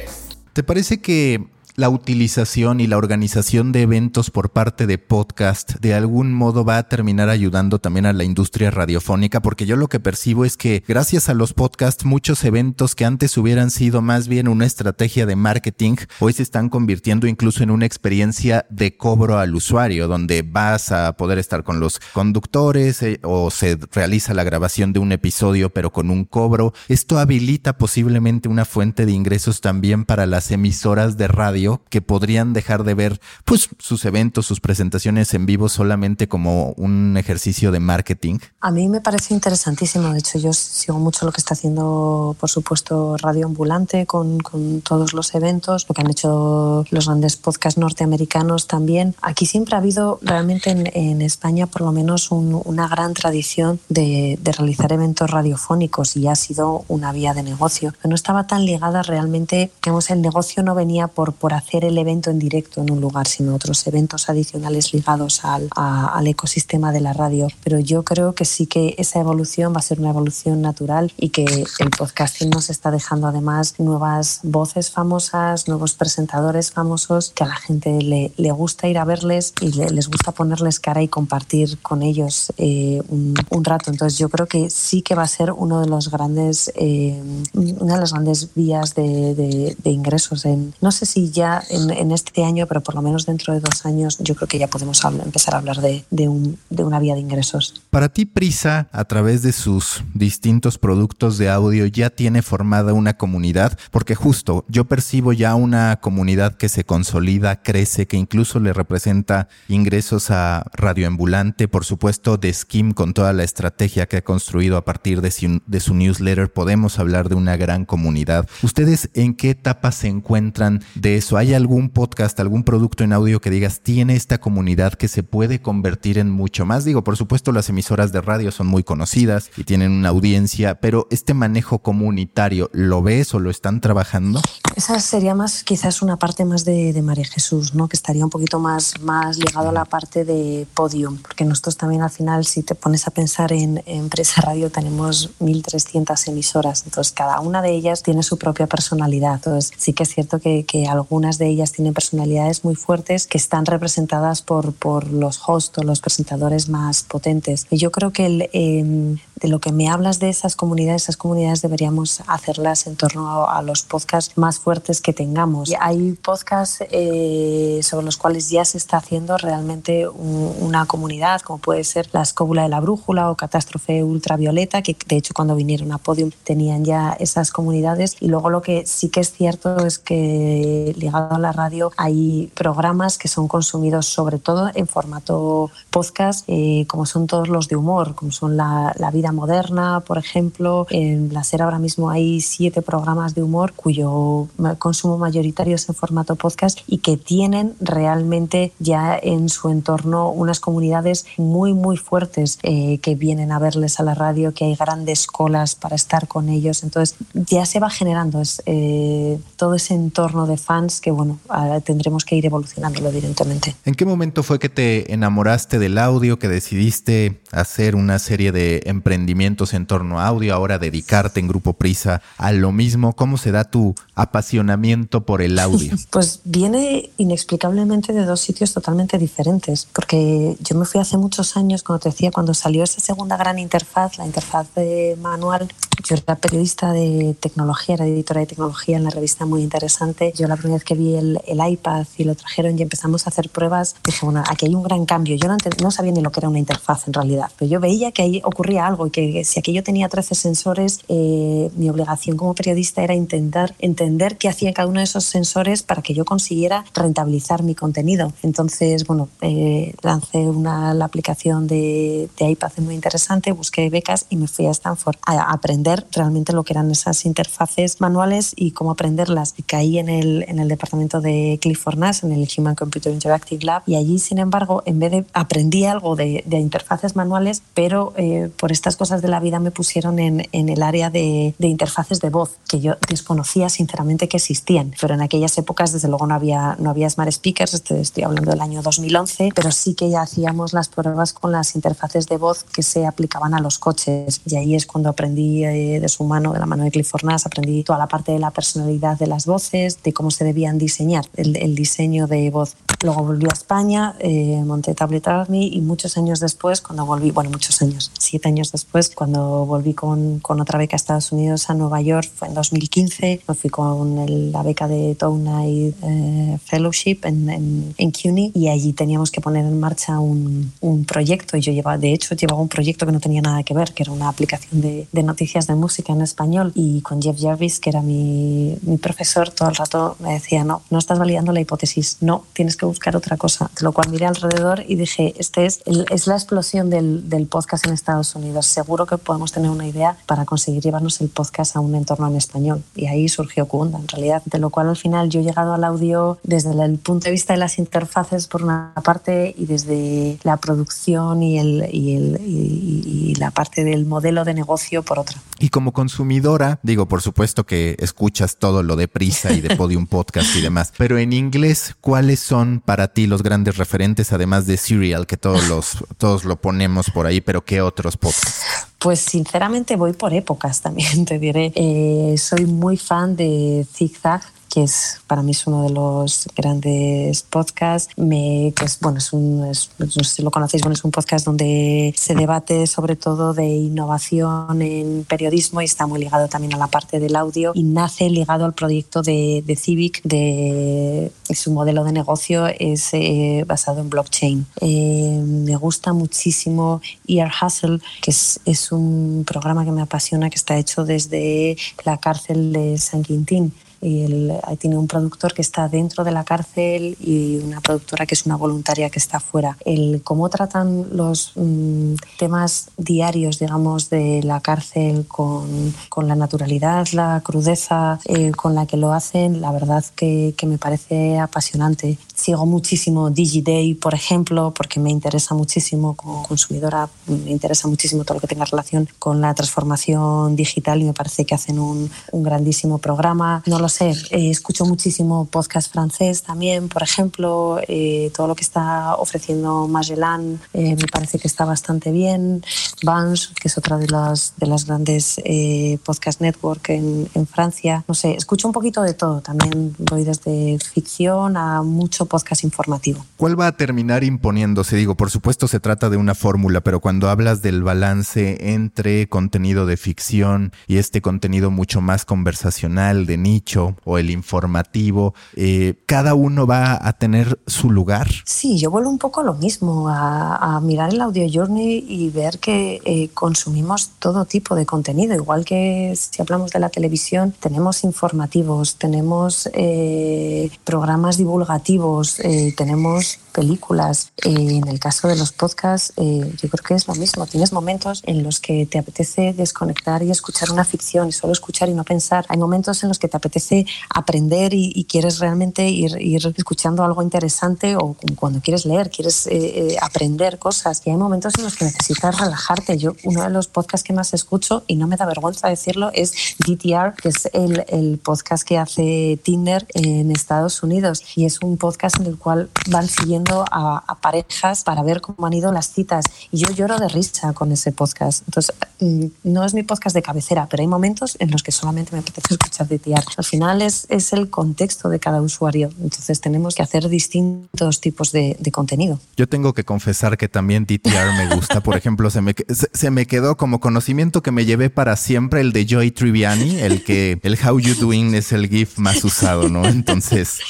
¿Te 0.53 0.63
parece 0.63 1.01
que 1.01 1.45
la 1.77 1.89
utilización 1.89 2.79
y 2.79 2.87
la 2.87 2.97
organización 2.97 3.73
de 3.73 3.83
eventos 3.83 4.31
por 4.31 4.51
parte 4.51 4.87
de 4.87 4.99
podcast 4.99 5.75
de 5.81 5.95
algún 5.95 6.33
modo 6.33 6.65
va 6.65 6.79
a 6.79 6.89
terminar 6.89 7.29
ayudando 7.29 7.81
también 7.81 8.07
a 8.07 8.13
la 8.13 8.23
industria 8.23 8.71
radiofónica, 8.71 9.43
porque 9.43 9.67
yo 9.67 9.75
lo 9.75 9.89
que 9.89 9.99
percibo 9.99 10.45
es 10.45 10.57
que 10.57 10.85
gracias 10.87 11.29
a 11.29 11.35
los 11.35 11.53
podcasts 11.53 12.05
muchos 12.05 12.45
eventos 12.45 12.95
que 12.95 13.05
antes 13.05 13.37
hubieran 13.37 13.73
sido 13.73 14.03
más 14.03 14.29
bien 14.29 14.47
una 14.47 14.67
estrategia 14.67 15.27
de 15.27 15.35
marketing, 15.35 15.97
hoy 16.21 16.33
se 16.33 16.45
están 16.45 16.69
convirtiendo 16.69 17.27
incluso 17.27 17.65
en 17.65 17.73
una 17.73 17.87
experiencia 17.87 18.67
de 18.71 18.97
cobro 18.97 19.39
al 19.39 19.55
usuario, 19.55 20.07
donde 20.07 20.43
vas 20.43 20.93
a 20.93 21.17
poder 21.17 21.39
estar 21.39 21.65
con 21.65 21.81
los 21.81 22.01
conductores 22.13 23.03
eh, 23.03 23.19
o 23.25 23.51
se 23.51 23.79
realiza 23.93 24.33
la 24.33 24.45
grabación 24.45 24.93
de 24.93 25.01
un 25.01 25.11
episodio 25.11 25.71
pero 25.71 25.93
con 25.93 26.11
un 26.11 26.25
cobro. 26.25 26.73
Esto 26.89 27.19
habilita 27.19 27.79
posiblemente 27.79 28.49
una 28.49 28.65
fuente 28.65 29.07
de 29.07 29.13
ingresos 29.13 29.61
también 29.61 30.05
para 30.05 30.27
las 30.27 30.53
emisoras 30.53 31.17
de 31.17 31.27
radio 31.27 31.64
que 31.89 32.03
podrían 32.03 32.53
dejar 32.53 32.85
de 32.85 32.95
ver 32.95 33.21
pues 33.45 33.69
sus 33.79 34.05
eventos, 34.05 34.47
sus 34.47 34.61
presentaciones 34.61 35.35
en 35.35 35.47
vivo 35.47 35.69
solamente 35.69 36.29
como 36.29 36.73
un 36.77 37.17
ejercicio 37.17 37.71
de 37.71 37.81
marketing? 37.81 38.39
A 38.61 38.71
mí 38.71 38.89
me 38.89 39.01
parece 39.01 39.35
interesantísimo. 39.35 40.13
De 40.13 40.19
hecho, 40.19 40.39
yo 40.39 40.53
sigo 40.53 40.99
mucho 40.99 41.27
lo 41.27 41.33
que 41.33 41.41
está 41.41 41.55
haciendo, 41.55 42.37
por 42.39 42.51
supuesto, 42.51 43.17
Radio 43.19 43.47
Ambulante 43.47 44.07
con, 44.07 44.41
con 44.41 44.81
todos 44.83 45.13
los 45.13 45.35
eventos, 45.35 45.87
lo 45.89 45.95
que 45.95 46.03
han 46.03 46.11
hecho 46.11 46.85
los 46.91 47.07
grandes 47.07 47.37
podcasts 47.37 47.79
norteamericanos 47.79 48.67
también. 48.67 49.15
Aquí 49.23 49.47
siempre 49.47 49.75
ha 49.75 49.79
habido 49.79 50.19
realmente 50.23 50.71
en, 50.71 50.91
en 50.93 51.23
España 51.23 51.67
por 51.67 51.83
lo 51.83 51.93
menos 51.93 52.31
un, 52.31 52.61
una 52.65 52.89
gran 52.89 53.15
tradición 53.15 53.81
de, 53.89 54.39
de, 54.41 54.53
realizar 54.53 54.93
eventos 54.93 55.31
radiofónicos 55.31 56.17
y 56.17 56.29
ha 56.29 56.37
sido 56.37 56.85
una 56.89 57.13
vía 57.13 57.35
de 57.35 57.43
negocio. 57.43 57.93
Pero 57.97 58.11
no 58.11 58.15
estaba 58.15 58.47
tan 58.47 58.65
ligada 58.65 59.03
realmente, 59.03 59.71
digamos, 59.83 60.11
el 60.11 60.21
negocio 60.21 60.63
no 60.63 60.75
venía 60.75 61.09
por, 61.09 61.33
por 61.33 61.54
hacer 61.57 61.85
el 61.85 61.99
evento 61.99 62.31
en 62.31 62.39
directo 62.39 62.81
en 62.81 62.91
un 62.91 63.01
lugar, 63.01 63.27
sino 63.27 63.55
otros 63.55 63.87
eventos 63.87 64.29
adicionales 64.29 64.93
ligados 64.93 65.45
al, 65.45 65.69
a, 65.77 66.17
al 66.17 66.27
ecosistema 66.27 66.93
de 66.93 67.01
la 67.01 67.13
radio. 67.13 67.49
Pero 67.63 67.79
yo 67.79 68.05
creo 68.05 68.35
que 68.35 68.45
sí 68.45 68.67
que 68.67 68.95
esa 68.99 69.21
evolución 69.21 69.73
va 69.75 69.79
a 69.79 69.83
ser 69.83 70.01
una 70.01 70.11
evolución 70.11 70.61
natural 70.61 71.13
y 71.17 71.31
que 71.31 71.45
el 71.45 71.91
podcasting 71.91 72.51
nos 72.51 72.71
está 72.71 72.91
dejando 72.91 73.27
además 73.27 73.75
nuevas 73.79 74.41
voces 74.43 74.91
famosas, 74.91 75.69
nuevos 75.69 75.95
presentadores 75.95 76.71
famosos 76.71 77.33
que 77.35 77.45
a 77.45 77.47
la 77.47 77.57
gente 77.57 78.01
le, 78.03 78.33
le 78.37 78.53
gusta 78.53 78.89
ir 78.89 78.99
a 78.99 79.05
verles 79.05 79.53
y 79.61 79.73
le, 79.73 79.91
les 79.91 80.09
gusta 80.09 80.33
ponerles 80.33 80.81
cara 80.81 81.03
y 81.03 81.09
compartir 81.09 81.79
con 81.79 82.03
ellos 82.03 82.53
eh, 82.57 83.03
un, 83.09 83.35
un, 83.51 83.65
rato. 83.65 83.91
Entonces 83.91 84.19
yo 84.19 84.29
creo 84.29 84.47
que 84.47 84.71
sí 84.71 85.03
que 85.03 85.15
va 85.15 85.23
a 85.23 85.29
ser 85.29 85.53
uno 85.53 85.81
de 85.81 85.89
los 85.89 86.11
grandes, 86.11 86.73
eh, 86.77 87.21
una 87.55 87.95
de 87.95 88.01
las 88.01 88.13
grandes 88.13 88.55
vías 88.55 88.95
de, 88.95 89.35
de, 89.35 89.77
de 89.83 89.91
ingresos. 89.91 90.45
En, 90.45 90.75
no 90.81 90.93
sé 90.93 91.07
si 91.07 91.31
ya 91.31 91.44
en, 91.71 92.13
este 92.13 92.45
año, 92.45 92.67
pero 92.67 92.81
por 92.81 92.95
lo 92.95 93.03
menos 93.03 93.27
dentro 93.27 93.55
de 93.55 93.61
dos 93.61 93.85
años, 93.87 94.19
yo 94.21 94.35
creo 94.35 94.49
que 94.49 94.59
ya 94.59 94.69
podemos 94.69 95.03
empezar 95.05 95.55
a 95.55 95.59
hablar 95.59 95.81
de, 95.81 96.05
de, 96.11 96.29
un, 96.29 96.59
de 96.71 96.85
una 96.85 96.99
vía 97.01 97.15
de 97.15 97.21
ingresos. 97.21 97.83
Para 97.91 98.09
ti, 98.09 98.25
Prisa, 98.25 98.89
a 98.93 99.05
través 99.05 99.43
de 99.43 99.53
sus 99.53 100.05
distintos 100.15 100.79
productos 100.79 101.39
de 101.39 101.51
audio, 101.51 101.87
ya 101.87 102.11
tiene 102.11 102.43
formada 102.43 102.93
una 102.93 103.17
comunidad, 103.17 103.79
porque 103.91 104.15
justo 104.15 104.65
yo 104.69 104.85
percibo 104.85 105.33
ya 105.33 105.55
una 105.55 105.99
comunidad 106.01 106.57
que 106.57 106.69
se 106.69 106.85
consolida, 106.85 107.63
crece, 107.63 108.07
que 108.07 108.17
incluso 108.17 108.61
le 108.61 108.73
representa 108.73 109.49
ingresos 109.69 110.31
a 110.31 110.67
Radio 110.75 111.07
Ambulante, 111.07 111.69
por 111.69 111.85
supuesto 111.85 112.37
de 112.37 112.53
Skim 112.53 112.93
con 112.93 113.15
toda 113.15 113.33
la 113.33 113.45
estrategia 113.45 114.07
que 114.07 114.19
ha 114.19 114.25
construido 114.25 114.77
a 114.77 114.85
partir 114.85 115.21
de 115.21 115.31
su, 115.31 115.61
de 115.67 115.81
su 115.81 115.95
newsletter, 115.95 116.53
podemos 116.53 116.99
hablar 116.99 117.29
de 117.29 117.35
una 117.35 117.57
gran 117.57 117.85
comunidad. 117.85 118.49
¿Ustedes 118.63 119.11
en 119.15 119.35
qué 119.35 119.51
etapa 119.51 119.93
se 119.93 120.09
encuentran 120.09 120.83
de 120.95 121.17
eso? 121.17 121.34
¿Hay 121.37 121.55
algún 121.55 121.91
podcast, 121.91 122.39
algún 122.41 122.65
producto 122.65 123.05
en 123.05 123.13
audio 123.13 123.41
que 123.41 123.51
digas 123.51 123.81
tiene 123.81 124.15
esta 124.15 124.39
comunidad 124.39 124.95
que 124.95 125.09
se 125.09 125.23
puede 125.23 125.61
convertir 125.61 126.19
en 126.19 126.31
mucho 126.31 126.65
más? 126.67 126.85
Digo, 126.85 127.05
por 127.05 127.17
supuesto 127.17 127.53
las 127.53 127.69
emisoras 127.69 128.13
de 128.13 128.21
radio 128.21 128.53
son 128.53 128.67
muy 128.67 128.85
conocidas 128.85 129.51
y 129.57 129.65
tienen 129.65 129.93
una 129.93 130.11
audiencia, 130.11 130.81
pero 130.81 131.07
este 131.11 131.35
manejo 131.35 131.81
comunitario, 131.81 132.71
¿lo 132.73 133.03
ves 133.03 133.35
o 133.35 133.41
lo 133.41 133.51
están 133.51 133.81
trabajando? 133.81 134.41
Esa 134.77 135.01
sería 135.01 135.35
más 135.35 135.65
quizás 135.65 136.03
una 136.03 136.17
parte 136.17 136.45
más 136.45 136.65
de, 136.65 136.93
de 136.93 137.03
María 137.03 137.25
Jesús, 137.25 137.75
¿no? 137.75 137.89
que 137.89 137.97
estaría 137.97 138.25
un 138.25 138.31
poquito 138.31 138.59
más, 138.59 139.01
más 139.01 139.39
ligado 139.39 139.71
a 139.71 139.73
la 139.73 139.85
parte 139.85 140.25
de 140.25 140.67
podium, 140.75 141.19
porque 141.19 141.45
nosotros 141.45 141.77
también 141.77 142.03
al 142.03 142.11
final, 142.11 142.45
si 142.45 142.63
te 142.63 142.75
pones 142.75 143.07
a 143.07 143.11
pensar 143.11 143.53
en, 143.53 143.83
en 143.87 144.09
Presa 144.09 144.41
Radio, 144.41 144.71
tenemos 144.71 145.31
1.300 145.41 146.29
emisoras, 146.29 146.85
entonces 146.85 147.13
cada 147.13 147.41
una 147.41 147.63
de 147.63 147.73
ellas 147.73 148.03
tiene 148.03 148.23
su 148.23 148.39
propia 148.39 148.67
personalidad. 148.67 149.35
Entonces 149.35 149.73
sí 149.77 149.93
que 149.93 150.03
es 150.03 150.11
cierto 150.11 150.41
que, 150.41 150.65
que 150.65 150.87
de 151.33 151.49
ellas 151.49 151.73
tienen 151.73 151.95
personalidades 151.95 152.65
muy 152.65 152.75
fuertes 152.75 153.27
que 153.27 153.39
están 153.39 153.67
representadas 153.67 154.43
por, 154.43 154.73
por 154.73 155.11
los 155.11 155.41
hosts 155.47 155.79
o 155.79 155.83
los 155.83 156.01
presentadores 156.01 156.69
más 156.69 157.03
potentes. 157.03 157.67
Yo 157.71 157.91
creo 157.91 158.13
que 158.13 158.27
el, 158.27 158.51
eh, 158.53 159.17
de 159.37 159.49
lo 159.49 159.59
que 159.59 159.73
me 159.73 159.89
hablas 159.89 160.21
de 160.21 160.29
esas 160.29 160.57
comunidades, 160.57 161.03
esas 161.03 161.17
comunidades 161.17 161.63
deberíamos 161.63 162.23
hacerlas 162.27 162.87
en 162.87 162.97
torno 162.97 163.47
a, 163.49 163.63
los 163.63 163.83
podcasts 163.83 164.37
más 164.37 164.59
fuertes 164.59 165.01
que 165.01 165.13
tengamos. 165.13 165.71
Y 165.71 165.75
hay 165.81 166.13
podcasts 166.13 166.85
eh, 166.91 167.81
sobre 167.83 168.05
los 168.05 168.17
cuales 168.17 168.51
ya 168.51 168.65
se 168.65 168.79
está 168.79 168.99
haciendo 168.99 169.37
realmente 169.39 170.07
un, 170.07 170.55
una 170.61 170.87
comunidad, 170.87 171.41
como 171.41 171.59
puede 171.59 171.83
ser 171.85 172.09
La 172.13 172.23
Escóbula 172.23 172.63
de 172.63 172.69
la 172.69 172.81
Brújula 172.81 173.31
o 173.31 173.37
Catástrofe 173.37 174.05
Ultravioleta, 174.05 174.83
que 174.83 174.97
de 175.07 175.17
hecho 175.17 175.35
cuando 175.35 175.57
vinieron 175.57 175.93
a 175.93 175.99
Podium 175.99 176.31
tenían 176.45 176.85
ya 176.85 177.17
esas 177.19 177.51
comunidades. 177.51 178.17
Y 178.21 178.29
luego 178.29 178.51
lo 178.51 178.63
que 178.63 178.87
sí 178.87 179.09
que 179.09 179.21
es 179.21 179.33
cierto 179.33 179.85
es 179.85 179.99
que 179.99 180.95
ligado 180.97 181.35
a 181.35 181.39
la 181.39 181.53
radio 181.53 181.91
hay 181.97 182.53
programas 182.55 183.19
que 183.19 183.29
son 183.29 183.49
consumidos 183.49 184.07
sobre 184.07 184.39
todo 184.39 184.71
en 184.75 184.87
formato 184.87 185.71
podcast, 185.91 186.45
eh, 186.49 186.85
como 186.89 187.07
son 187.07 187.27
todos 187.27 187.49
los 187.49 187.69
de 187.69 187.77
humor, 187.77 188.15
como 188.15 188.31
son 188.31 188.57
la 188.57 189.11
Vida 189.13 189.24
Moderna, 189.33 190.01
por 190.01 190.19
ejemplo. 190.19 190.87
En 190.91 191.33
la 191.33 191.45
SER 191.45 191.63
ahora 191.63 191.79
mismo 191.79 192.11
hay 192.11 192.41
siete 192.41 192.83
programas 192.83 193.35
de 193.35 193.43
humor 193.43 193.73
cuyo 193.75 194.49
consumo 194.79 195.19
mayoritario 195.19 195.75
es 195.77 195.89
en 195.89 195.95
formato 195.95 196.37
podcast 196.37 196.81
y 196.87 196.99
que 196.99 197.17
tienen 197.17 197.75
realmente 197.81 198.73
ya 198.79 199.19
en 199.21 199.49
su 199.49 199.69
entorno 199.71 200.31
unas 200.31 200.61
comunidades 200.61 201.27
muy, 201.37 201.75
muy 201.75 201.97
fuertes 201.97 202.59
eh, 202.63 202.99
que 202.99 203.15
vienen 203.15 203.53
a 203.53 203.59
verles 203.59 204.01
a 204.01 204.03
la 204.03 204.15
radio, 204.15 204.53
que 204.53 204.65
hay 204.65 204.75
grandes 204.75 205.27
colas 205.27 205.75
para 205.75 205.97
estar 205.97 206.29
con 206.29 206.49
ellos. 206.49 206.83
Entonces 206.83 207.17
ya 207.35 207.67
se 207.67 207.81
va 207.81 207.91
generando 207.91 208.41
es, 208.41 208.63
eh, 208.67 209.39
todo 209.57 209.75
ese 209.75 209.95
entorno 209.95 210.47
de 210.47 210.57
fans 210.57 211.01
que, 211.01 211.11
bueno, 211.11 211.39
tendremos 211.85 212.25
que 212.25 212.37
ir 212.37 212.47
evolucionándolo 212.47 213.09
evidentemente. 213.09 213.75
¿En 213.85 213.95
qué 213.95 214.05
momento 214.05 214.43
fue 214.43 214.59
que 214.59 214.69
te 214.69 215.13
enamoraste 215.13 215.79
del 215.79 215.99
audio, 215.99 216.39
que 216.39 216.49
decidiste 216.49 217.41
hacer 217.53 217.97
una 217.97 218.19
serie 218.19 218.53
de 218.53 218.83
emprendimientos 218.87 219.14
en 219.15 219.87
torno 219.87 220.21
a 220.21 220.27
audio, 220.27 220.55
ahora 220.55 220.79
dedicarte 220.79 221.41
en 221.41 221.49
Grupo 221.49 221.73
Prisa 221.73 222.23
a 222.37 222.53
lo 222.53 222.73
mismo? 222.73 223.15
¿Cómo 223.15 223.37
se 223.37 223.53
da 223.53 223.65
tu 223.65 223.95
apasionamiento 224.15 225.23
por 225.23 225.43
el 225.43 225.59
audio? 225.59 225.95
Pues 226.11 226.41
viene 226.45 227.11
inexplicablemente 227.17 228.13
de 228.13 228.25
dos 228.25 228.41
sitios 228.41 228.73
totalmente 228.73 229.19
diferentes, 229.19 229.89
porque 229.93 230.57
yo 230.61 230.77
me 230.77 230.85
fui 230.85 231.01
hace 231.01 231.17
muchos 231.17 231.57
años, 231.57 231.83
como 231.83 231.99
te 231.99 232.11
decía, 232.11 232.31
cuando 232.31 232.55
salió 232.55 232.85
esa 232.85 233.01
segunda 233.01 233.37
gran 233.37 233.59
interfaz, 233.59 234.19
la 234.19 234.27
interfaz 234.27 234.73
de 234.75 235.17
manual, 235.21 235.69
yo 236.05 236.17
era 236.17 236.37
periodista 236.37 236.93
de 236.93 237.35
tecnología, 237.41 237.95
era 237.95 238.07
editora 238.07 238.41
de 238.41 238.47
tecnología 238.47 238.97
en 238.97 239.05
la 239.05 239.11
revista 239.11 239.47
muy 239.47 239.63
interesante. 239.63 240.33
Yo 240.37 240.47
la 240.47 240.57
primera 240.57 240.75
vez 240.75 240.85
que 240.85 240.95
vi 240.95 241.15
el, 241.15 241.41
el 241.47 241.67
iPad 241.67 242.07
y 242.19 242.25
lo 242.25 242.35
trajeron 242.35 242.79
y 242.79 242.83
empezamos 242.83 243.27
a 243.27 243.31
hacer 243.31 243.49
pruebas, 243.49 243.97
dije, 244.05 244.27
bueno, 244.27 244.43
aquí 244.47 244.67
hay 244.67 244.75
un 244.75 244.83
gran 244.83 245.07
cambio. 245.07 245.37
Yo 245.37 245.49
no, 245.49 245.57
no 245.83 245.91
sabía 245.91 246.13
ni 246.13 246.21
lo 246.21 246.31
que 246.31 246.41
era 246.41 246.49
una 246.49 246.59
interfaz 246.59 247.07
en 247.07 247.15
realidad, 247.15 247.51
pero 247.59 247.71
yo 247.71 247.81
veía 247.81 248.13
que 248.13 248.23
ahí 248.23 248.43
ocurría 248.45 248.87
algo 248.87 249.04
y 249.07 249.11
que 249.11 249.45
si 249.45 249.59
aquello 249.59 249.83
tenía 249.83 250.09
13 250.09 250.35
sensores, 250.35 251.01
eh, 251.09 251.71
mi 251.77 251.89
obligación 251.89 252.37
como 252.37 252.55
periodista 252.55 253.03
era 253.03 253.15
intentar 253.15 253.75
entender 253.79 254.37
qué 254.37 254.49
hacía 254.49 254.73
cada 254.73 254.89
uno 254.89 255.01
de 255.01 255.05
esos 255.05 255.25
sensores 255.25 255.83
para 255.83 256.03
que 256.03 256.15
yo 256.15 256.25
consiguiera 256.25 256.85
rentabilizar 256.95 257.63
mi 257.63 257.75
contenido. 257.75 258.33
Entonces, 258.43 259.07
bueno, 259.07 259.29
eh, 259.41 259.95
lancé 260.03 260.39
una, 260.39 260.95
la 260.95 261.05
aplicación 261.05 261.67
de, 261.67 262.29
de 262.39 262.51
iPad 262.51 262.73
muy 262.79 262.95
interesante, 262.95 263.53
busqué 263.53 263.91
becas 263.91 264.27
y 264.31 264.37
me 264.37 264.49
fui 264.49 264.67
a 264.67 264.71
Stanford 264.71 265.17
a 265.27 265.53
aprender 265.53 266.07
realmente 266.13 266.53
lo 266.53 266.65
que 266.65 266.73
eran 266.73 266.91
esas 266.91 267.25
interfaces 267.25 268.01
manuales 268.01 268.53
y 268.57 268.73
cómo 268.73 268.91
aprenderlas. 268.91 269.55
Y 269.57 269.63
caí 269.63 269.99
en 269.99 270.09
el, 270.09 270.45
en 270.49 270.59
el 270.59 270.69
departamento 270.69 271.21
de 271.21 271.59
Clifford 271.61 271.99
Nash, 271.99 272.25
en 272.25 272.33
el 272.33 272.49
Human 272.57 272.75
Computer 272.75 273.13
Interactive 273.13 273.65
Lab, 273.65 273.83
y 273.87 273.97
allí, 273.97 274.19
sin 274.19 274.39
embargo, 274.39 274.83
en 274.87 274.99
vez 274.99 275.11
de 275.11 275.25
aprendí 275.33 275.85
algo 275.85 276.17
de, 276.17 276.43
de 276.47 276.59
interfaces 276.59 277.17
manuales, 277.17 277.63
pero 277.75 278.13
eh, 278.17 278.51
por 278.57 278.73
estas 278.73 278.94
cosas 278.97 279.23
de 279.23 279.29
la 279.29 279.41
vida 279.41 279.59
me 279.59 279.71
pusieron 279.71 280.19
en, 280.19 280.49
en 280.53 280.69
el 280.69 280.83
área 280.83 281.11
de, 281.11 281.55
de, 281.59 281.69
interfaces 281.69 282.21
de 282.21 282.31
voz, 282.31 282.59
que 282.69 282.81
yo 282.81 282.95
desconocía 283.09 283.69
sinceramente 283.69 284.29
que 284.29 284.37
existían. 284.37 284.95
Pero 285.01 285.15
en 285.15 285.23
aquellas 285.23 285.57
épocas, 285.59 285.93
desde 285.93 286.09
luego, 286.09 286.27
no 286.27 286.35
había, 286.35 286.77
no 286.79 286.91
había 286.91 287.09
smart 287.11 287.31
speakers, 287.33 287.75
estoy, 287.75 288.01
estoy 288.01 288.25
hablando 288.25 288.51
del 288.51 288.61
año 288.61 288.83
2011, 288.83 289.51
pero 289.55 289.71
sí 289.71 289.95
que 289.95 290.11
ya 290.11 290.23
hacíamos 290.23 290.73
las 290.73 290.89
pruebas 290.89 291.33
con 291.33 291.53
las 291.53 291.75
interfaces 291.75 292.27
de 292.27 292.37
voz 292.37 292.65
que 292.65 292.83
se 292.83 293.07
aplicaban 293.07 293.55
a 293.55 293.61
los 293.61 293.79
coches. 293.79 294.41
Y 294.47 294.57
ahí 294.57 294.75
es 294.75 294.87
cuando 294.87 295.09
aprendí 295.09 295.65
eh, 295.65 296.01
de 296.01 296.09
su 296.09 296.25
mano, 296.25 296.53
de 296.53 296.61
la 296.61 296.67
mano 296.67 296.85
de 296.85 296.91
Clifford 296.91 297.25
Nash, 297.25 297.43
aprendí 297.45 297.83
toda 297.83 297.99
la 297.99 298.07
parte 298.07 298.33
de 298.33 298.39
la 298.39 298.51
personalidad 298.51 299.19
de 299.19 299.27
las 299.27 299.47
voces, 299.47 300.03
de 300.03 300.13
cómo 300.13 300.31
se 300.31 300.45
debían 300.45 300.79
diseñar, 300.79 301.25
el, 301.37 301.57
el 301.57 301.75
diseño 301.75 302.27
de 302.27 302.51
voz. 302.51 302.77
Luego 303.03 303.25
volví 303.25 303.47
a 303.47 303.53
España, 303.53 304.17
eh, 304.19 304.63
monté 304.65 304.95
Tablet 304.95 305.29
Army 305.29 305.69
y 305.73 305.81
muchos 305.81 306.17
años 306.17 306.41
después, 306.41 306.81
cuando 306.81 307.05
volví, 307.05 307.31
bueno, 307.31 307.51
muchos 307.51 307.83
años, 307.83 308.11
siete 308.19 308.49
años 308.49 308.73
después, 308.73 308.84
después, 308.85 309.11
cuando 309.15 309.65
volví 309.65 309.95
con, 309.95 310.41
con, 310.41 310.61
otra 310.61 310.79
beca 310.79 310.97
a 310.97 310.99
Estados 310.99 311.33
Unidos, 311.33 311.71
a 311.71 311.75
Nueva 311.75 312.01
York, 312.03 312.31
fue 312.35 312.49
en 312.49 312.55
2015, 312.55 313.41
me 313.49 313.55
fui 313.55 313.71
con 313.71 314.53
la 314.53 314.63
beca 314.63 314.87
de 314.87 315.15
Townite 315.15 315.97
eh, 316.03 316.59
Fellowship 316.65 317.21
en, 317.25 317.49
en, 317.49 317.95
en, 317.97 318.11
CUNY 318.13 318.53
y 318.55 318.69
allí 318.69 318.93
teníamos 318.93 319.31
que 319.31 319.41
poner 319.41 319.65
en 319.65 319.81
marcha 319.81 320.19
un, 320.19 320.73
un, 320.81 321.05
proyecto 321.05 321.57
y 321.57 321.61
yo 321.61 321.73
llevaba, 321.73 321.99
de 321.99 322.13
hecho, 322.13 322.35
llevaba 322.35 322.61
un 322.61 322.69
proyecto 322.69 323.07
que 323.07 323.13
no 323.13 323.21
tenía 323.21 323.41
nada 323.41 323.63
que 323.63 323.75
ver, 323.75 323.93
que 323.95 324.03
era 324.03 324.13
una 324.13 324.29
aplicación 324.29 324.81
de, 324.81 325.07
de 325.11 325.23
noticias 325.23 325.67
de 325.67 325.75
música 325.75 326.13
en 326.13 326.21
español 326.21 326.73
y 326.75 327.01
con 327.01 327.23
Jeff 327.23 327.41
Jarvis, 327.41 327.81
que 327.81 327.91
era 327.91 328.03
mi, 328.03 328.77
mi 328.83 328.99
profesor, 328.99 329.51
todo 329.51 329.69
el 329.71 329.77
rato 329.77 330.17
me 330.21 330.35
decía, 330.35 330.65
no, 330.65 330.83
no 330.91 330.99
estás 330.99 331.19
validando 331.19 331.53
la 331.53 331.61
hipótesis, 331.61 332.19
no, 332.21 332.45
tienes 332.53 332.77
que 332.77 332.87
buscar 332.87 333.17
otra 333.17 333.37
cosa. 333.37 333.71
De 333.79 333.85
lo 333.85 333.93
cual 333.93 334.11
miré 334.11 334.27
alrededor 334.27 334.85
y 334.87 334.97
dije, 334.97 335.35
este 335.39 335.67
es, 335.67 335.83
es 336.11 336.27
la 336.27 336.35
explosión 336.35 336.91
del, 336.91 337.29
del, 337.29 337.47
podcast 337.47 337.87
en 337.87 337.93
Estados 337.93 338.35
Unidos. 338.35 338.67
Seguro 338.75 339.07
que 339.07 339.19
podemos 339.19 339.53
tener 339.53 339.71
una 339.71 339.87
idea 339.87 340.17
para 340.27 340.45
conseguir 340.45 340.83
llevarnos 340.83 341.21
el 341.21 341.29
podcast 341.29 341.77
a 341.77 341.81
un 341.81 341.95
entorno 341.95 342.27
en 342.27 342.35
español. 342.35 342.83
Y 342.97 343.07
ahí 343.07 343.29
surgió 343.29 343.69
Kunda, 343.69 344.01
en 344.01 344.09
realidad. 344.09 344.43
De 344.47 344.59
lo 344.59 344.71
cual 344.71 344.89
al 344.89 344.97
final 344.97 345.31
yo 345.31 345.39
he 345.39 345.45
llegado 345.45 345.75
al 345.75 345.85
audio 345.85 346.39
desde 346.43 346.73
el 346.73 346.99
punto 346.99 347.27
de 347.27 347.31
vista 347.31 347.53
de 347.53 347.61
las 347.61 347.79
interfaces 347.79 348.49
por 348.49 348.65
una 348.65 348.93
parte 349.05 349.55
y 349.57 349.67
desde 349.67 350.41
la 350.43 350.57
producción 350.57 351.41
y, 351.45 351.61
el, 351.61 351.89
y, 351.93 352.17
el, 352.17 352.41
y, 352.41 353.35
la 353.37 353.53
parte 353.53 353.85
del 353.85 354.07
modelo 354.07 354.45
de 354.45 354.55
negocio 354.55 355.05
por 355.05 355.21
otra. 355.21 355.41
Y 355.65 355.71
como 355.71 355.95
consumidora, 355.95 356.79
digo, 356.83 357.09
por 357.09 357.23
supuesto 357.23 357.65
que 357.65 357.97
escuchas 357.99 358.59
todo 358.59 358.83
lo 358.83 358.97
de 358.97 359.09
Prisa 359.09 359.55
y 359.55 359.63
de 359.63 359.75
Podium 359.79 360.07
Podcast 360.07 360.55
y 360.57 360.61
demás, 360.61 360.93
pero 360.99 361.17
en 361.17 361.33
inglés, 361.33 361.97
¿cuáles 362.03 362.41
son 362.41 362.83
para 362.85 363.09
ti 363.15 363.27
los 363.27 363.43
grandes 363.43 363.79
referentes, 363.79 364.35
además 364.35 364.67
de 364.67 364.77
Serial, 364.77 365.27
que 365.27 365.39
todos, 365.39 365.67
los, 365.71 366.05
todos 366.19 366.45
lo 366.45 366.57
ponemos 366.57 367.09
por 367.09 367.25
ahí, 367.25 367.41
pero 367.41 367.65
qué 367.65 367.81
otros 367.81 368.19
podcasts? 368.19 368.63
Pues 368.99 369.21
sinceramente 369.21 369.97
voy 369.97 370.13
por 370.13 370.35
épocas 370.35 370.83
también, 370.83 371.25
te 371.25 371.39
diré. 371.39 371.73
Eh, 371.75 372.35
soy 372.37 372.67
muy 372.67 372.99
fan 372.99 373.35
de 373.35 373.87
Zigzag 373.91 374.43
que 374.75 374.83
es 374.83 375.21
para 375.29 375.43
mí 375.43 375.53
es 375.53 375.67
uno 375.69 375.85
de 375.85 375.91
los 375.91 376.49
grandes 376.57 377.43
podcasts. 377.43 378.13
Me, 378.17 378.73
que 378.75 378.85
es, 378.85 378.99
bueno, 378.99 379.19
es 379.19 379.33
un, 379.33 379.65
es, 379.67 379.91
no 379.99 380.11
sé 380.11 380.25
si 380.25 380.43
lo 380.43 380.51
conocéis, 380.51 380.83
bueno, 380.83 380.95
es 380.95 381.05
un 381.05 381.13
podcast 381.13 381.47
donde 381.47 382.13
se 382.17 382.35
debate 382.35 382.89
sobre 382.89 383.15
todo 383.15 383.55
de 383.55 383.67
innovación 383.67 384.83
en 384.83 385.25
periodismo 385.29 385.81
y 385.81 385.85
está 385.85 386.09
muy 386.09 386.19
ligado 386.19 386.49
también 386.49 386.75
a 386.75 386.77
la 386.77 386.89
parte 386.89 387.21
del 387.21 387.37
audio 387.37 387.71
y 387.75 387.85
nace 387.85 388.29
ligado 388.29 388.65
al 388.65 388.73
proyecto 388.73 389.23
de, 389.23 389.63
de 389.65 389.77
Civic, 389.77 390.23
de 390.25 391.31
su 391.51 391.71
modelo 391.71 392.03
de 392.03 392.13
negocio 392.13 392.67
es 392.67 393.15
eh, 393.15 393.65
basado 393.69 394.01
en 394.01 394.11
blockchain. 394.11 394.67
Eh, 394.81 395.41
me 395.45 395.77
gusta 395.77 396.13
muchísimo 396.13 397.01
Ear 397.29 397.53
Hustle, 397.63 398.01
que 398.21 398.33
es, 398.33 398.59
es 398.65 398.91
un 398.91 399.45
programa 399.47 399.85
que 399.85 399.93
me 399.93 400.03
apasiona, 400.03 400.51
que 400.51 400.57
está 400.57 400.77
hecho 400.77 401.05
desde 401.05 401.77
la 402.05 402.17
cárcel 402.17 402.73
de 402.73 402.99
San 402.99 403.23
Quintín 403.23 403.73
y 404.05 404.23
él, 404.23 404.53
tiene 404.79 404.99
un 404.99 405.07
productor 405.07 405.55
que 405.55 405.63
está 405.63 405.89
dentro 405.89 406.25
de 406.25 406.31
la 406.31 406.45
cárcel 406.45 407.17
y 407.21 407.57
una 407.57 407.81
productora 407.81 408.27
que 408.27 408.35
es 408.35 408.45
una 408.45 408.57
voluntaria 408.57 409.09
que 409.09 409.19
está 409.19 409.41
fuera. 409.41 409.79
El 409.85 410.21
cómo 410.23 410.49
tratan 410.51 411.17
los 411.17 411.53
mm, 411.55 412.15
temas 412.39 412.91
diarios, 412.99 413.59
digamos, 413.59 414.11
de 414.11 414.43
la 414.43 414.61
cárcel 414.61 415.27
con, 415.27 415.95
con 416.09 416.29
la 416.29 416.37
naturalidad, 416.37 417.07
la 417.13 417.41
crudeza 417.43 418.21
eh, 418.27 418.51
con 418.53 418.75
la 418.75 418.87
que 418.87 418.97
lo 418.97 419.13
hacen, 419.13 419.61
la 419.61 419.73
verdad 419.73 420.05
que, 420.15 420.55
que 420.57 420.67
me 420.67 420.79
parece 420.79 421.39
apasionante. 421.39 422.19
Sigo 422.35 422.67
muchísimo 422.67 423.31
DigiDay, 423.31 423.95
por 423.95 424.15
ejemplo, 424.15 424.73
porque 424.75 425.01
me 425.01 425.11
interesa 425.11 425.55
muchísimo 425.55 426.15
como 426.15 426.43
consumidora, 426.43 427.09
me 427.27 427.51
interesa 427.51 427.89
muchísimo 427.89 428.25
todo 428.25 428.35
lo 428.35 428.41
que 428.41 428.49
tenga 428.49 428.65
relación 428.65 429.09
con 429.19 429.41
la 429.41 429.55
transformación 429.55 430.57
digital 430.57 431.01
y 431.01 431.05
me 431.05 431.13
parece 431.13 431.45
que 431.45 431.55
hacen 431.55 431.79
un, 431.79 432.11
un 432.33 432.43
grandísimo 432.43 432.99
programa. 432.99 433.63
No 433.67 433.79
lo 433.79 433.89
sé, 433.89 434.11
eh, 434.31 434.51
escucho 434.51 434.85
muchísimo 434.85 435.45
podcast 435.47 435.93
francés 435.93 436.43
también, 436.43 436.89
por 436.89 437.03
ejemplo, 437.03 437.79
eh, 437.87 438.31
todo 438.35 438.49
lo 438.49 438.55
que 438.55 438.63
está 438.63 439.17
ofreciendo 439.17 439.87
Magellan 439.89 440.61
eh, 440.73 440.97
me 440.97 441.07
parece 441.07 441.39
que 441.39 441.49
está 441.49 441.65
bastante 441.65 442.11
bien. 442.11 442.65
Vans, 443.03 443.53
que 443.61 443.69
es 443.69 443.79
otra 443.79 443.97
de 443.99 444.09
las, 444.09 444.55
de 444.57 444.67
las 444.67 444.87
grandes 444.87 445.41
eh, 445.45 445.99
podcast 446.05 446.41
network 446.41 446.89
en, 446.91 447.29
en 447.35 447.47
Francia. 447.47 448.05
No 448.09 448.15
sé, 448.15 448.35
escucho 448.35 448.67
un 448.67 448.73
poquito 448.73 449.03
de 449.03 449.15
todo. 449.15 449.41
También 449.41 449.95
voy 449.99 450.25
desde 450.25 450.79
ficción 450.79 451.57
a 451.57 451.83
mucho 451.83 452.24
podcast 452.27 452.65
informativo. 452.65 453.25
¿Cuál 453.37 453.59
va 453.59 453.67
a 453.67 453.73
terminar 453.77 454.25
imponiéndose? 454.25 454.97
Digo, 454.97 455.15
por 455.15 455.31
supuesto 455.31 455.69
se 455.69 455.81
trata 455.81 456.11
de 456.11 456.17
una 456.17 456.35
fórmula, 456.35 456.81
pero 456.81 457.01
cuando 457.01 457.29
hablas 457.29 457.63
del 457.63 457.83
balance 457.83 458.73
entre 458.73 459.29
contenido 459.29 459.87
de 459.87 459.97
ficción 459.97 460.73
y 460.87 460.97
este 460.99 461.21
contenido 461.21 461.71
mucho 461.71 462.01
más 462.01 462.25
conversacional, 462.25 463.27
de 463.27 463.37
nicho 463.39 463.97
o 464.05 464.19
el 464.19 464.31
informativo, 464.31 465.35
eh, 465.55 465.95
¿cada 466.07 466.35
uno 466.35 466.67
va 466.67 466.99
a 467.07 467.13
tener 467.15 467.59
su 467.67 467.91
lugar? 467.91 468.29
Sí, 468.45 468.79
yo 468.79 468.91
vuelvo 468.91 469.11
un 469.11 469.19
poco 469.19 469.41
a 469.41 469.45
lo 469.45 469.55
mismo, 469.55 470.09
a, 470.09 470.77
a 470.77 470.81
mirar 470.81 471.13
el 471.13 471.21
audio 471.21 471.47
journey 471.53 472.05
y 472.09 472.31
ver 472.31 472.59
que 472.59 473.01
eh, 473.05 473.31
consumimos 473.35 474.11
todo 474.19 474.45
tipo 474.45 474.75
de 474.75 474.87
contenido, 474.87 475.35
igual 475.35 475.65
que 475.65 476.15
si 476.17 476.41
hablamos 476.41 476.71
de 476.71 476.79
la 476.79 476.89
televisión, 476.89 477.55
tenemos 477.59 478.05
informativos, 478.05 478.97
tenemos 478.97 479.69
eh, 479.73 480.71
programas 480.85 481.37
divulgativos, 481.37 482.14
eh, 482.41 482.73
tenemos 482.77 483.39
películas. 483.55 484.33
Eh, 484.45 484.51
en 484.51 484.89
el 484.89 484.99
caso 484.99 485.29
de 485.29 485.37
los 485.37 485.53
podcasts, 485.53 486.13
eh, 486.17 486.53
yo 486.61 486.69
creo 486.69 486.85
que 486.85 486.95
es 486.95 487.07
lo 487.07 487.15
mismo. 487.15 487.47
Tienes 487.47 487.73
momentos 487.73 488.23
en 488.27 488.43
los 488.43 488.61
que 488.61 488.85
te 488.85 488.99
apetece 488.99 489.55
desconectar 489.55 490.23
y 490.23 490.31
escuchar 490.31 490.71
una 490.71 490.85
ficción 490.85 491.29
y 491.29 491.33
solo 491.33 491.53
escuchar 491.53 491.89
y 491.89 491.95
no 491.95 492.05
pensar. 492.05 492.45
Hay 492.49 492.59
momentos 492.59 493.03
en 493.03 493.09
los 493.09 493.19
que 493.19 493.29
te 493.29 493.37
apetece 493.37 493.87
aprender 494.11 494.75
y, 494.75 494.93
y 494.95 495.05
quieres 495.05 495.39
realmente 495.39 495.89
ir, 495.89 496.21
ir, 496.21 496.53
escuchando 496.57 497.05
algo 497.05 497.23
interesante 497.23 497.97
o 497.97 498.17
cuando 498.37 498.61
quieres 498.61 498.85
leer, 498.85 499.09
quieres 499.09 499.47
eh, 499.47 499.97
aprender 500.03 500.59
cosas. 500.59 501.01
Y 501.05 501.11
hay 501.11 501.17
momentos 501.17 501.55
en 501.57 501.65
los 501.65 501.77
que 501.77 501.85
necesitas 501.85 502.39
relajarte. 502.39 502.99
Yo, 502.99 503.13
uno 503.23 503.45
de 503.45 503.51
los 503.51 503.69
podcasts 503.69 504.05
que 504.05 504.13
más 504.13 504.35
escucho, 504.35 504.83
y 504.89 504.97
no 504.97 505.07
me 505.07 505.17
da 505.17 505.27
vergüenza 505.27 505.69
decirlo, 505.69 506.11
es 506.13 506.33
DTR, 506.59 507.15
que 507.15 507.29
es 507.29 507.49
el, 507.53 507.85
el 507.89 508.19
podcast 508.19 508.67
que 508.67 508.79
hace 508.79 509.39
Tinder 509.43 509.87
en 509.95 510.33
Estados 510.33 510.83
Unidos. 510.83 511.23
Y 511.37 511.45
es 511.45 511.61
un 511.63 511.77
podcast 511.77 512.19
en 512.19 512.27
el 512.27 512.37
cual 512.37 512.69
van 512.89 513.09
siguiendo 513.09 513.44
a, 513.71 514.03
a, 514.07 514.15
parejas 514.17 514.85
para 514.85 515.03
ver 515.03 515.21
cómo 515.21 515.47
han 515.47 515.53
ido 515.53 515.73
las 515.73 515.93
citas. 515.93 516.25
Y 516.51 516.59
yo 516.59 516.71
lloro 516.71 516.99
de 516.99 517.09
risa 517.09 517.53
con 517.53 517.73
ese 517.73 517.93
podcast. 517.93 518.43
Entonces, 518.47 518.75
mm, 519.01 519.27
no 519.45 519.65
es 519.65 519.75
mi 519.75 519.83
podcast 519.83 520.15
de 520.15 520.23
cabecera, 520.23 520.67
pero 520.71 520.83
hay 520.83 520.87
momentos 520.87 521.37
en 521.41 521.51
los 521.51 521.63
que 521.63 521.73
solamente 521.73 522.13
me 522.13 522.19
apetece 522.19 522.55
escuchar 522.55 522.89
de 522.89 522.99
tiar. 522.99 523.25
Al 523.37 523.45
final 523.45 523.83
es, 523.83 524.07
es 524.09 524.33
el 524.33 524.51
contexto 524.51 525.09
de 525.09 525.19
cada 525.19 525.43
usuario. 525.43 525.91
Entonces, 526.01 526.41
tenemos 526.41 526.75
que 526.75 526.83
hacer 526.83 527.09
distintos 527.09 528.01
tipos 528.01 528.33
de, 528.33 528.57
de 528.59 528.71
contenido. 528.71 529.21
Yo 529.37 529.49
tengo 529.49 529.73
que 529.73 529.85
confesar 529.85 530.37
que 530.37 530.49
también 530.49 530.85
DTR 530.85 531.33
me 531.37 531.55
gusta. 531.55 531.83
Por 531.83 531.97
ejemplo, 531.97 532.31
se 532.31 532.41
me, 532.41 532.55
se, 532.69 532.89
se 532.93 533.11
me 533.11 533.27
quedó 533.27 533.57
como 533.57 533.81
conocimiento 533.81 534.43
que 534.43 534.51
me 534.51 534.65
llevé 534.65 534.91
para 534.91 535.17
siempre 535.17 535.61
el 535.61 535.73
de 535.73 535.87
Joy 535.87 536.11
Triviani, 536.11 536.81
el 536.81 537.05
que 537.05 537.39
el 537.43 537.59
How 537.63 537.79
You 537.79 537.95
Doing 537.95 538.35
es 538.35 538.53
el 538.53 538.69
GIF 538.69 538.99
más 538.99 539.23
usado, 539.25 539.69
¿no? 539.69 539.85
Entonces, 539.87 540.61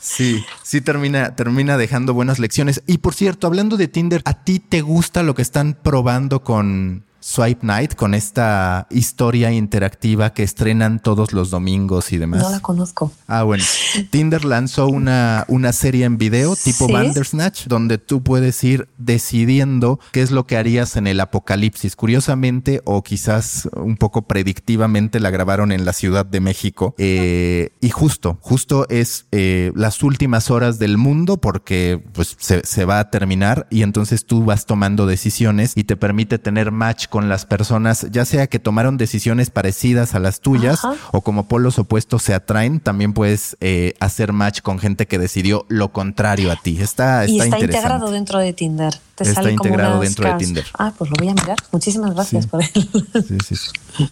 sí, 0.00 0.44
sí 0.62 0.80
termina, 0.80 1.34
termina 1.36 1.76
dejando 1.76 2.14
buenas 2.14 2.38
lecciones. 2.38 2.82
Y 2.86 2.98
por 2.98 3.14
cierto, 3.14 3.46
hablando 3.46 3.76
de 3.76 3.88
Tinder, 3.88 4.22
¿a 4.24 4.44
ti 4.44 4.58
te 4.58 4.80
gusta 4.80 5.22
lo 5.22 5.34
que 5.34 5.42
están 5.42 5.74
probando 5.74 6.42
con 6.42 7.04
Swipe 7.22 7.64
Night, 7.64 7.94
con 7.94 8.14
esta 8.14 8.88
historia 8.90 9.52
interactiva 9.52 10.34
que 10.34 10.42
estrenan 10.42 11.00
todos 11.00 11.32
los 11.32 11.50
domingos 11.50 12.12
y 12.12 12.18
demás? 12.18 12.42
No 12.42 12.50
la 12.50 12.60
conozco. 12.60 13.12
Ah, 13.28 13.44
bueno. 13.44 13.64
Tinder 14.10 14.44
lanzó 14.44 14.88
una, 14.88 15.44
una 15.48 15.72
serie 15.72 16.04
en 16.04 16.18
video 16.18 16.56
tipo 16.56 16.86
¿Sí? 16.86 16.92
Bandersnatch, 16.92 17.66
donde 17.68 17.98
tú 17.98 18.22
puedes 18.22 18.62
ir 18.64 18.88
decidiendo 18.98 20.00
qué 20.10 20.22
es 20.22 20.32
lo 20.32 20.46
que 20.46 20.56
harías 20.56 20.96
en 20.96 21.06
el 21.06 21.20
apocalipsis. 21.20 21.94
Curiosamente, 21.94 22.82
o 22.84 23.02
quizás 23.02 23.68
un 23.76 23.96
poco 23.96 24.22
predictivamente, 24.22 25.20
la 25.20 25.30
grabaron 25.30 25.70
en 25.70 25.84
la 25.84 25.92
Ciudad 25.92 26.26
de 26.26 26.40
México. 26.40 26.96
Eh, 26.98 27.70
y 27.80 27.90
justo, 27.90 28.38
justo 28.40 28.86
es 28.88 29.26
eh, 29.30 29.70
las 29.76 30.02
últimas 30.02 30.50
horas 30.50 30.80
del 30.80 30.98
mundo 30.98 31.36
porque 31.36 32.02
pues 32.12 32.36
se, 32.40 32.66
se 32.66 32.84
va 32.84 32.98
a 32.98 33.10
terminar 33.10 33.68
y 33.70 33.82
entonces 33.82 34.26
tú 34.26 34.44
vas 34.44 34.66
tomando 34.66 35.06
decisiones 35.06 35.72
y 35.76 35.84
te 35.84 35.96
permite 35.96 36.40
tener 36.40 36.72
match 36.72 37.06
con 37.12 37.28
las 37.28 37.44
personas, 37.44 38.06
ya 38.10 38.24
sea 38.24 38.46
que 38.46 38.58
tomaron 38.58 38.96
decisiones 38.96 39.50
parecidas 39.50 40.14
a 40.14 40.18
las 40.18 40.40
tuyas 40.40 40.82
Ajá. 40.82 40.96
o 41.10 41.20
como 41.20 41.46
polos 41.46 41.78
opuestos 41.78 42.22
se 42.22 42.32
atraen, 42.32 42.80
también 42.80 43.12
puedes 43.12 43.58
eh, 43.60 43.92
hacer 44.00 44.32
match 44.32 44.62
con 44.62 44.78
gente 44.78 45.06
que 45.06 45.18
decidió 45.18 45.66
lo 45.68 45.92
contrario 45.92 46.50
a 46.50 46.56
ti. 46.56 46.80
Está, 46.80 47.24
está, 47.24 47.30
y 47.30 47.40
está 47.40 47.58
integrado 47.58 48.10
dentro 48.10 48.38
de 48.38 48.54
Tinder. 48.54 48.94
Te 49.14 49.24
está 49.24 49.42
sale 49.42 49.52
integrado 49.52 50.00
dentro 50.00 50.26
de 50.26 50.38
Tinder. 50.42 50.64
Ah, 50.78 50.94
pues 50.96 51.10
lo 51.10 51.16
voy 51.18 51.28
a 51.28 51.34
mirar. 51.34 51.58
Muchísimas 51.70 52.14
gracias 52.14 52.44
sí. 52.44 52.48
por 52.48 52.62
él. 52.62 52.70
Sí, 53.46 53.56
sí. 53.56 53.70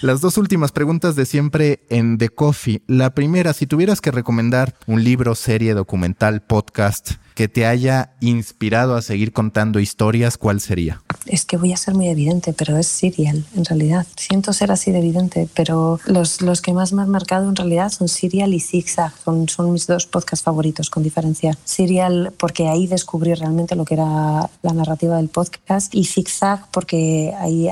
Las 0.00 0.20
dos 0.20 0.38
últimas 0.38 0.70
preguntas 0.70 1.16
de 1.16 1.26
siempre 1.26 1.80
en 1.88 2.18
The 2.18 2.28
Coffee. 2.28 2.82
La 2.86 3.16
primera, 3.16 3.52
si 3.52 3.66
tuvieras 3.66 4.00
que 4.00 4.12
recomendar 4.12 4.76
un 4.86 5.02
libro, 5.02 5.34
serie, 5.34 5.74
documental, 5.74 6.40
podcast 6.40 7.14
que 7.40 7.48
te 7.48 7.64
haya 7.64 8.10
inspirado 8.20 8.96
a 8.96 9.00
seguir 9.00 9.32
contando 9.32 9.80
historias, 9.80 10.36
¿cuál 10.36 10.60
sería? 10.60 11.00
es 11.26 11.44
que 11.44 11.56
voy 11.56 11.72
a 11.72 11.76
ser 11.76 11.94
muy 11.94 12.08
evidente, 12.08 12.52
pero 12.52 12.76
es 12.76 12.86
Serial 12.86 13.44
en 13.56 13.64
realidad. 13.64 14.06
Siento 14.16 14.52
ser 14.52 14.72
así 14.72 14.90
de 14.90 14.98
evidente, 14.98 15.48
pero 15.54 15.98
los, 16.06 16.42
los 16.42 16.60
que 16.60 16.72
más 16.72 16.92
me 16.92 17.02
han 17.02 17.08
marcado 17.08 17.48
en 17.48 17.56
realidad 17.56 17.90
son 17.90 18.08
Serial 18.08 18.52
y 18.52 18.60
Zigzag. 18.60 19.12
Son, 19.24 19.48
son 19.48 19.72
mis 19.72 19.86
dos 19.86 20.06
podcasts 20.06 20.44
favoritos, 20.44 20.90
con 20.90 21.02
diferencia. 21.02 21.56
Serial 21.64 22.32
porque 22.36 22.68
ahí 22.68 22.86
descubrí 22.86 23.34
realmente 23.34 23.76
lo 23.76 23.84
que 23.84 23.94
era 23.94 24.50
la 24.62 24.72
narrativa 24.72 25.16
del 25.16 25.28
podcast 25.28 25.94
y 25.94 26.04
Zigzag 26.04 26.68
porque 26.70 27.32
ahí 27.38 27.68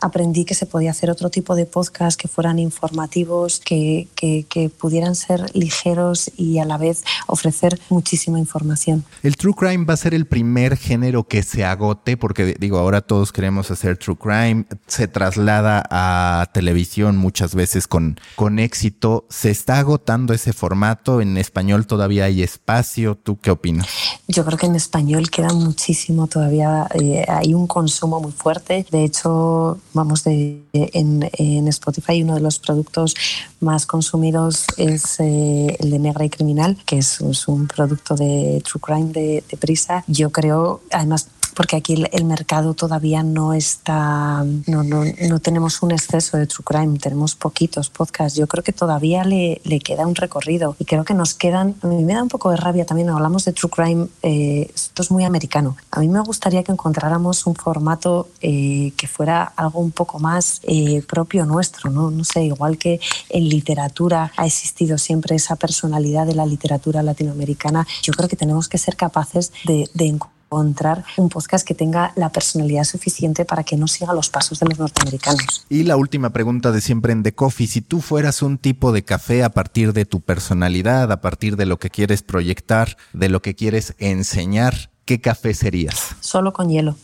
aprendí 0.00 0.44
que 0.44 0.54
se 0.54 0.66
podía 0.66 0.92
hacer 0.92 1.10
otro 1.10 1.30
tipo 1.30 1.54
de 1.54 1.66
podcast 1.66 2.18
que 2.18 2.28
fueran 2.28 2.58
informativos, 2.58 3.60
que, 3.60 4.08
que, 4.14 4.46
que 4.48 4.70
pudieran 4.70 5.14
ser 5.14 5.54
ligeros 5.54 6.30
y 6.36 6.58
a 6.58 6.64
la 6.64 6.78
vez 6.78 7.04
ofrecer 7.26 7.78
muchísima 7.90 8.38
información. 8.38 9.03
El 9.22 9.36
True 9.36 9.54
Crime 9.56 9.84
va 9.84 9.94
a 9.94 9.96
ser 9.96 10.14
el 10.14 10.26
primer 10.26 10.76
género 10.76 11.24
que 11.24 11.42
se 11.42 11.64
agote 11.64 12.16
porque 12.16 12.56
digo, 12.58 12.78
ahora 12.78 13.00
todos 13.00 13.32
queremos 13.32 13.70
hacer 13.70 13.96
True 13.96 14.16
Crime, 14.16 14.66
se 14.86 15.08
traslada 15.08 15.82
a 15.90 16.50
televisión 16.52 17.16
muchas 17.16 17.54
veces 17.54 17.86
con, 17.86 18.18
con 18.36 18.58
éxito. 18.58 19.26
¿Se 19.30 19.50
está 19.50 19.78
agotando 19.78 20.34
ese 20.34 20.52
formato? 20.52 21.20
¿En 21.20 21.36
español 21.36 21.86
todavía 21.86 22.24
hay 22.24 22.42
espacio? 22.42 23.14
¿Tú 23.14 23.38
qué 23.40 23.50
opinas? 23.50 23.86
Yo 24.28 24.44
creo 24.44 24.58
que 24.58 24.66
en 24.66 24.76
español 24.76 25.30
queda 25.30 25.52
muchísimo 25.52 26.26
todavía. 26.26 26.86
Eh, 26.94 27.24
hay 27.28 27.54
un 27.54 27.66
consumo 27.66 28.20
muy 28.20 28.32
fuerte. 28.32 28.86
De 28.90 29.04
hecho, 29.04 29.78
vamos, 29.92 30.24
de, 30.24 30.62
en, 30.72 31.28
en, 31.32 31.68
Spotify 31.68 32.22
uno 32.22 32.34
de 32.34 32.40
los 32.40 32.58
productos 32.58 33.14
más 33.60 33.86
consumidos 33.86 34.66
es 34.76 35.18
eh, 35.20 35.76
el 35.80 35.90
de 35.90 35.98
Negra 35.98 36.24
y 36.24 36.30
Criminal, 36.30 36.76
que 36.84 36.98
es, 36.98 37.20
un 37.20 37.66
producto 37.66 38.14
de 38.14 38.62
True 38.64 38.80
Crime 38.84 39.12
de, 39.12 39.44
de 39.48 39.56
Prisa. 39.56 40.04
Yo 40.06 40.30
creo, 40.30 40.80
además, 40.90 41.28
porque 41.54 41.76
aquí 41.76 42.04
el, 42.10 42.24
mercado 42.24 42.74
todavía 42.74 43.22
no 43.22 43.52
está, 43.52 44.44
no, 44.66 44.82
no, 44.82 45.04
no, 45.04 45.40
tenemos 45.40 45.82
un 45.82 45.92
exceso 45.92 46.36
de 46.36 46.46
true 46.46 46.64
crime, 46.64 46.98
tenemos 46.98 47.34
poquitos 47.34 47.90
podcasts. 47.90 48.38
Yo 48.38 48.46
creo 48.46 48.64
que 48.64 48.72
todavía 48.72 49.24
le, 49.24 49.60
le, 49.64 49.78
queda 49.80 50.06
un 50.06 50.14
recorrido 50.14 50.74
y 50.78 50.84
creo 50.84 51.04
que 51.04 51.14
nos 51.14 51.34
quedan, 51.34 51.76
a 51.82 51.86
mí 51.86 52.02
me 52.04 52.14
da 52.14 52.22
un 52.22 52.28
poco 52.28 52.50
de 52.50 52.56
rabia 52.56 52.84
también, 52.86 53.10
hablamos 53.10 53.44
de 53.44 53.52
true 53.52 53.70
crime, 53.70 54.08
eh, 54.22 54.70
esto 54.74 55.02
es 55.02 55.10
muy 55.10 55.24
americano. 55.24 55.76
A 55.90 56.00
mí 56.00 56.08
me 56.08 56.20
gustaría 56.20 56.62
que 56.62 56.72
encontráramos 56.72 57.46
un 57.46 57.54
formato 57.54 58.28
eh, 58.40 58.92
que 58.96 59.06
fuera 59.06 59.44
algo 59.56 59.80
un 59.80 59.92
poco 59.92 60.18
más 60.18 60.60
eh, 60.64 61.02
propio 61.02 61.44
nuestro, 61.44 61.90
¿no? 61.90 62.10
no 62.10 62.24
sé, 62.24 62.44
igual 62.44 62.78
que 62.78 63.00
en 63.28 63.48
literatura 63.48 64.32
ha 64.36 64.46
existido 64.46 64.98
siempre 64.98 65.36
esa 65.36 65.56
personalidad 65.56 66.26
de 66.26 66.34
la 66.34 66.46
literatura 66.46 67.02
latinoamericana, 67.02 67.86
yo 68.02 68.12
creo 68.12 68.28
que 68.28 68.36
tenemos 68.36 68.68
que 68.68 68.78
ser 68.78 68.96
capaces 68.96 69.52
de, 69.64 69.88
de 69.94 70.06
encontrar 70.06 70.33
encontrar 70.44 71.04
un 71.16 71.28
podcast 71.28 71.66
que 71.66 71.74
tenga 71.74 72.12
la 72.16 72.30
personalidad 72.30 72.84
suficiente 72.84 73.44
para 73.44 73.64
que 73.64 73.76
no 73.76 73.88
siga 73.88 74.12
los 74.12 74.28
pasos 74.28 74.60
de 74.60 74.66
los 74.66 74.78
norteamericanos. 74.78 75.66
Y 75.68 75.84
la 75.84 75.96
última 75.96 76.30
pregunta 76.30 76.72
de 76.72 76.80
siempre 76.80 77.12
en 77.12 77.22
The 77.22 77.34
Coffee, 77.34 77.66
si 77.66 77.80
tú 77.80 78.00
fueras 78.00 78.42
un 78.42 78.58
tipo 78.58 78.92
de 78.92 79.04
café 79.04 79.42
a 79.42 79.50
partir 79.50 79.92
de 79.92 80.04
tu 80.04 80.20
personalidad, 80.20 81.10
a 81.10 81.20
partir 81.20 81.56
de 81.56 81.66
lo 81.66 81.78
que 81.78 81.90
quieres 81.90 82.22
proyectar, 82.22 82.96
de 83.12 83.28
lo 83.28 83.42
que 83.42 83.54
quieres 83.54 83.94
enseñar, 83.98 84.90
¿qué 85.04 85.20
café 85.20 85.54
serías? 85.54 86.16
Solo 86.20 86.52
con 86.52 86.68
hielo. 86.68 86.96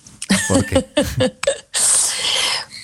¿Por 0.48 0.64
qué? 0.64 0.86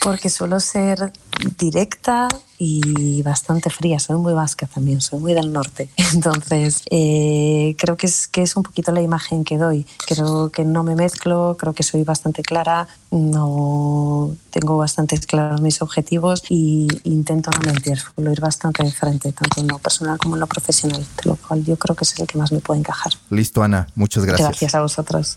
porque 0.07 0.31
suelo 0.31 0.61
ser 0.61 1.13
directa 1.59 2.29
y 2.59 3.23
bastante 3.23 3.71
fría. 3.71 3.99
Soy 3.99 4.17
muy 4.17 4.35
vasca 4.35 4.69
también, 4.69 5.01
soy 5.01 5.19
muy 5.19 5.35
del 5.35 5.53
norte. 5.53 5.91
Entonces, 6.15 6.83
eh, 6.93 7.75
creo 7.77 7.97
que 7.97 8.07
es, 8.07 8.29
que 8.29 8.43
es 8.43 8.55
un 8.55 8.63
poquito 8.63 8.93
la 8.93 9.03
imagen 9.03 9.43
que 9.43 9.59
doy. 9.59 9.85
Creo 10.07 10.51
que 10.51 10.65
no 10.65 10.85
me 10.85 10.95
mezclo, 10.95 11.57
creo 11.59 11.73
que 11.73 11.83
soy 11.83 12.05
bastante 12.05 12.43
clara, 12.43 12.87
no 13.11 14.31
tengo 14.51 14.77
bastante 14.77 15.19
claros 15.19 15.61
mis 15.61 15.83
objetivos 15.83 16.45
y 16.49 16.87
intento 17.03 17.51
no 17.51 17.73
mentir, 17.73 17.99
suelo 17.99 18.31
ir 18.31 18.41
bastante 18.41 18.85
de 18.85 18.93
frente, 18.93 19.33
tanto 19.33 19.61
en 19.61 19.67
lo 19.67 19.79
personal 19.79 20.19
como 20.19 20.37
en 20.37 20.41
lo 20.41 20.47
profesional, 20.47 21.01
de 21.01 21.31
lo 21.31 21.35
cual 21.35 21.65
yo 21.65 21.77
creo 21.77 21.97
que 21.97 22.05
es 22.05 22.17
el 22.21 22.29
que 22.29 22.39
más 22.39 22.53
me 22.53 22.61
puede 22.61 22.79
encajar. 22.79 23.13
Listo, 23.31 23.61
Ana. 23.61 23.89
Muchas 23.97 24.25
gracias. 24.25 24.49
Gracias 24.49 24.75
a 24.77 24.83
vosotros. 24.83 25.37